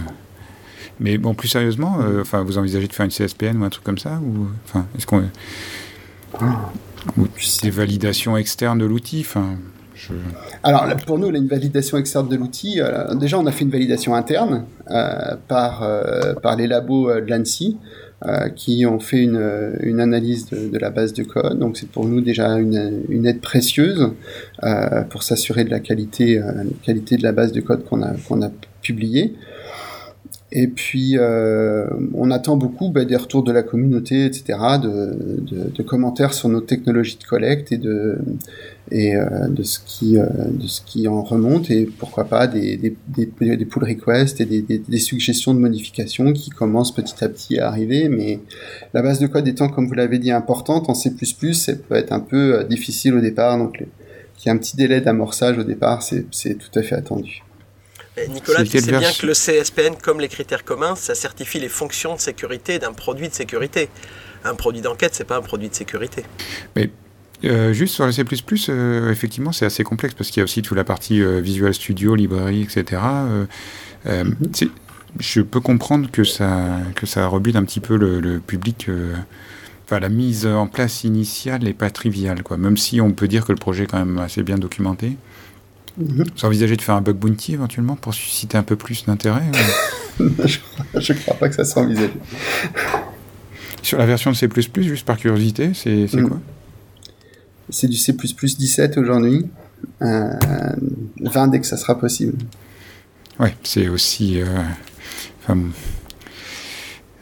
mais 0.99 1.19
bon, 1.19 1.35
plus 1.35 1.49
sérieusement, 1.49 2.01
euh, 2.01 2.23
enfin, 2.23 2.43
vous 2.43 2.59
envisagez 2.59 2.89
de 2.89 2.93
faire 2.93 3.05
une 3.05 3.13
CSPN 3.13 3.59
ou 3.59 3.65
un 3.65 3.71
truc 3.71 3.85
comme 3.85 3.99
ça, 3.99 4.21
ou 4.25 4.49
enfin, 4.65 4.87
est-ce 4.97 5.07
qu'on 5.07 5.23
des 7.63 7.71
validations 7.71 8.37
externes 8.37 8.79
de 8.79 8.87
l'outil, 8.87 9.21
enfin. 9.21 9.57
Alors 10.63 10.87
pour 11.07 11.19
nous, 11.19 11.29
une 11.29 11.47
validation 11.47 11.99
externe 11.99 12.29
de 12.29 12.37
l'outil, 12.37 12.81
déjà 13.19 13.39
on 13.39 13.47
a 13.47 13.53
fait 13.53 13.65
une 13.65 13.71
validation 13.71 14.15
interne 14.15 14.65
par, 15.49 15.89
par 16.43 16.57
les 16.57 16.67
labos 16.67 17.13
de 17.13 17.31
l'ANSI. 17.31 17.77
qui 18.55 18.87
ont 18.87 18.99
fait 18.99 19.23
une, 19.23 19.77
une 19.81 20.01
analyse 20.01 20.49
de, 20.51 20.79
la 20.79 20.91
base 20.91 21.13
de 21.13 21.23
code. 21.23 21.59
Donc 21.59 21.77
c'est 21.77 21.89
pour 21.89 22.07
nous 22.07 22.21
déjà 22.21 22.49
une, 22.59 23.03
une 23.09 23.27
aide 23.27 23.41
précieuse 23.41 24.11
pour 25.11 25.23
s'assurer 25.23 25.65
de 25.65 25.71
la 25.71 25.81
qualité, 25.81 26.41
qualité 26.83 27.17
de 27.17 27.23
la 27.23 27.33
base 27.33 27.53
de 27.53 27.61
code 27.61 27.85
qu'on 27.85 28.03
a, 28.03 28.13
qu'on 28.29 28.43
a 28.43 28.51
publiée. 28.83 29.35
Et 30.53 30.69
puis, 30.69 31.19
euh, 31.19 31.87
on 32.15 32.31
attend 32.31 32.57
beaucoup 32.57 32.91
bah, 32.91 33.05
des 33.05 33.17
retours 33.17 33.43
de 33.43 33.53
la 33.53 33.63
communauté, 33.63 34.25
etc., 34.25 34.59
de, 34.83 35.71
de, 35.75 35.83
commentaires 35.83 36.33
sur 36.33 36.49
nos 36.49 36.61
technologies 36.61 37.19
de 37.19 37.25
collecte 37.25 37.73
et 37.73 37.79
de 37.79 38.17
et 38.91 39.17
euh, 39.17 39.49
de 39.49 39.63
ce 39.63 39.79
qui 39.85 40.17
euh, 40.19 40.27
de 40.51 40.67
ce 40.67 40.81
qui 40.81 41.09
en 41.09 41.23
remonte 41.23 41.71
et 41.71 41.87
pourquoi 41.87 42.25
pas 42.25 42.47
des 42.47 42.77
des, 42.77 42.97
des, 43.09 43.57
des 43.57 43.65
pull 43.65 43.85
requests 43.85 44.41
et 44.41 44.45
des, 44.45 44.63
des, 44.63 44.79
des, 44.79 44.99
suggestions 44.99 45.55
de 45.55 45.59
modifications 45.59 46.33
qui 46.33 46.51
commencent 46.51 46.95
petit 46.95 47.25
à 47.25 47.29
petit 47.29 47.59
à 47.59 47.69
arriver. 47.69 48.09
Mais 48.09 48.41
la 48.95 49.03
base 49.03 49.19
de 49.19 49.27
code 49.27 49.49
étant, 49.49 49.69
comme 49.69 49.89
vous 49.89 49.95
l'avez 49.95 50.19
dit, 50.19 50.31
importante 50.31 50.89
en 50.89 50.95
C++, 50.95 51.13
ça 51.53 51.73
peut 51.75 51.95
être 51.95 52.13
un 52.13 52.21
peu 52.21 52.61
euh, 52.61 52.65
difficile 52.65 53.15
au 53.15 53.21
départ. 53.21 53.59
Donc, 53.59 53.81
il 53.81 54.47
y 54.47 54.49
a 54.51 54.53
un 54.53 54.59
petit 54.59 54.77
délai 54.77 55.01
d'amorçage 55.01 55.59
au 55.59 55.65
départ, 55.65 56.03
c'est 56.03 56.25
tout 56.31 56.79
à 56.79 56.83
fait 56.83 56.95
attendu. 56.95 57.43
Nicolas, 58.29 58.65
tu 58.65 58.81
sais 58.81 58.91
bien 58.91 59.13
que 59.13 59.27
le 59.27 59.33
CSPN, 59.33 59.95
comme 60.03 60.21
les 60.21 60.29
critères 60.29 60.65
communs, 60.65 60.95
ça 60.95 61.15
certifie 61.15 61.59
les 61.59 61.69
fonctions 61.69 62.15
de 62.15 62.21
sécurité 62.21 62.79
d'un 62.79 62.93
produit 62.93 63.29
de 63.29 63.35
sécurité. 63.35 63.89
Un 64.45 64.55
produit 64.55 64.81
d'enquête, 64.81 65.15
c'est 65.15 65.25
pas 65.25 65.37
un 65.37 65.43
produit 65.43 65.69
de 65.69 65.75
sécurité. 65.75 66.25
Mais 66.77 66.91
euh, 67.45 67.73
juste 67.73 67.95
sur 67.95 68.07
le 68.07 68.13
C++, 68.13 68.25
euh, 68.69 69.11
effectivement, 69.11 69.53
c'est 69.53 69.67
assez 69.67 69.85
complexe 69.85 70.15
parce 70.15 70.31
qu'il 70.31 70.41
y 70.41 70.43
a 70.43 70.45
aussi 70.45 70.63
toute 70.63 70.77
la 70.77 70.85
partie 70.85 71.23
euh, 71.23 71.41
Visual 71.41 71.73
Studio, 71.75 72.15
librairie, 72.15 72.63
etc. 72.63 73.03
Je 75.19 75.41
peux 75.41 75.61
comprendre 75.61 76.11
que 76.11 76.25
ça, 76.25 76.79
que 76.95 77.07
ça 77.07 77.27
rebute 77.27 77.57
un 77.57 77.65
petit 77.65 77.81
peu 77.81 77.97
le, 77.97 78.39
public. 78.39 78.89
Enfin, 79.85 80.01
la 80.01 80.09
mise 80.09 80.47
en 80.47 80.67
place 80.67 81.05
initiale 81.05 81.63
n'est 81.63 81.73
pas 81.73 81.91
triviale, 81.91 82.43
quoi. 82.43 82.57
Même 82.57 82.77
si 82.77 83.01
on 83.01 83.13
peut 83.13 83.29
dire 83.29 83.45
que 83.45 83.53
le 83.53 83.59
projet 83.59 83.85
est 83.85 83.87
quand 83.87 83.99
même 83.99 84.19
assez 84.19 84.43
bien 84.43 84.59
documenté. 84.59 85.17
Vous 85.97 86.25
envisagez 86.43 86.77
de 86.77 86.83
faire 86.83 86.97
un 86.97 87.01
bug 87.01 87.17
bounty 87.17 87.55
éventuellement 87.55 87.97
pour 87.97 88.13
susciter 88.13 88.59
un 88.59 88.63
peu 88.63 88.77
plus 88.77 89.07
d'intérêt 89.07 89.45
Je 90.19 91.13
ne 91.13 91.19
crois 91.19 91.37
pas 91.37 91.49
que 91.49 91.55
ça 91.55 91.65
soit 91.65 91.83
envisagé. 91.83 92.13
Sur 93.81 93.97
la 93.97 94.05
version 94.05 94.31
de 94.31 94.37
C++, 94.37 94.49
juste 94.83 95.07
par 95.07 95.17
curiosité, 95.17 95.71
c'est 95.73 96.13
mm. 96.13 96.29
quoi? 96.29 96.41
C'est 97.71 97.89
du 97.89 97.97
C++ 97.97 98.13
17 98.13 98.99
aujourd'hui. 98.99 99.47
Euh, 100.03 100.33
20 101.21 101.49
dès 101.49 101.61
que 101.61 101.67
ça 101.67 101.77
sera 101.77 101.99
possible. 101.99 102.39
Ouais, 103.39 103.55
c'est 103.63 103.89
aussi. 103.89 104.41
Euh, 104.41 104.47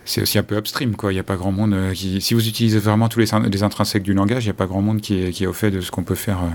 c'est 0.05 0.21
aussi 0.21 0.39
un 0.39 0.43
peu 0.43 0.57
upstream, 0.57 0.97
quoi. 0.97 1.13
Il 1.13 1.17
n'y 1.17 1.21
a 1.21 1.25
pas 1.25 1.37
grand 1.37 1.53
monde 1.53 1.73
euh, 1.73 1.93
qui. 1.93 2.21
Si 2.21 2.35
vous 2.35 2.47
utilisez 2.47 2.79
vraiment 2.79 3.09
tous 3.09 3.21
les, 3.21 3.27
les 3.51 3.63
intrinsèques 3.63 4.03
du 4.03 4.13
langage, 4.13 4.45
il 4.45 4.49
n'y 4.49 4.51
a 4.51 4.55
pas 4.55 4.67
grand 4.67 4.83
monde 4.83 5.01
qui 5.01 5.19
est, 5.19 5.31
qui 5.31 5.45
est 5.45 5.47
au 5.47 5.53
fait 5.53 5.71
de 5.71 5.81
ce 5.81 5.91
qu'on 5.91 6.03
peut 6.03 6.15
faire. 6.15 6.39
Euh. 6.43 6.49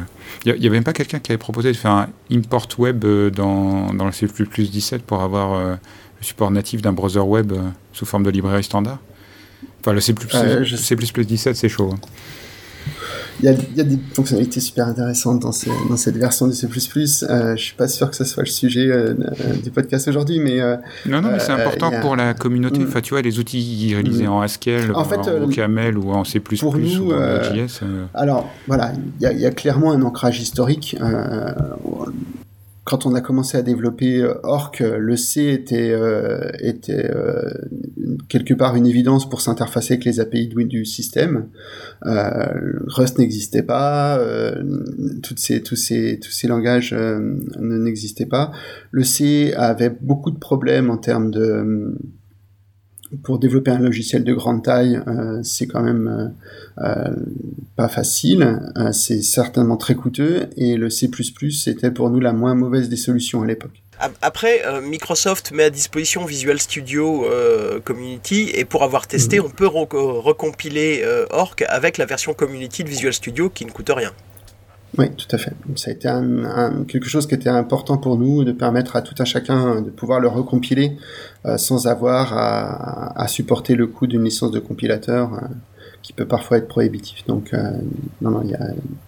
Il 0.46 0.60
n'y 0.60 0.68
avait 0.68 0.78
même 0.78 0.84
pas 0.84 0.94
quelqu'un 0.94 1.20
qui 1.20 1.32
avait 1.32 1.40
proposé 1.40 1.72
de 1.72 1.78
faire 1.78 1.92
un 1.92 2.10
import 2.32 2.68
web 2.78 3.04
euh, 3.06 3.32
dans, 3.32 3.94
dans 3.94 4.06
le 4.06 4.12
C++ 4.12 4.28
17 4.28 5.02
pour 5.02 5.22
avoir 5.22 5.60
le 5.60 5.78
support 6.22 6.52
natif 6.52 6.82
d'un 6.82 6.94
browser 6.94 7.20
web 7.20 7.54
sous 7.92 8.06
forme 8.06 8.24
de 8.24 8.30
librairie 8.30 8.64
standard? 8.64 9.00
Enfin, 9.82 9.94
le 9.94 10.00
C++, 10.00 10.14
C++ 10.78 10.96
17, 10.96 11.56
c'est 11.56 11.70
chaud. 11.70 11.92
Hein 11.94 12.00
il 13.42 13.46
y, 13.76 13.82
a, 13.82 13.84
des 13.84 13.98
fonctionnalités 14.14 14.60
super 14.60 14.88
intéressantes 14.88 15.40
dans, 15.40 15.52
dans 15.90 15.98
cette 15.98 16.18
version 16.18 16.48
du 16.48 16.54
C++. 16.54 16.68
Euh, 16.68 17.56
je 17.56 17.62
suis 17.62 17.76
pas 17.76 17.88
sûr 17.88 18.10
que 18.10 18.16
ce 18.16 18.26
soit 18.26 18.44
le 18.44 18.50
sujet 18.50 18.88
euh, 18.90 19.14
du 19.64 19.72
podcast 19.72 20.08
aujourd'hui, 20.10 20.40
mais 20.40 20.60
euh, 20.60 20.76
non, 21.06 21.22
non, 21.22 21.32
mais 21.32 21.40
c'est 21.40 21.54
euh, 21.54 21.56
important 21.56 21.92
pour 22.02 22.18
la 22.18 22.34
communauté. 22.34 22.80
Mm. 22.80 22.88
Enfin, 22.88 23.02
tu 23.02 23.14
vois, 23.14 23.22
les 23.22 23.40
outils 23.40 23.94
réalisés 23.94 24.26
mm. 24.26 24.32
en 24.32 24.42
Haskell, 24.42 24.92
en, 24.94 25.06
fait, 25.06 25.20
en 25.20 25.44
OCaml 25.44 25.98
ou 25.98 26.12
en 26.12 26.26
C++ 26.26 26.40
pour 26.40 26.78
nous, 26.78 27.12
ou 27.12 27.14
en 27.14 27.44
JS. 27.44 27.82
Alors, 28.14 28.50
voilà, 28.68 28.92
il 29.22 29.32
y, 29.32 29.42
y, 29.42 29.46
a 29.46 29.52
clairement 29.52 29.94
un 29.94 30.02
ancrage 30.02 30.42
historique 30.42 30.98
quand 32.90 33.06
on 33.06 33.14
a 33.14 33.22
commencé 33.22 33.56
à 33.56 33.62
développer 33.62 34.18
euh, 34.18 34.34
Orc, 34.42 34.80
le 34.80 35.16
C 35.16 35.50
était, 35.50 35.92
euh, 35.92 36.50
euh, 36.90 37.50
quelque 38.30 38.56
part 38.56 38.76
une 38.76 38.88
évidence 38.88 39.30
pour 39.30 39.42
s'interfacer 39.42 39.94
avec 39.94 40.06
les 40.06 40.20
API 40.20 40.48
du, 40.48 40.86
système. 40.86 41.50
Rust 42.02 43.20
n'existait 43.20 43.62
pas, 43.62 44.20
tous, 45.22 45.36
ces, 45.38 45.62
tous 45.62 45.76
ces 45.76 46.48
langages 46.48 46.94
ne 46.94 47.78
n'existaient 47.78 48.26
pas. 48.26 48.52
Le 48.90 49.04
C 49.04 49.54
avait 49.56 49.92
beaucoup 49.92 50.32
de 50.32 50.40
problèmes 50.40 50.90
en 50.90 50.98
termes 50.98 51.30
de 51.30 51.96
pour 53.24 53.40
développer 53.40 53.72
un 53.72 53.80
logiciel 53.80 54.24
de 54.24 54.34
grande 54.34 54.64
taille, 54.64 55.02
euh, 55.08 55.42
c'est 55.44 55.68
quand 55.68 55.82
même 55.82 56.34
euh, 56.80 56.86
euh 56.86 57.16
pas 57.76 57.88
facile. 57.88 58.60
Euh, 58.78 58.92
c'est 58.92 59.22
certainement 59.22 59.78
très 59.78 59.96
coûteux 59.96 60.48
et 60.58 60.76
le 60.76 60.90
C++ 60.90 61.10
c'était 61.52 61.92
pour 61.92 62.10
nous 62.10 62.20
la 62.20 62.34
moins 62.34 62.54
mauvaise 62.54 62.90
des 62.90 62.98
solutions 62.98 63.42
à 63.42 63.46
l'époque. 63.46 63.82
Après, 64.22 64.62
Microsoft 64.82 65.52
met 65.52 65.64
à 65.64 65.70
disposition 65.70 66.24
Visual 66.24 66.58
Studio 66.58 67.26
Community 67.84 68.50
et 68.54 68.64
pour 68.64 68.84
avoir 68.84 69.08
testé, 69.08 69.40
mhm. 69.40 69.46
on 69.48 69.50
peut 69.50 69.68
recompiler 69.68 71.04
Orc 71.32 71.58
avec 71.68 71.98
la 71.98 72.06
version 72.06 72.34
Community 72.34 72.86
de 72.86 72.90
Visual 72.90 73.14
Studio 73.14 73.50
qui 73.50 73.66
ne 73.66 73.72
coûte 73.72 73.92
rien. 73.94 74.14
Oui, 74.98 75.12
tout 75.16 75.28
à 75.32 75.38
fait. 75.38 75.54
Ça 75.76 75.92
a 75.92 75.94
été 75.94 76.10
quelque 76.88 77.08
chose 77.08 77.28
qui 77.28 77.36
était 77.36 77.50
important 77.50 77.98
pour 77.98 78.18
nous 78.18 78.44
de 78.44 78.52
permettre 78.52 78.96
à 78.96 79.02
tout 79.02 79.16
un 79.20 79.26
chacun 79.26 79.82
de 79.82 79.90
pouvoir 79.90 80.20
le 80.20 80.28
recompiler 80.28 80.98
euh, 81.46 81.58
sans 81.58 81.88
avoir 81.88 82.34
à, 82.36 83.28
supporter 83.28 83.76
le 83.76 83.88
coût 83.88 84.08
d'une 84.08 84.24
licence 84.24 84.52
de 84.52 84.60
compilateur 84.60 85.34
euh, 85.34 85.48
qui 86.02 86.14
peut 86.14 86.26
parfois 86.26 86.58
être 86.58 86.68
prohibitif. 86.68 87.26
Donc, 87.28 87.54
euh, 87.54 87.72
non, 88.22 88.32
non, 88.32 88.44
y 88.44 88.56
a, 88.56 88.60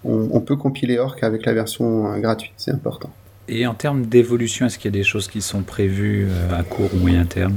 on, 0.04 0.39
peut 0.41 0.56
compiler 0.56 1.00
Orc 1.00 1.17
avec 1.24 1.46
la 1.46 1.54
version 1.54 2.17
gratuite, 2.20 2.54
c'est 2.58 2.72
important. 2.72 3.10
Et 3.48 3.65
en 3.65 3.74
termes 3.74 4.06
d'évolution, 4.06 4.67
est-ce 4.67 4.78
qu'il 4.78 4.94
y 4.94 4.96
a 4.96 4.98
des 4.98 5.04
choses 5.04 5.28
qui 5.28 5.41
sont 5.41 5.63
prévues 5.63 6.28
à 6.54 6.63
court 6.63 6.89
ou 6.94 6.98
moyen 6.98 7.26
terme? 7.26 7.56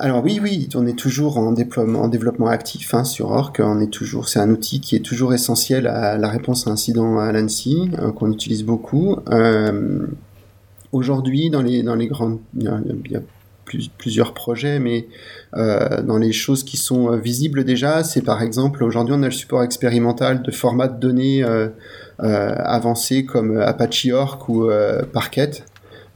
Alors 0.00 0.24
oui, 0.24 0.40
oui, 0.42 0.66
on 0.74 0.86
est 0.86 0.98
toujours 0.98 1.36
en, 1.36 1.52
déploiement, 1.52 2.00
en 2.00 2.08
développement 2.08 2.46
actif 2.46 2.94
hein, 2.94 3.04
sur 3.04 3.32
Orc. 3.32 3.52
On 3.58 3.80
est 3.80 3.92
toujours, 3.92 4.30
c'est 4.30 4.38
un 4.38 4.48
outil 4.48 4.80
qui 4.80 4.96
est 4.96 5.00
toujours 5.00 5.34
essentiel 5.34 5.86
à 5.86 6.16
la 6.16 6.28
réponse 6.28 6.66
à 6.66 6.70
incident 6.70 7.18
à 7.18 7.30
l'ANSI, 7.32 7.90
euh, 7.98 8.10
qu'on 8.10 8.32
utilise 8.32 8.64
beaucoup. 8.64 9.18
Euh, 9.28 10.06
aujourd'hui, 10.92 11.50
dans 11.50 11.60
les 11.60 11.82
dans 11.82 11.96
les 11.96 12.06
grandes, 12.06 12.38
il 12.56 12.64
y 13.10 13.16
a, 13.16 13.20
plusieurs 13.98 14.32
projets, 14.32 14.80
mais 14.80 15.06
euh, 15.54 16.02
dans 16.02 16.16
les 16.16 16.32
choses 16.32 16.64
qui 16.64 16.76
sont 16.78 17.16
visibles 17.16 17.62
déjà, 17.62 18.02
c'est 18.02 18.22
par 18.22 18.42
exemple 18.42 18.82
aujourd'hui 18.82 19.14
on 19.16 19.22
a 19.22 19.26
le 19.26 19.30
support 19.30 19.62
expérimental 19.62 20.42
de 20.42 20.50
formats 20.50 20.88
de 20.88 20.98
données 20.98 21.44
avancés 22.18 23.24
comme 23.26 23.60
Apache 23.60 24.08
Orc 24.10 24.48
ou 24.48 24.68
Parquet. 25.12 25.62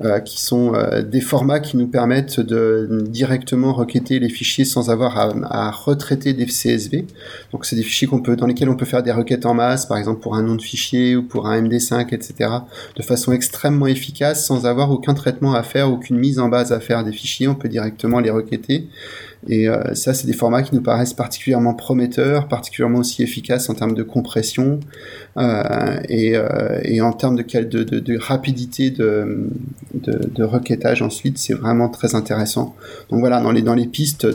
Euh, 0.00 0.18
qui 0.18 0.42
sont 0.42 0.74
euh, 0.74 1.02
des 1.02 1.20
formats 1.20 1.60
qui 1.60 1.76
nous 1.76 1.86
permettent 1.86 2.40
de 2.40 3.04
directement 3.08 3.72
requêter 3.72 4.18
les 4.18 4.28
fichiers 4.28 4.64
sans 4.64 4.90
avoir 4.90 5.16
à, 5.16 5.70
retraiter 5.70 6.32
des 6.32 6.46
CSV. 6.46 7.06
Donc 7.52 7.64
c'est 7.64 7.76
des 7.76 7.84
fichiers 7.84 8.08
qu'on 8.08 8.20
peut, 8.20 8.34
dans 8.34 8.48
lesquels 8.48 8.68
on 8.68 8.74
peut 8.74 8.86
faire 8.86 9.04
des 9.04 9.12
requêtes 9.12 9.46
en 9.46 9.54
masse, 9.54 9.86
par 9.86 9.96
exemple 9.96 10.20
pour 10.20 10.34
un 10.34 10.42
nom 10.42 10.56
de 10.56 10.62
fichier 10.62 11.14
ou 11.14 11.22
pour 11.22 11.46
un 11.46 11.62
MD5, 11.62 12.12
etc., 12.12 12.50
de 12.96 13.02
façon 13.04 13.32
extrêmement 13.32 13.86
efficace, 13.86 14.44
sans 14.44 14.66
avoir 14.66 14.90
aucun 14.90 15.14
traitement 15.14 15.54
à 15.54 15.62
faire, 15.62 15.88
aucune 15.88 16.18
mise 16.18 16.40
en 16.40 16.48
base 16.48 16.72
à 16.72 16.80
faire 16.80 17.04
des 17.04 17.12
fichiers. 17.12 17.46
On 17.46 17.54
peut 17.54 17.68
directement 17.68 18.18
les 18.18 18.30
requêter. 18.30 18.88
Et 19.46 19.68
euh, 19.68 19.94
ça, 19.94 20.14
c'est 20.14 20.26
des 20.26 20.32
formats 20.32 20.62
qui 20.62 20.74
nous 20.74 20.80
paraissent 20.80 21.12
particulièrement 21.12 21.74
prometteurs, 21.74 22.48
particulièrement 22.48 23.00
aussi 23.00 23.22
efficaces 23.22 23.68
en 23.68 23.74
termes 23.74 23.94
de 23.94 24.02
compression 24.02 24.80
euh, 25.36 25.98
et, 26.08 26.36
euh, 26.36 26.80
et, 26.82 27.02
en 27.02 27.12
termes 27.12 27.36
de, 27.36 28.18
rapidité 28.18 28.90
de, 28.90 29.48
de, 29.92 30.44
requêtage 30.44 31.02
ensuite, 31.02 31.36
c'est 31.38 31.52
vraiment 31.52 31.88
très 31.88 32.14
intéressant. 32.14 32.74
Donc 33.10 33.20
voilà, 33.20 33.40
dans 33.40 33.50
les, 33.50 33.62
dans 33.62 33.74
les 33.74 33.86
pistes 33.86 34.26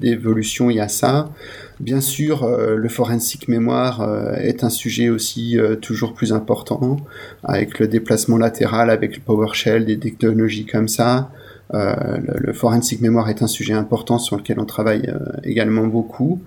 d'évolution, 0.00 0.70
il 0.70 0.76
y 0.76 0.80
a 0.80 0.88
ça. 0.88 1.30
Bien 1.78 2.00
sûr, 2.00 2.46
le 2.46 2.88
forensic 2.90 3.48
mémoire 3.48 4.06
est 4.38 4.64
un 4.64 4.68
sujet 4.68 5.08
aussi 5.08 5.56
toujours 5.80 6.12
plus 6.12 6.32
important, 6.32 6.98
avec 7.42 7.78
le 7.78 7.88
déplacement 7.88 8.36
latéral, 8.36 8.90
avec 8.90 9.16
le 9.16 9.22
PowerShell, 9.22 9.86
des 9.86 9.98
technologies 9.98 10.66
comme 10.66 10.88
ça. 10.88 11.30
Euh, 11.72 11.94
le, 12.24 12.52
forensic 12.52 13.00
mémoire 13.00 13.28
est 13.28 13.42
un 13.42 13.46
sujet 13.46 13.74
important 13.74 14.18
sur 14.18 14.36
lequel 14.36 14.58
on 14.58 14.64
travaille 14.64 15.08
euh, 15.08 15.18
également 15.44 15.86
beaucoup. 15.86 16.40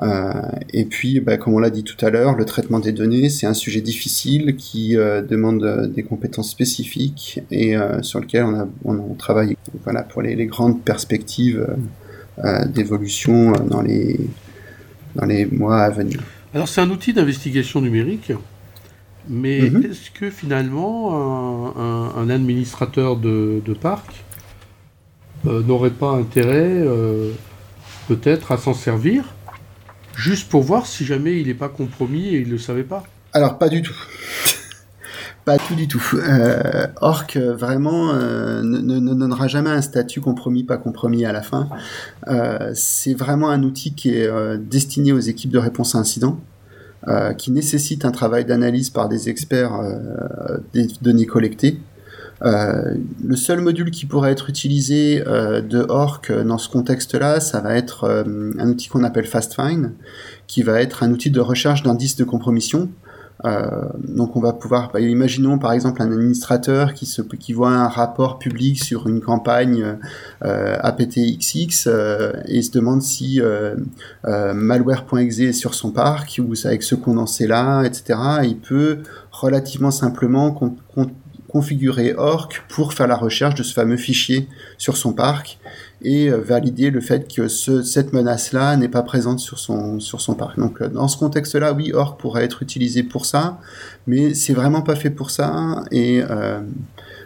Euh, 0.00 0.32
et 0.72 0.86
puis, 0.86 1.20
bah, 1.20 1.36
comme 1.36 1.54
on 1.54 1.58
l'a 1.58 1.70
dit 1.70 1.84
tout 1.84 2.02
à 2.04 2.10
l'heure, 2.10 2.34
le 2.34 2.44
traitement 2.46 2.78
des 2.78 2.92
données, 2.92 3.28
c'est 3.28 3.46
un 3.46 3.54
sujet 3.54 3.82
difficile 3.82 4.56
qui 4.56 4.94
demande 4.94 5.92
des 5.94 6.02
compétences 6.02 6.50
spécifiques 6.50 7.40
et 7.50 7.76
sur 8.00 8.20
lequel 8.20 8.44
on, 8.44 8.54
a, 8.54 8.68
on, 8.84 9.14
travaille 9.14 9.56
voilà, 9.84 10.02
pour 10.02 10.22
les, 10.22 10.34
les 10.34 10.46
grandes 10.46 10.82
perspectives 10.82 11.66
d'évolution 12.66 13.52
dans 13.52 13.82
les, 13.82 14.18
dans 15.14 15.26
les 15.26 15.44
mois 15.46 15.80
à 15.80 15.90
venir. 15.90 16.20
Alors 16.54 16.68
c'est 16.68 16.80
un 16.80 16.90
outil 16.90 17.12
d'investigation 17.12 17.80
numérique. 17.80 18.32
Mais 19.28 19.60
mhm. 19.60 19.84
est-ce 19.84 20.10
que 20.10 20.30
finalement 20.30 21.76
un, 21.76 22.28
administrateur 22.30 23.16
de, 23.16 23.60
parc 23.80 24.24
n'aurait 25.44 25.90
pas 25.90 26.10
intérêt 26.10 26.84
peut-être 28.08 28.52
à 28.52 28.56
s'en 28.56 28.74
servir 28.74 29.24
juste 30.16 30.48
pour 30.48 30.62
voir 30.62 30.86
si 30.86 31.04
jamais 31.04 31.40
il 31.40 31.46
n'est 31.46 31.54
pas 31.54 31.68
compromis 31.68 32.28
et 32.28 32.38
il 32.38 32.46
ne 32.46 32.52
le 32.52 32.58
savait 32.58 32.84
pas 32.84 33.04
Alors 33.32 33.58
pas 33.58 33.68
du 33.68 33.82
tout. 33.82 33.94
Pas 35.44 35.58
tout 35.58 35.74
du 35.74 35.88
tout. 35.88 36.00
Euh, 36.14 36.86
Orc 37.00 37.36
vraiment 37.36 38.12
euh, 38.12 38.62
ne, 38.62 38.78
ne, 38.78 39.14
donnera 39.14 39.48
jamais 39.48 39.70
un 39.70 39.82
statut 39.82 40.20
compromis, 40.20 40.62
pas 40.62 40.76
compromis 40.76 41.24
à 41.24 41.32
la 41.32 41.42
fin. 41.42 41.68
Euh, 42.28 42.70
c'est 42.74 43.14
vraiment 43.14 43.50
un 43.50 43.64
outil 43.64 43.92
qui 43.92 44.14
est 44.14 44.28
euh, 44.28 44.56
destiné 44.56 45.10
aux 45.10 45.18
équipes 45.18 45.50
de 45.50 45.58
réponse 45.58 45.96
à 45.96 45.98
incidents, 45.98 46.38
euh, 47.08 47.32
qui 47.32 47.50
nécessite 47.50 48.04
un 48.04 48.12
travail 48.12 48.44
d'analyse 48.44 48.90
par 48.90 49.08
des 49.08 49.28
experts 49.28 49.72
des 50.72 50.86
données 51.00 51.26
collectées. 51.26 51.80
Le 52.44 53.36
seul 53.36 53.60
module 53.60 53.90
qui 53.90 54.06
pourrait 54.06 54.32
être 54.32 54.50
utilisé 54.50 55.20
de 55.20 55.86
Orc 55.88 56.22
dans 56.44 56.58
ce 56.58 56.68
contexte-là, 56.68 57.40
ça 57.40 57.60
va 57.60 57.76
être 57.76 58.24
un 58.58 58.68
outil 58.68 58.88
qu'on 58.88 59.04
appelle 59.04 59.26
FastFind, 59.26 59.92
qui 60.46 60.62
va 60.62 60.80
être 60.80 61.02
un 61.02 61.12
outil 61.12 61.30
de 61.30 61.40
recherche 61.40 61.82
d'indices 61.82 62.16
de 62.16 62.24
compromission 62.24 62.88
euh, 63.44 63.88
donc 63.98 64.36
on 64.36 64.40
va 64.40 64.52
pouvoir, 64.52 64.90
bah, 64.92 65.00
imaginons 65.00 65.58
par 65.58 65.72
exemple 65.72 66.00
un 66.02 66.12
administrateur 66.12 66.94
qui, 66.94 67.52
voit 67.52 67.70
un 67.70 67.88
rapport 67.88 68.38
public 68.38 68.82
sur 68.82 69.08
une 69.08 69.20
campagne 69.20 69.96
euh, 70.44 70.76
APTXX 70.80 71.86
euh, 71.86 72.32
et 72.46 72.62
se 72.62 72.70
demande 72.70 73.02
si 73.02 73.40
euh, 73.40 73.74
euh, 74.26 74.54
malware.exe 74.54 75.40
est 75.40 75.52
sur 75.52 75.74
son 75.74 75.90
parc 75.90 76.40
ou 76.42 76.54
avec 76.64 76.82
ce 76.82 76.94
condensé 76.94 77.46
là, 77.46 77.82
etc. 77.82 78.18
il 78.44 78.58
peut 78.58 78.98
relativement 79.32 79.90
simplement 79.90 80.52
configurer 81.52 82.14
Orc 82.16 82.48
pour 82.68 82.94
faire 82.94 83.06
la 83.06 83.16
recherche 83.16 83.54
de 83.54 83.62
ce 83.62 83.74
fameux 83.74 83.98
fichier 83.98 84.48
sur 84.78 84.96
son 84.96 85.12
parc 85.12 85.58
et 86.02 86.30
euh, 86.30 86.38
valider 86.38 86.90
le 86.90 87.00
fait 87.00 87.32
que 87.32 87.46
ce, 87.46 87.82
cette 87.82 88.12
menace-là 88.12 88.76
n'est 88.76 88.88
pas 88.88 89.02
présente 89.02 89.38
sur 89.38 89.58
son, 89.58 90.00
sur 90.00 90.20
son 90.20 90.34
parc. 90.34 90.58
Donc 90.58 90.80
euh, 90.80 90.88
dans 90.88 91.08
ce 91.08 91.18
contexte-là, 91.18 91.74
oui, 91.74 91.92
Orc 91.92 92.16
pourrait 92.16 92.44
être 92.44 92.62
utilisé 92.62 93.02
pour 93.02 93.26
ça, 93.26 93.58
mais 94.06 94.34
c'est 94.34 94.54
vraiment 94.54 94.82
pas 94.82 94.96
fait 94.96 95.10
pour 95.10 95.30
ça. 95.30 95.84
Et 95.90 96.22
euh, 96.28 96.60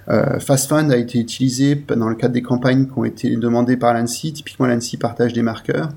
euh, 0.09 0.39
FastFund 0.39 0.93
a 0.93 0.97
été 0.97 1.19
utilisé 1.19 1.75
dans 1.89 2.09
le 2.09 2.15
cadre 2.15 2.35
des 2.35 2.43
campagnes 2.43 2.87
qui 2.87 2.99
ont 2.99 3.05
été 3.05 3.37
demandées 3.37 3.77
par 3.77 3.95
l'ANSI. 3.95 4.33
Typiquement, 4.33 4.67
l'ANSI 4.67 4.97
partage 4.97 5.33
des 5.33 5.43
marqueurs. 5.43 5.89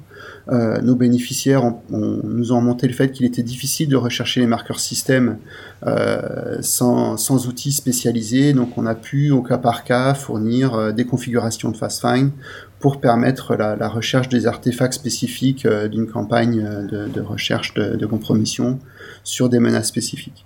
Euh, 0.52 0.82
nos 0.82 0.96
bénéficiaires 0.96 1.64
nous 1.90 2.52
ont 2.52 2.62
monté 2.62 2.88
le 2.88 2.94
fait 2.94 3.12
qu'il 3.12 3.26
était 3.26 3.44
difficile 3.44 3.88
de 3.88 3.96
rechercher 3.96 4.40
les 4.40 4.48
marqueurs 4.48 4.80
système 4.80 5.38
euh, 5.86 6.58
sans, 6.62 7.48
outils 7.48 7.72
spécialisés. 7.72 8.54
Donc, 8.54 8.78
on 8.78 8.86
a 8.86 8.96
pu, 8.96 9.32
au 9.32 9.42
cas 9.42 9.58
par 9.58 9.84
cas, 9.84 10.14
fournir 10.14 10.74
euh, 10.74 10.92
des 10.92 11.06
configurations 11.06 11.70
de 11.70 11.78
FastFind 11.78 12.32
pour 12.80 13.00
permettre 13.00 13.56
la, 13.56 13.90
recherche 13.90 14.30
des 14.30 14.48
artefacts 14.48 14.94
spécifiques 14.94 15.68
d'une 15.68 16.08
campagne 16.08 16.64
de, 16.90 17.10
de 17.10 17.22
recherche 17.22 17.74
de, 17.74 17.98
de 17.98 18.06
compromission 18.06 18.80
sur 19.24 19.50
des 19.50 19.60
menaces 19.60 19.88
spécifiques 19.88 20.46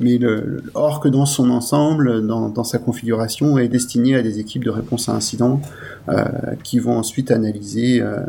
mais 0.00 0.18
le, 0.18 0.62
Orc 0.74 1.08
dans 1.08 1.26
son 1.26 1.50
ensemble, 1.50 2.26
dans, 2.26 2.64
sa 2.64 2.78
configuration, 2.78 3.58
est 3.58 3.68
destiné 3.68 4.16
à 4.16 4.22
des 4.22 4.38
équipes 4.38 4.64
de 4.64 4.70
réponse 4.70 5.08
à 5.08 5.12
incidents 5.12 5.60
euh, 6.08 6.24
qui 6.64 6.78
vont 6.78 6.96
ensuite 6.96 7.30
analyser 7.30 8.00
euh, 8.00 8.20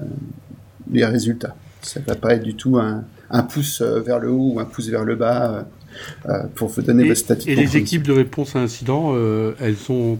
les 0.91 1.05
résultats. 1.05 1.55
Ça 1.81 1.99
ne 2.01 2.05
va 2.05 2.15
pas 2.15 2.33
être 2.33 2.43
du 2.43 2.55
tout 2.55 2.77
un, 2.77 3.03
pouce 3.43 3.81
euh, 3.81 4.01
vers 4.01 4.19
le 4.19 4.29
haut 4.29 4.53
ou 4.55 4.59
un 4.59 4.65
pouce 4.65 4.89
vers 4.89 5.05
le 5.05 5.15
bas 5.15 5.65
pour 6.55 6.69
vous 6.69 6.81
donner 6.81 7.03
votre 7.05 7.19
statut. 7.19 7.49
Et 7.49 7.55
les 7.55 7.75
équipes 7.75 8.03
de 8.03 8.13
réponse 8.13 8.55
à 8.55 8.59
incidents, 8.59 9.13
elles 9.59 9.75
ont, 9.89 10.17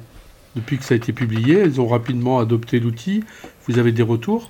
depuis 0.55 0.77
que 0.77 0.83
ça 0.83 0.95
a 0.95 0.97
été 0.97 1.13
publié, 1.13 1.59
elles 1.59 1.79
ont 1.79 1.87
rapidement 1.87 2.39
adopté 2.39 2.79
l'outil. 2.81 3.23
Vous 3.67 3.79
avez 3.79 3.93
des 3.93 4.03
retours? 4.03 4.49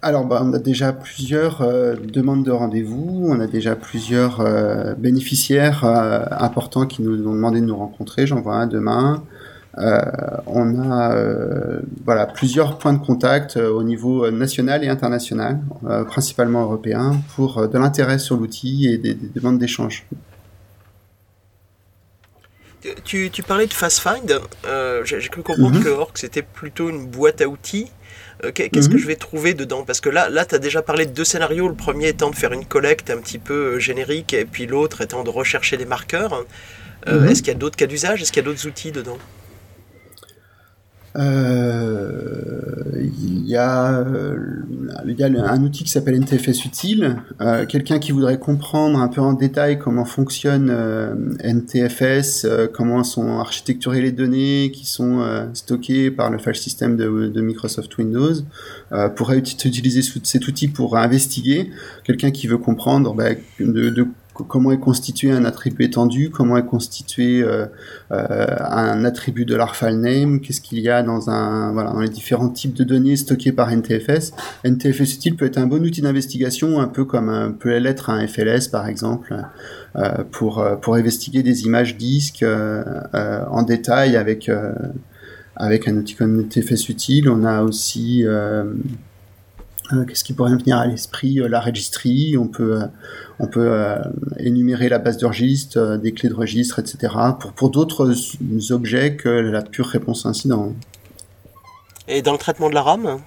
Alors, 0.00 0.24
bah, 0.24 0.40
on 0.44 0.52
a 0.52 0.58
déjà 0.58 0.92
plusieurs 0.92 1.60
euh, 1.62 1.94
demandes 1.96 2.44
de 2.44 2.52
rendez-vous, 2.52 3.26
on 3.28 3.40
a 3.40 3.46
déjà 3.46 3.74
plusieurs 3.74 4.40
euh, 4.40 4.94
bénéficiaires 4.94 5.84
euh, 5.84 6.24
importants 6.38 6.86
qui 6.86 7.02
nous 7.02 7.26
ont 7.26 7.34
demandé 7.34 7.60
de 7.60 7.66
nous 7.66 7.76
rencontrer. 7.76 8.26
J'en 8.26 8.40
vois 8.40 8.56
un 8.56 8.66
demain. 8.66 9.24
on 10.46 10.80
a 10.80 11.14
voilà 12.04 12.26
plusieurs 12.26 12.78
points 12.78 12.94
de 12.94 13.04
contact 13.04 13.56
au 13.56 13.82
niveau 13.84 14.28
national 14.30 14.82
et 14.82 14.88
international, 14.88 15.60
principalement 16.08 16.62
européen, 16.62 17.20
pour 17.36 17.68
de 17.68 17.78
l'intérêt 17.78 18.18
sur 18.18 18.36
l'outil 18.36 18.88
et 18.88 18.98
des, 18.98 19.14
demandes 19.14 19.58
d'échange. 19.58 20.04
Tu, 23.04 23.30
parlais 23.46 23.66
de 23.66 23.72
FastFind. 23.72 24.40
J'ai 25.04 25.28
cru 25.28 25.42
comprendre 25.42 25.76
mhm. 25.76 25.84
que 25.84 25.90
Orc 25.90 26.12
c'était 26.14 26.42
plutôt 26.42 26.88
une 26.90 27.06
boîte 27.06 27.40
à 27.40 27.48
outils. 27.48 27.88
Euh, 28.44 28.52
qu'est-ce 28.52 28.88
que 28.88 28.94
mhm. 28.94 29.00
je 29.00 29.06
vais 29.06 29.16
trouver 29.16 29.54
dedans? 29.54 29.84
Parce 29.84 30.00
que 30.00 30.08
là, 30.08 30.28
là 30.28 30.44
tu 30.44 30.54
as 30.54 30.58
déjà 30.58 30.82
parlé 30.82 31.06
de 31.06 31.12
deux 31.12 31.24
scénarios. 31.24 31.68
Le 31.68 31.74
premier 31.74 32.08
étant 32.08 32.30
de 32.30 32.36
faire 32.36 32.52
une 32.52 32.64
collecte 32.64 33.10
un 33.10 33.18
petit 33.18 33.38
peu 33.38 33.74
euh, 33.74 33.78
générique, 33.78 34.32
et 34.32 34.44
puis 34.44 34.66
l'autre 34.66 35.00
étant 35.00 35.24
de 35.24 35.30
rechercher 35.30 35.76
des 35.76 35.86
marqueurs. 35.86 36.44
Euh, 37.06 37.20
mhm. 37.20 37.28
Est-ce 37.28 37.42
qu'il 37.42 37.48
y 37.48 37.56
a 37.56 37.58
d'autres 37.58 37.76
cas 37.76 37.86
d'usage? 37.86 38.22
Est-ce 38.22 38.32
qu'il 38.32 38.42
y 38.42 38.46
a 38.46 38.48
d'autres 38.48 38.66
outils 38.66 38.92
dedans? 38.92 39.18
Il 41.18 43.12
y, 43.46 43.56
a, 43.56 44.00
euh, 44.00 44.36
y 45.06 45.22
a 45.22 45.26
un 45.26 45.62
outil 45.62 45.84
qui 45.84 45.90
s'appelle 45.90 46.16
NTFS 46.16 46.64
Utile. 46.64 47.16
Euh, 47.40 47.66
quelqu'un 47.66 47.98
qui 47.98 48.12
voudrait 48.12 48.38
comprendre 48.38 49.00
un 49.00 49.08
peu 49.08 49.20
en 49.20 49.32
détail 49.32 49.78
comment 49.78 50.04
fonctionne 50.04 50.72
NTFS, 51.42 52.46
comment 52.72 53.04
sont 53.04 53.38
architecturées 53.38 54.00
les 54.00 54.12
données 54.12 54.70
qui 54.72 54.86
sont 54.86 55.22
stockées 55.54 56.10
par 56.10 56.30
le 56.30 56.38
file 56.38 56.54
system 56.54 56.96
de, 56.96 57.28
de 57.28 57.40
Microsoft 57.40 57.96
Windows, 57.98 58.34
pourrait 59.16 59.38
utiliser 59.38 60.02
cet 60.02 60.46
outil 60.46 60.68
pour 60.68 60.96
investiguer. 60.96 61.70
Quelqu'un 62.04 62.30
qui 62.30 62.46
veut 62.46 62.58
comprendre 62.58 63.14
bah, 63.14 63.30
de, 63.58 63.90
de 63.90 64.06
comment 64.46 64.72
est 64.72 64.78
constitué 64.78 65.32
un 65.32 65.44
attribut 65.44 65.84
étendu, 65.84 66.30
comment 66.30 66.56
est 66.56 66.64
constitué 66.64 67.42
euh, 67.42 67.66
euh, 68.12 68.46
un 68.60 69.04
attribut 69.04 69.44
de 69.44 69.58
file 69.72 70.00
name, 70.00 70.40
qu'est-ce 70.40 70.60
qu'il 70.60 70.78
y 70.80 70.88
a 70.88 71.02
dans 71.02 72.00
les 72.00 72.08
différents 72.08 72.48
types 72.48 72.74
de 72.74 72.84
données 72.84 73.16
stockées 73.16 73.52
par 73.52 73.70
NTFS. 73.70 74.32
NTFS 74.64 75.14
utile 75.14 75.36
peut 75.36 75.46
être 75.46 75.58
un 75.58 75.66
bon 75.66 75.84
outil 75.84 76.00
d'investigation, 76.00 76.80
un 76.80 76.88
peu 76.88 77.04
comme 77.04 77.56
peut 77.58 77.76
l'être 77.76 78.10
un 78.10 78.26
FLS 78.26 78.68
par 78.68 78.86
exemple, 78.86 79.36
euh, 79.96 80.24
pour 80.30 80.94
investiguer 80.94 81.42
des 81.42 81.64
images 81.64 81.96
disques 81.96 82.44
en 82.44 83.62
détail 83.62 84.16
avec 84.16 84.50
avec 85.56 85.88
un 85.88 85.96
outil 85.96 86.14
comme 86.14 86.40
NTFS 86.40 86.88
utile. 86.88 87.28
On 87.28 87.44
a 87.44 87.62
aussi 87.62 88.24
euh, 89.92 90.04
qu'est-ce 90.04 90.22
qui 90.22 90.34
pourrait 90.34 90.50
me 90.50 90.58
venir 90.58 90.76
à 90.76 90.86
l'esprit 90.86 91.40
euh, 91.40 91.48
La 91.48 91.60
registry, 91.60 92.36
on 92.36 92.46
peut, 92.46 92.82
euh, 92.82 92.86
on 93.38 93.46
peut 93.46 93.96
énumérer 94.38 94.88
la 94.88 94.98
base 94.98 95.16
de 95.16 95.26
registre, 95.26 95.96
des 95.96 96.12
clés 96.12 96.28
de 96.28 96.34
registre, 96.34 96.78
etc. 96.78 97.14
pour, 97.40 97.52
pour 97.52 97.70
d'autres 97.70 98.12
objets 98.70 99.16
que 99.16 99.28
la 99.28 99.62
pure 99.62 99.86
réponse 99.86 100.26
incident. 100.26 100.74
Et 102.06 102.22
dans 102.22 102.32
le 102.32 102.38
traitement 102.38 102.68
de 102.68 102.74
la 102.74 102.82
RAM? 102.82 103.18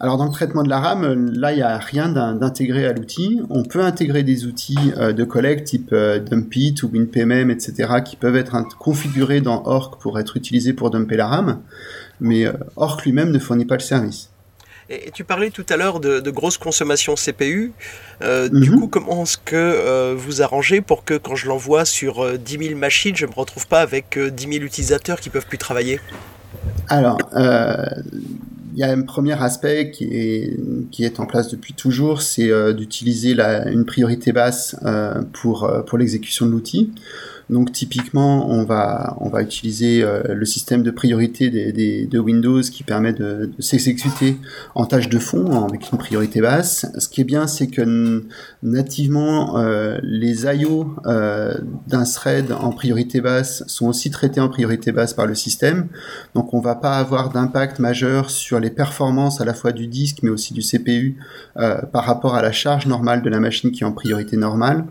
Alors 0.00 0.18
dans 0.18 0.26
le 0.26 0.32
traitement 0.32 0.64
de 0.64 0.68
la 0.68 0.80
RAM, 0.80 1.32
là 1.32 1.52
il 1.52 1.56
n'y 1.56 1.62
a 1.62 1.78
rien 1.78 2.08
d'intégré 2.08 2.84
à 2.84 2.92
l'outil. 2.92 3.40
On 3.48 3.62
peut 3.62 3.82
intégrer 3.82 4.22
des 4.22 4.44
outils 4.44 4.92
de 4.96 5.24
collecte 5.24 5.68
type 5.68 5.94
Dumpit 5.94 6.74
ou 6.82 6.88
WinPMM, 6.88 7.50
etc. 7.50 8.02
qui 8.04 8.16
peuvent 8.16 8.36
être 8.36 8.56
configurés 8.76 9.40
dans 9.40 9.62
Orc 9.64 9.98
pour 10.00 10.18
être 10.18 10.36
utilisés 10.36 10.72
pour 10.72 10.90
dumper 10.90 11.16
la 11.16 11.28
RAM, 11.28 11.60
mais 12.20 12.46
Orc 12.76 13.02
lui-même 13.04 13.30
ne 13.30 13.38
fournit 13.38 13.64
pas 13.64 13.76
le 13.76 13.80
service. 13.80 14.33
Et 14.90 15.10
tu 15.12 15.24
parlais 15.24 15.50
tout 15.50 15.64
à 15.70 15.76
l'heure 15.76 15.98
de, 15.98 16.20
de 16.20 16.30
grosse 16.30 16.58
consommation 16.58 17.14
CPU. 17.14 17.72
Euh, 18.22 18.48
du 18.48 18.70
mhm. 18.70 18.80
coup, 18.80 18.88
comment 18.88 19.22
est-ce 19.22 19.38
que 19.38 19.54
euh, 19.54 20.14
vous 20.16 20.42
arrangez 20.42 20.80
pour 20.80 21.04
que 21.04 21.14
quand 21.14 21.36
je 21.36 21.48
l'envoie 21.48 21.84
sur 21.84 22.22
euh, 22.24 22.36
10 22.36 22.66
000 22.68 22.78
machines, 22.78 23.16
je 23.16 23.24
ne 23.24 23.30
me 23.30 23.34
retrouve 23.34 23.66
pas 23.66 23.80
avec 23.80 24.18
10 24.18 24.42
000 24.42 24.64
utilisateurs 24.64 25.20
qui 25.20 25.30
peuvent 25.30 25.46
plus 25.46 25.58
travailler? 25.58 26.00
Alors, 26.88 27.18
il 27.34 28.78
y 28.78 28.82
a 28.82 28.90
un 28.90 29.02
premier 29.02 29.40
aspect 29.40 29.90
qui 29.90 30.04
est, 30.04 30.56
qui 30.90 31.04
est 31.04 31.18
en 31.18 31.26
place 31.26 31.48
depuis 31.48 31.72
toujours, 31.72 32.20
c'est 32.20 32.50
d'utiliser 32.74 33.36
une 33.66 33.84
priorité 33.84 34.32
basse 34.32 34.76
pour, 35.32 35.70
pour 35.86 35.98
l'exécution 35.98 36.46
de 36.46 36.50
l'outil. 36.50 36.92
Donc 37.50 37.72
typiquement, 37.72 38.48
on 38.50 38.64
va 38.64 39.16
on 39.20 39.28
va 39.28 39.42
utiliser 39.42 40.02
euh, 40.02 40.22
le 40.34 40.44
système 40.46 40.82
de 40.82 40.90
priorité 40.90 41.50
de 41.50 42.18
Windows 42.18 42.62
qui 42.62 42.82
permet 42.82 43.12
de, 43.12 43.50
s'exécuter 43.58 44.38
en 44.74 44.86
tâche 44.86 45.08
de 45.08 45.18
fond 45.18 45.64
avec 45.64 45.90
une 45.92 45.98
priorité 45.98 46.40
basse. 46.40 46.86
Ce 46.98 47.08
qui 47.08 47.20
est 47.20 47.24
bien, 47.24 47.46
c'est 47.46 47.66
que 47.66 48.24
nativement 48.62 49.58
euh, 49.58 49.98
les 50.02 50.46
I/O 50.46 50.94
euh, 51.06 51.54
d'un 51.86 52.04
thread 52.04 52.52
en 52.52 52.70
priorité 52.70 53.20
basse 53.20 53.64
sont 53.66 53.88
aussi 53.88 54.10
traités 54.10 54.40
en 54.40 54.48
priorité 54.48 54.92
basse 54.92 55.12
par 55.12 55.26
le 55.26 55.34
système. 55.34 55.88
Donc 56.34 56.54
on 56.54 56.60
va 56.60 56.74
pas 56.74 56.96
avoir 56.96 57.30
d'impact 57.30 57.78
majeur 57.78 58.30
sur 58.30 58.58
les 58.58 58.70
performances 58.70 59.40
à 59.40 59.44
la 59.44 59.54
fois 59.54 59.72
du 59.72 59.86
disque 59.86 60.18
mais 60.22 60.30
aussi 60.30 60.54
du 60.54 60.60
CPU 60.60 61.18
par 61.54 62.04
rapport 62.04 62.34
à 62.34 62.42
la 62.42 62.52
charge 62.52 62.86
normale 62.86 63.22
de 63.22 63.30
la 63.30 63.40
machine 63.40 63.70
qui 63.70 63.82
est 63.82 63.86
en 63.86 63.92
priorité 63.92 64.36
normale. 64.36 64.84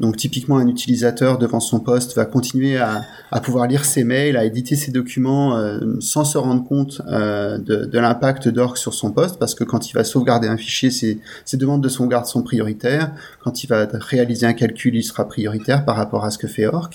Donc 0.00 0.16
typiquement, 0.16 0.58
un 0.58 0.68
utilisateur 0.68 1.38
devant 1.38 1.58
son 1.60 1.80
poste 1.80 2.14
va 2.14 2.24
continuer 2.24 2.78
à, 2.78 3.02
pouvoir 3.42 3.66
lire 3.66 3.84
ses 3.84 4.04
mails, 4.04 4.36
à 4.36 4.44
éditer 4.44 4.76
ses 4.76 4.92
documents 4.92 5.56
euh, 5.56 5.78
sans 6.00 6.24
se 6.24 6.38
rendre 6.38 6.64
compte 6.64 7.02
euh, 7.08 7.58
de, 7.58 7.98
l'impact 7.98 8.48
d'Orc 8.48 8.78
sur 8.78 8.94
son 8.94 9.10
poste, 9.10 9.38
parce 9.38 9.54
que 9.54 9.64
quand 9.64 9.90
il 9.90 9.94
va 9.94 10.04
sauvegarder 10.04 10.46
un 10.46 10.56
fichier, 10.56 10.90
ses, 10.90 11.20
demandes 11.54 11.82
de 11.82 11.88
sauvegarde 11.88 12.26
sont 12.26 12.42
prioritaires. 12.42 13.12
Quand 13.42 13.64
il 13.64 13.66
va 13.66 13.88
réaliser 13.92 14.46
un 14.46 14.52
calcul, 14.52 14.94
il 14.94 15.02
sera 15.02 15.26
prioritaire 15.26 15.84
par 15.84 15.96
rapport 15.96 16.24
à 16.24 16.30
ce 16.30 16.38
que 16.38 16.46
fait 16.46 16.66
Orc. 16.66 16.90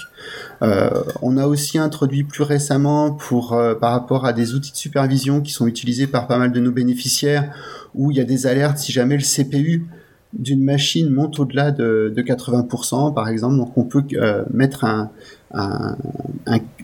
Euh, 0.61 0.89
on 1.21 1.37
a 1.37 1.45
aussi 1.45 1.77
introduit 1.77 2.23
plus 2.23 2.43
récemment, 2.43 3.11
pour 3.11 3.57
par 3.81 3.91
rapport 3.91 4.25
à 4.25 4.33
des 4.33 4.53
outils 4.53 4.71
de 4.71 4.77
supervision 4.77 5.41
qui 5.41 5.51
sont 5.51 5.67
utilisés 5.67 6.07
par 6.07 6.27
pas 6.27 6.37
mal 6.37 6.51
de 6.51 6.59
nos 6.59 6.71
bénéficiaires, 6.71 7.53
où 7.95 8.11
il 8.11 8.17
y 8.17 8.21
a 8.21 8.23
des 8.23 8.47
alertes 8.47 8.77
si 8.77 8.91
jamais 8.91 9.17
le 9.17 9.23
CPU 9.23 9.87
d'une 10.33 10.63
machine 10.63 11.09
monte 11.09 11.39
au-delà 11.39 11.71
de, 11.71 12.11
de, 12.15 12.21
80%, 12.21 13.13
par 13.13 13.27
exemple. 13.29 13.57
Donc, 13.57 13.77
on 13.77 13.83
peut 13.83 14.03
euh, 14.13 14.43
mettre 14.51 14.83
un, 14.83 15.11
un, 15.53 15.95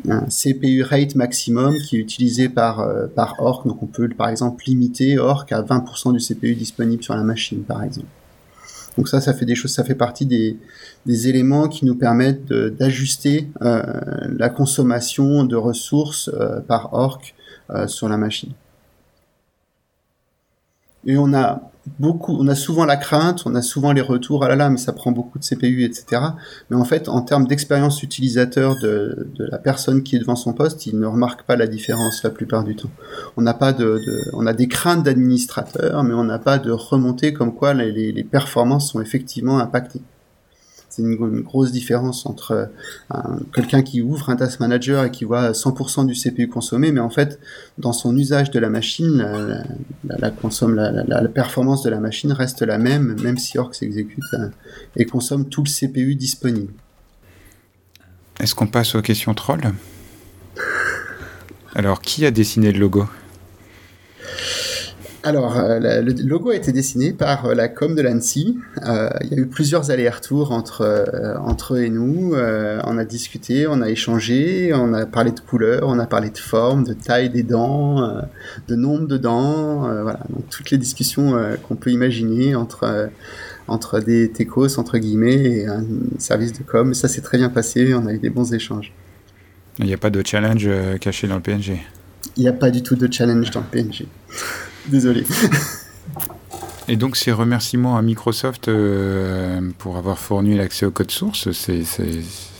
un, 0.07 0.25
CPU 0.27 0.83
rate 0.83 1.15
maximum 1.15 1.75
qui 1.77 1.97
est 1.97 1.99
utilisé 1.99 2.47
par, 2.47 2.79
euh, 2.81 3.07
par 3.07 3.35
Orc. 3.39 3.67
Donc, 3.67 3.81
on 3.81 3.87
peut, 3.87 4.07
par 4.09 4.29
exemple, 4.29 4.63
limiter 4.67 5.17
Orc 5.17 5.47
à 5.51 5.61
20% 5.61 6.13
du 6.13 6.19
CPU 6.19 6.53
disponible 6.55 7.03
sur 7.03 7.15
la 7.15 7.23
machine, 7.23 7.63
par 7.63 7.83
exemple. 7.83 8.07
Donc 8.97 9.07
ça, 9.07 9.21
ça 9.21 9.33
fait 9.33 9.45
des 9.45 9.55
choses, 9.55 9.71
ça 9.71 9.85
fait 9.85 9.95
partie 9.95 10.25
des, 10.25 10.57
des 11.05 11.29
éléments 11.29 11.69
qui 11.69 11.85
nous 11.85 11.95
permettent 11.95 12.51
d'ajuster 12.51 13.47
euh, 13.61 13.81
la 14.37 14.49
consommation 14.49 15.45
de 15.45 15.55
ressources 15.55 16.29
euh, 16.33 16.59
par 16.59 16.93
Orc 16.93 17.33
sur 17.85 18.09
la 18.09 18.17
machine. 18.17 18.51
Et 21.05 21.17
on 21.17 21.33
a 21.33 21.68
beaucoup, 21.97 22.37
on 22.39 22.47
a 22.47 22.55
souvent 22.55 22.85
la 22.85 22.97
crainte, 22.97 23.43
on 23.45 23.55
a 23.55 23.61
souvent 23.61 23.91
les 23.91 24.01
retours, 24.01 24.43
ah 24.43 24.49
là 24.49 24.55
là, 24.55 24.69
mais 24.69 24.77
ça 24.77 24.93
prend 24.93 25.11
beaucoup 25.11 25.39
de 25.39 25.43
CPU, 25.43 25.83
etc. 25.83 26.21
Mais 26.69 26.77
en 26.77 26.85
fait, 26.85 27.09
en 27.09 27.21
termes 27.21 27.47
d'expérience 27.47 28.03
utilisateur 28.03 28.75
de, 28.79 29.31
de, 29.35 29.45
la 29.45 29.57
personne 29.57 30.03
qui 30.03 30.15
est 30.15 30.19
devant 30.19 30.35
son 30.35 30.53
poste, 30.53 30.85
il 30.85 30.99
ne 30.99 31.05
remarque 31.05 31.43
pas 31.43 31.55
la 31.55 31.67
différence 31.67 32.23
la 32.23 32.29
plupart 32.29 32.63
du 32.63 32.75
temps. 32.75 32.91
On 33.37 33.41
n'a 33.41 33.53
pas 33.53 33.73
de, 33.73 34.01
on 34.33 34.45
a 34.45 34.53
des 34.53 34.67
craintes 34.67 35.03
d'administrateur, 35.03 36.03
mais 36.03 36.13
on 36.13 36.23
n'a 36.23 36.39
pas 36.39 36.59
de 36.59 36.71
remontée 36.71 37.33
comme 37.33 37.53
quoi 37.53 37.73
les, 37.73 38.11
les 38.11 38.23
performances 38.23 38.91
sont 38.91 39.01
effectivement 39.01 39.59
impactées 39.59 40.01
c'est 40.99 41.05
une, 41.05 41.41
grosse 41.41 41.71
différence 41.71 42.25
entre 42.25 42.69
euh, 43.13 43.17
quelqu'un 43.53 43.81
qui 43.81 44.01
ouvre 44.01 44.29
un 44.29 44.35
task 44.35 44.59
manager 44.59 45.05
et 45.05 45.11
qui 45.11 45.23
voit 45.23 45.51
100% 45.51 46.05
du 46.05 46.13
CPU 46.13 46.47
consommé, 46.47 46.91
mais 46.91 46.99
en 46.99 47.09
fait, 47.09 47.39
dans 47.77 47.93
son 47.93 48.15
usage 48.17 48.51
de 48.51 48.59
la 48.59 48.69
machine, 48.69 49.63
la, 50.07 50.31
consomme, 50.31 50.75
la, 50.75 51.27
performance 51.27 51.83
de 51.83 51.89
la 51.89 51.99
machine 51.99 52.31
reste 52.31 52.61
la 52.61 52.77
même, 52.77 53.15
même 53.21 53.37
si 53.37 53.57
Orc 53.57 53.73
s'exécute 53.73 54.23
euh, 54.33 54.49
et 54.95 55.05
consomme 55.05 55.47
tout 55.47 55.63
le 55.63 55.69
CPU 55.69 56.15
disponible. 56.15 56.73
Est-ce 58.39 58.55
qu'on 58.55 58.67
passe 58.67 58.95
aux 58.95 59.01
questions 59.01 59.33
troll? 59.33 59.61
Alors, 61.75 62.01
qui 62.01 62.25
a 62.25 62.31
dessiné 62.31 62.71
le 62.71 62.79
logo? 62.79 63.05
Alors, 65.21 65.57
euh, 65.57 65.79
le 65.79 66.13
logo 66.25 66.51
a 66.51 66.55
été 66.55 66.71
dessiné 66.71 67.11
par 67.11 67.45
euh, 67.45 67.53
la 67.53 67.67
com 67.67 67.93
de 67.93 68.01
l'ANSI. 68.01 68.57
Euh, 68.85 69.09
il 69.21 69.31
y 69.31 69.35
a 69.35 69.37
eu 69.37 69.47
plusieurs 69.47 69.91
allers-retours 69.91 70.53
entre, 70.53 71.37
entre 71.43 71.75
eux 71.75 71.83
et 71.83 71.89
nous. 71.89 72.33
on 72.35 72.97
a 72.97 73.05
discuté, 73.05 73.67
on 73.67 73.81
a 73.81 73.89
échangé, 73.89 74.71
on 74.73 74.93
a 74.93 75.05
parlé 75.05 75.31
de 75.31 75.39
couleurs, 75.39 75.83
on 75.87 75.99
a 75.99 76.05
parlé 76.05 76.29
de 76.29 76.37
forme, 76.37 76.85
de 76.85 76.93
taille 76.93 77.29
des 77.29 77.43
dents, 77.43 78.21
de 78.67 78.75
nombre 78.75 79.07
de 79.07 79.17
dents. 79.17 79.81
voilà, 80.03 80.19
donc 80.29 80.47
toutes 80.49 80.71
les 80.71 80.77
discussions 80.77 81.37
qu'on 81.67 81.75
peut 81.75 81.91
imaginer 81.91 82.55
entre, 82.55 83.09
entre 83.67 83.99
des 83.99 84.31
techos, 84.31 84.79
entre 84.79 84.97
guillemets, 84.97 85.35
et 85.35 85.67
un 85.67 85.83
service 86.17 86.53
de 86.53 86.63
com. 86.63 86.93
Ça 86.93 87.07
s'est 87.07 87.21
très 87.21 87.37
bien 87.37 87.49
passé, 87.49 87.93
on 87.93 88.07
a 88.07 88.13
eu 88.13 88.19
des 88.19 88.29
bons 88.29 88.53
échanges. 88.53 88.93
Il 89.79 89.85
n'y 89.85 89.93
a 89.93 89.97
pas 89.97 90.09
de 90.09 90.25
challenge 90.25 90.69
caché 90.99 91.27
dans 91.27 91.35
le 91.35 91.41
PNG 91.41 91.79
Il 92.37 92.43
n'y 92.43 92.49
a 92.49 92.53
pas 92.53 92.69
du 92.69 92.83
tout 92.83 92.95
de 92.95 93.11
challenge 93.11 93.51
dans 93.51 93.61
le 93.61 93.65
PNG. 93.65 94.07
Désolé. 94.89 95.23
Et 96.87 96.95
donc 96.95 97.17
ces 97.17 97.31
remerciements 97.31 97.97
à 97.97 98.01
Microsoft 98.01 98.67
euh, 98.67 99.61
pour 99.77 99.97
avoir 99.97 100.17
fourni 100.17 100.57
l'accès 100.57 100.87
au 100.87 100.91
code 100.91 101.11
source, 101.11 101.51
c'est, 101.51 101.83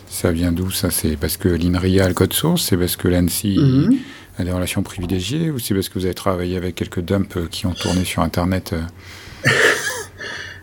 ça 0.08 0.32
vient 0.32 0.52
d'où 0.52 0.70
ça? 0.70 0.92
C'est 0.92 1.18
parce 1.18 1.38
que 1.38 1.50
l'INRIA 1.50 2.06
a 2.06 2.08
le 2.08 2.14
code 2.14 2.34
source? 2.34 2.68
C'est 2.70 2.78
parce 2.78 2.96
que 2.96 3.08
l'ANSI 3.08 3.58
mhm. 3.58 3.98
a 4.38 4.44
des 4.44 4.52
relations 4.52 4.84
privilégiées? 4.84 5.50
Ou 5.50 5.58
c'est 5.58 5.74
parce 5.74 5.90
que 5.90 5.98
vous 5.98 6.06
avez 6.06 6.14
travaillé 6.14 6.58
avec 6.58 6.76
quelques 6.76 7.02
dumps 7.02 7.40
qui 7.50 7.66
ont 7.66 7.74
tourné 7.74 8.06
sur 8.06 8.22
Internet 8.22 8.74
euh? 8.74 9.50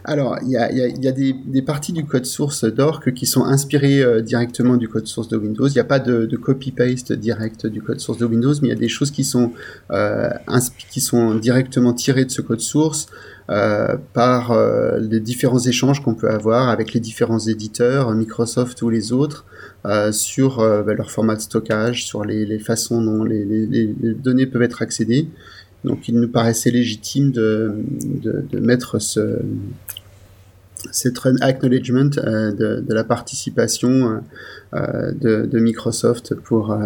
Alors, 0.09 0.38
il 0.40 0.50
y 0.50 0.57
a, 0.57 1.12
des, 1.12 1.62
parties 1.62 1.92
du 1.92 2.04
code 2.04 2.26
source 2.26 2.64
d'Orc 2.64 3.12
qui 3.12 3.26
sont 3.26 3.44
inspirées 3.44 4.04
euh, 4.04 4.20
directement 4.22 4.76
du 4.76 4.88
code 4.88 5.09
source 5.09 5.26
de 5.26 5.36
Windows. 5.36 5.66
Il 5.66 5.72
n'y 5.72 5.80
a 5.80 5.84
pas 5.84 5.98
de, 5.98 6.36
copy-paste 6.36 7.12
direct 7.12 7.66
du 7.66 7.82
code 7.82 7.98
source 7.98 8.18
de 8.18 8.24
Windows, 8.24 8.54
mais 8.62 8.68
il 8.68 8.70
y 8.70 8.76
a 8.76 8.78
des 8.78 8.86
choses 8.88 9.11
qui 9.11 9.24
sont, 9.24 9.50
euh, 9.90 10.30
directement 11.40 11.92
tirées 11.92 12.24
de 12.24 12.30
ce 12.30 12.40
code 12.40 12.61
source 12.61 13.09
euh, 13.50 13.96
par 14.12 14.57
les 15.00 15.18
différents 15.18 15.59
échanges 15.59 16.00
qu'on 16.00 16.14
peut 16.14 16.30
avoir 16.30 16.68
avec 16.68 16.92
les 16.92 17.00
différents 17.00 17.40
éditeurs, 17.40 18.12
Microsoft 18.14 18.80
ou 18.82 18.90
les 18.90 19.12
autres, 19.12 19.44
sur 20.12 20.59
bah, 20.59 20.94
leur 20.94 21.11
format 21.11 21.34
de 21.34 21.40
stockage, 21.40 22.07
sur 22.07 22.24
les, 22.24 22.59
façons 22.61 23.02
dont 23.02 23.24
les, 23.24 23.92
données 24.22 24.46
peuvent 24.46 24.62
être 24.62 24.82
accédées. 24.82 25.28
Donc 25.87 26.09
il 26.09 26.18
nous 26.20 26.28
paraissait 26.28 26.72
légitime 26.72 27.30
de, 27.30 27.76
de, 28.20 28.59
mettre 28.59 28.99
ce, 28.99 29.39
cette 30.91 31.16
acknowledgement 31.41 32.11
euh, 32.18 32.51
de, 32.53 32.93
la 32.93 33.05
participation 33.05 34.20
euh, 34.74 35.12
euh 35.20 35.47
de, 35.47 35.59
Microsoft 35.61 36.34
pour 36.34 36.76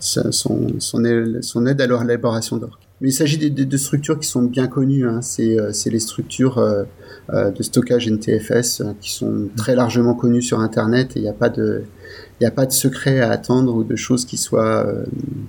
son, 0.00 0.32
son, 0.78 1.04
aide, 1.04 1.80
à 1.80 1.86
l'élaboration 1.86 2.56
d'Orc. 2.56 2.80
Mais 3.02 3.10
il 3.10 3.12
s'agit 3.12 3.36
de, 3.50 3.76
structures 3.76 4.18
qui 4.18 4.28
sont 4.28 4.42
bien 4.42 4.66
connues. 4.66 5.06
Hein. 5.06 5.20
C'est 5.20 5.90
les 5.90 6.00
structures 6.00 6.58
de 7.30 7.62
stockage 7.62 8.08
NTFS 8.08 8.82
qui 9.02 9.12
sont 9.12 9.48
très 9.58 9.74
largement 9.74 10.14
connues 10.14 10.42
sur 10.42 10.60
Internet 10.60 11.16
et 11.16 11.18
il 11.18 11.22
n'y 11.22 11.28
a 11.28 11.34
pas 11.34 11.50
de 11.50 11.82
a 12.42 12.50
pas 12.50 12.66
de 12.66 12.72
secret 12.72 13.20
à 13.20 13.30
attendre 13.30 13.72
ou 13.72 13.84
de 13.84 13.94
choses 13.94 14.24
qui 14.24 14.36
soient, 14.36 14.84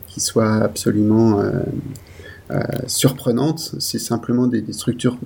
qui 0.08 0.20
soient 0.20 0.58
absolument 0.58 1.42
surprenantes. 2.88 3.76
C'est 3.80 4.00
simplement 4.00 4.48
des, 4.48 4.64
structures 4.74 5.18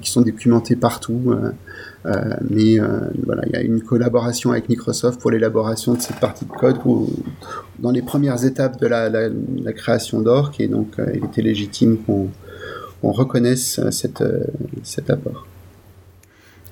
qui 0.00 0.10
sont 0.10 0.22
documentées 0.22 0.76
partout. 0.76 1.20
Euh, 1.26 1.50
euh, 2.06 2.36
mais 2.48 2.78
voilà, 3.24 3.42
il 3.46 3.52
y 3.52 3.56
a 3.56 3.62
une 3.62 3.82
collaboration 3.82 4.52
avec 4.52 4.68
Microsoft 4.68 5.20
pour 5.20 5.30
l'élaboration 5.30 5.94
de 5.94 6.00
cette 6.00 6.20
partie 6.20 6.44
de 6.44 6.50
code 6.50 6.78
dans 7.78 7.90
les 7.90 8.02
premières 8.02 8.44
étapes 8.44 8.80
de 8.80 8.86
la, 8.86 9.72
création 9.72 10.20
d'Orc. 10.20 10.60
Et 10.60 10.68
donc, 10.68 10.96
il 11.14 11.24
était 11.24 11.42
légitime 11.42 11.98
qu'on 11.98 12.30
reconnaisse 13.12 13.80
cette, 13.90 14.24
cet 14.82 15.10
apport. 15.10 15.46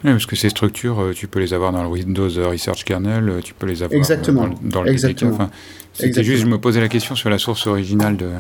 Oui, 0.05 0.11
parce 0.11 0.27
que 0.27 0.35
ces 0.35 0.49
structures, 0.49 1.13
tu 1.15 1.29
peux 1.29 1.39
les 1.39 1.55
avoir 1.55 1.71
dans 1.71 1.85
le 1.85 1.89
Windows 1.89 2.29
Research 2.29 2.83
Kernel, 2.85 3.41
tu 3.45 3.55
peux 3.55 3.67
les 3.67 3.85
avoir 3.85 3.97
Exactement. 3.97 4.49
Dans, 4.63 4.83
le 4.83 4.91
Exactement. 4.91 5.49
C'était 5.93 6.25
juste, 6.25 6.43
je 6.43 6.47
me 6.47 6.59
posais 6.59 6.81
la 6.81 6.89
question 6.89 7.15
sur 7.15 7.31
la 7.31 7.39
source 7.39 7.67
originale 7.67 8.17
de. 8.17 8.31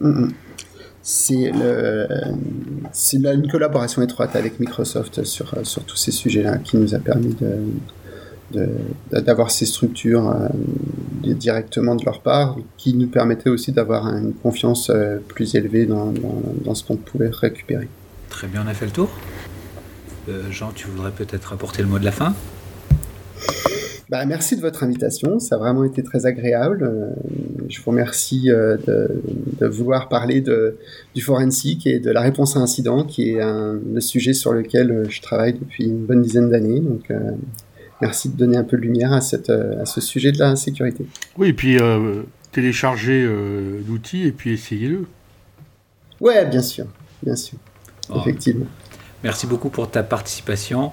Mm, 0.00 0.08
mm 0.08 0.32
c'est 1.08 1.52
une 3.14 3.48
collaboration 3.48 4.02
étroite 4.02 4.34
avec 4.34 4.58
Microsoft 4.58 5.22
sur, 5.22 5.54
sur 5.62 5.84
tous 5.84 5.96
ces 5.96 6.10
sujets-là 6.10 6.58
qui 6.58 6.76
nous 6.78 6.96
a 6.96 6.98
permis 6.98 7.32
de, 8.52 8.68
d'avoir 9.12 9.52
ces 9.52 9.66
structures 9.66 10.28
euh, 10.28 10.48
directement 11.22 11.94
de 11.94 12.04
leur 12.04 12.22
part, 12.22 12.56
qui 12.76 12.94
nous 12.94 13.06
permettait 13.06 13.50
aussi 13.50 13.70
d'avoir 13.70 14.08
une 14.08 14.34
confiance 14.34 14.90
euh, 14.90 15.18
plus 15.18 15.54
élevée 15.54 15.86
dans, 15.86 16.12
dans, 16.64 16.74
ce 16.74 16.82
qu'on 16.82 16.96
pouvait 16.96 17.30
récupérer. 17.32 17.88
Très 18.28 18.48
bien, 18.48 18.64
on 18.66 18.68
a 18.68 18.74
fait 18.74 18.86
le 18.86 18.92
tour. 18.92 19.10
Euh, 20.28 20.50
Jean, 20.50 20.72
tu 20.72 20.88
voudrais 20.88 21.12
peut-être 21.12 21.52
apporter 21.52 21.82
le 21.82 21.88
mot 21.88 22.00
de 22.00 22.04
la 22.04 22.10
fin? 22.10 22.34
Bah, 24.08 24.24
merci 24.24 24.54
de 24.54 24.60
votre 24.60 24.84
invitation, 24.84 25.40
ça 25.40 25.56
a 25.56 25.58
vraiment 25.58 25.82
été 25.82 26.02
très 26.04 26.26
agréable. 26.26 26.84
Euh, 26.84 27.10
je 27.68 27.80
vous 27.80 27.90
remercie 27.90 28.50
euh, 28.52 28.76
de, 28.86 29.20
de, 29.60 29.66
vouloir 29.66 30.08
parler 30.08 30.40
de, 30.40 30.78
du 31.14 31.22
forensique 31.22 31.88
et 31.88 31.98
de 31.98 32.12
la 32.12 32.20
réponse 32.20 32.56
à 32.56 32.60
incident, 32.60 33.02
qui 33.02 33.30
est 33.30 33.40
un, 33.40 33.80
le 33.92 34.00
sujet 34.00 34.32
sur 34.32 34.52
lequel 34.52 34.92
euh, 34.92 35.06
je 35.08 35.20
travaille 35.20 35.54
depuis 35.54 35.86
une 35.86 36.06
bonne 36.06 36.22
dizaine 36.22 36.50
d'années. 36.50 36.78
Donc, 36.78 37.10
merci 38.00 38.28
de 38.28 38.36
donner 38.36 38.56
un 38.56 38.62
peu 38.62 38.76
de 38.76 38.82
lumière 38.82 39.12
à, 39.12 39.20
cette, 39.20 39.50
à 39.50 39.84
ce 39.86 40.00
sujet 40.00 40.30
de 40.30 40.38
la 40.38 40.54
sécurité. 40.54 41.04
Oui, 41.36 41.48
et 41.48 41.52
puis 41.52 41.78
téléchargez 42.52 43.28
l'outil 43.88 44.26
et 44.26 44.32
puis 44.32 44.52
essayez-le. 44.52 45.06
Ouais, 46.20 46.46
bien 46.46 46.62
sûr, 46.62 46.86
bien 47.22 47.36
sûr, 47.36 47.58
oh. 48.08 48.18
effectivement. 48.20 48.66
Merci 49.24 49.46
beaucoup 49.46 49.70
pour 49.70 49.90
ta 49.90 50.02
participation. 50.02 50.92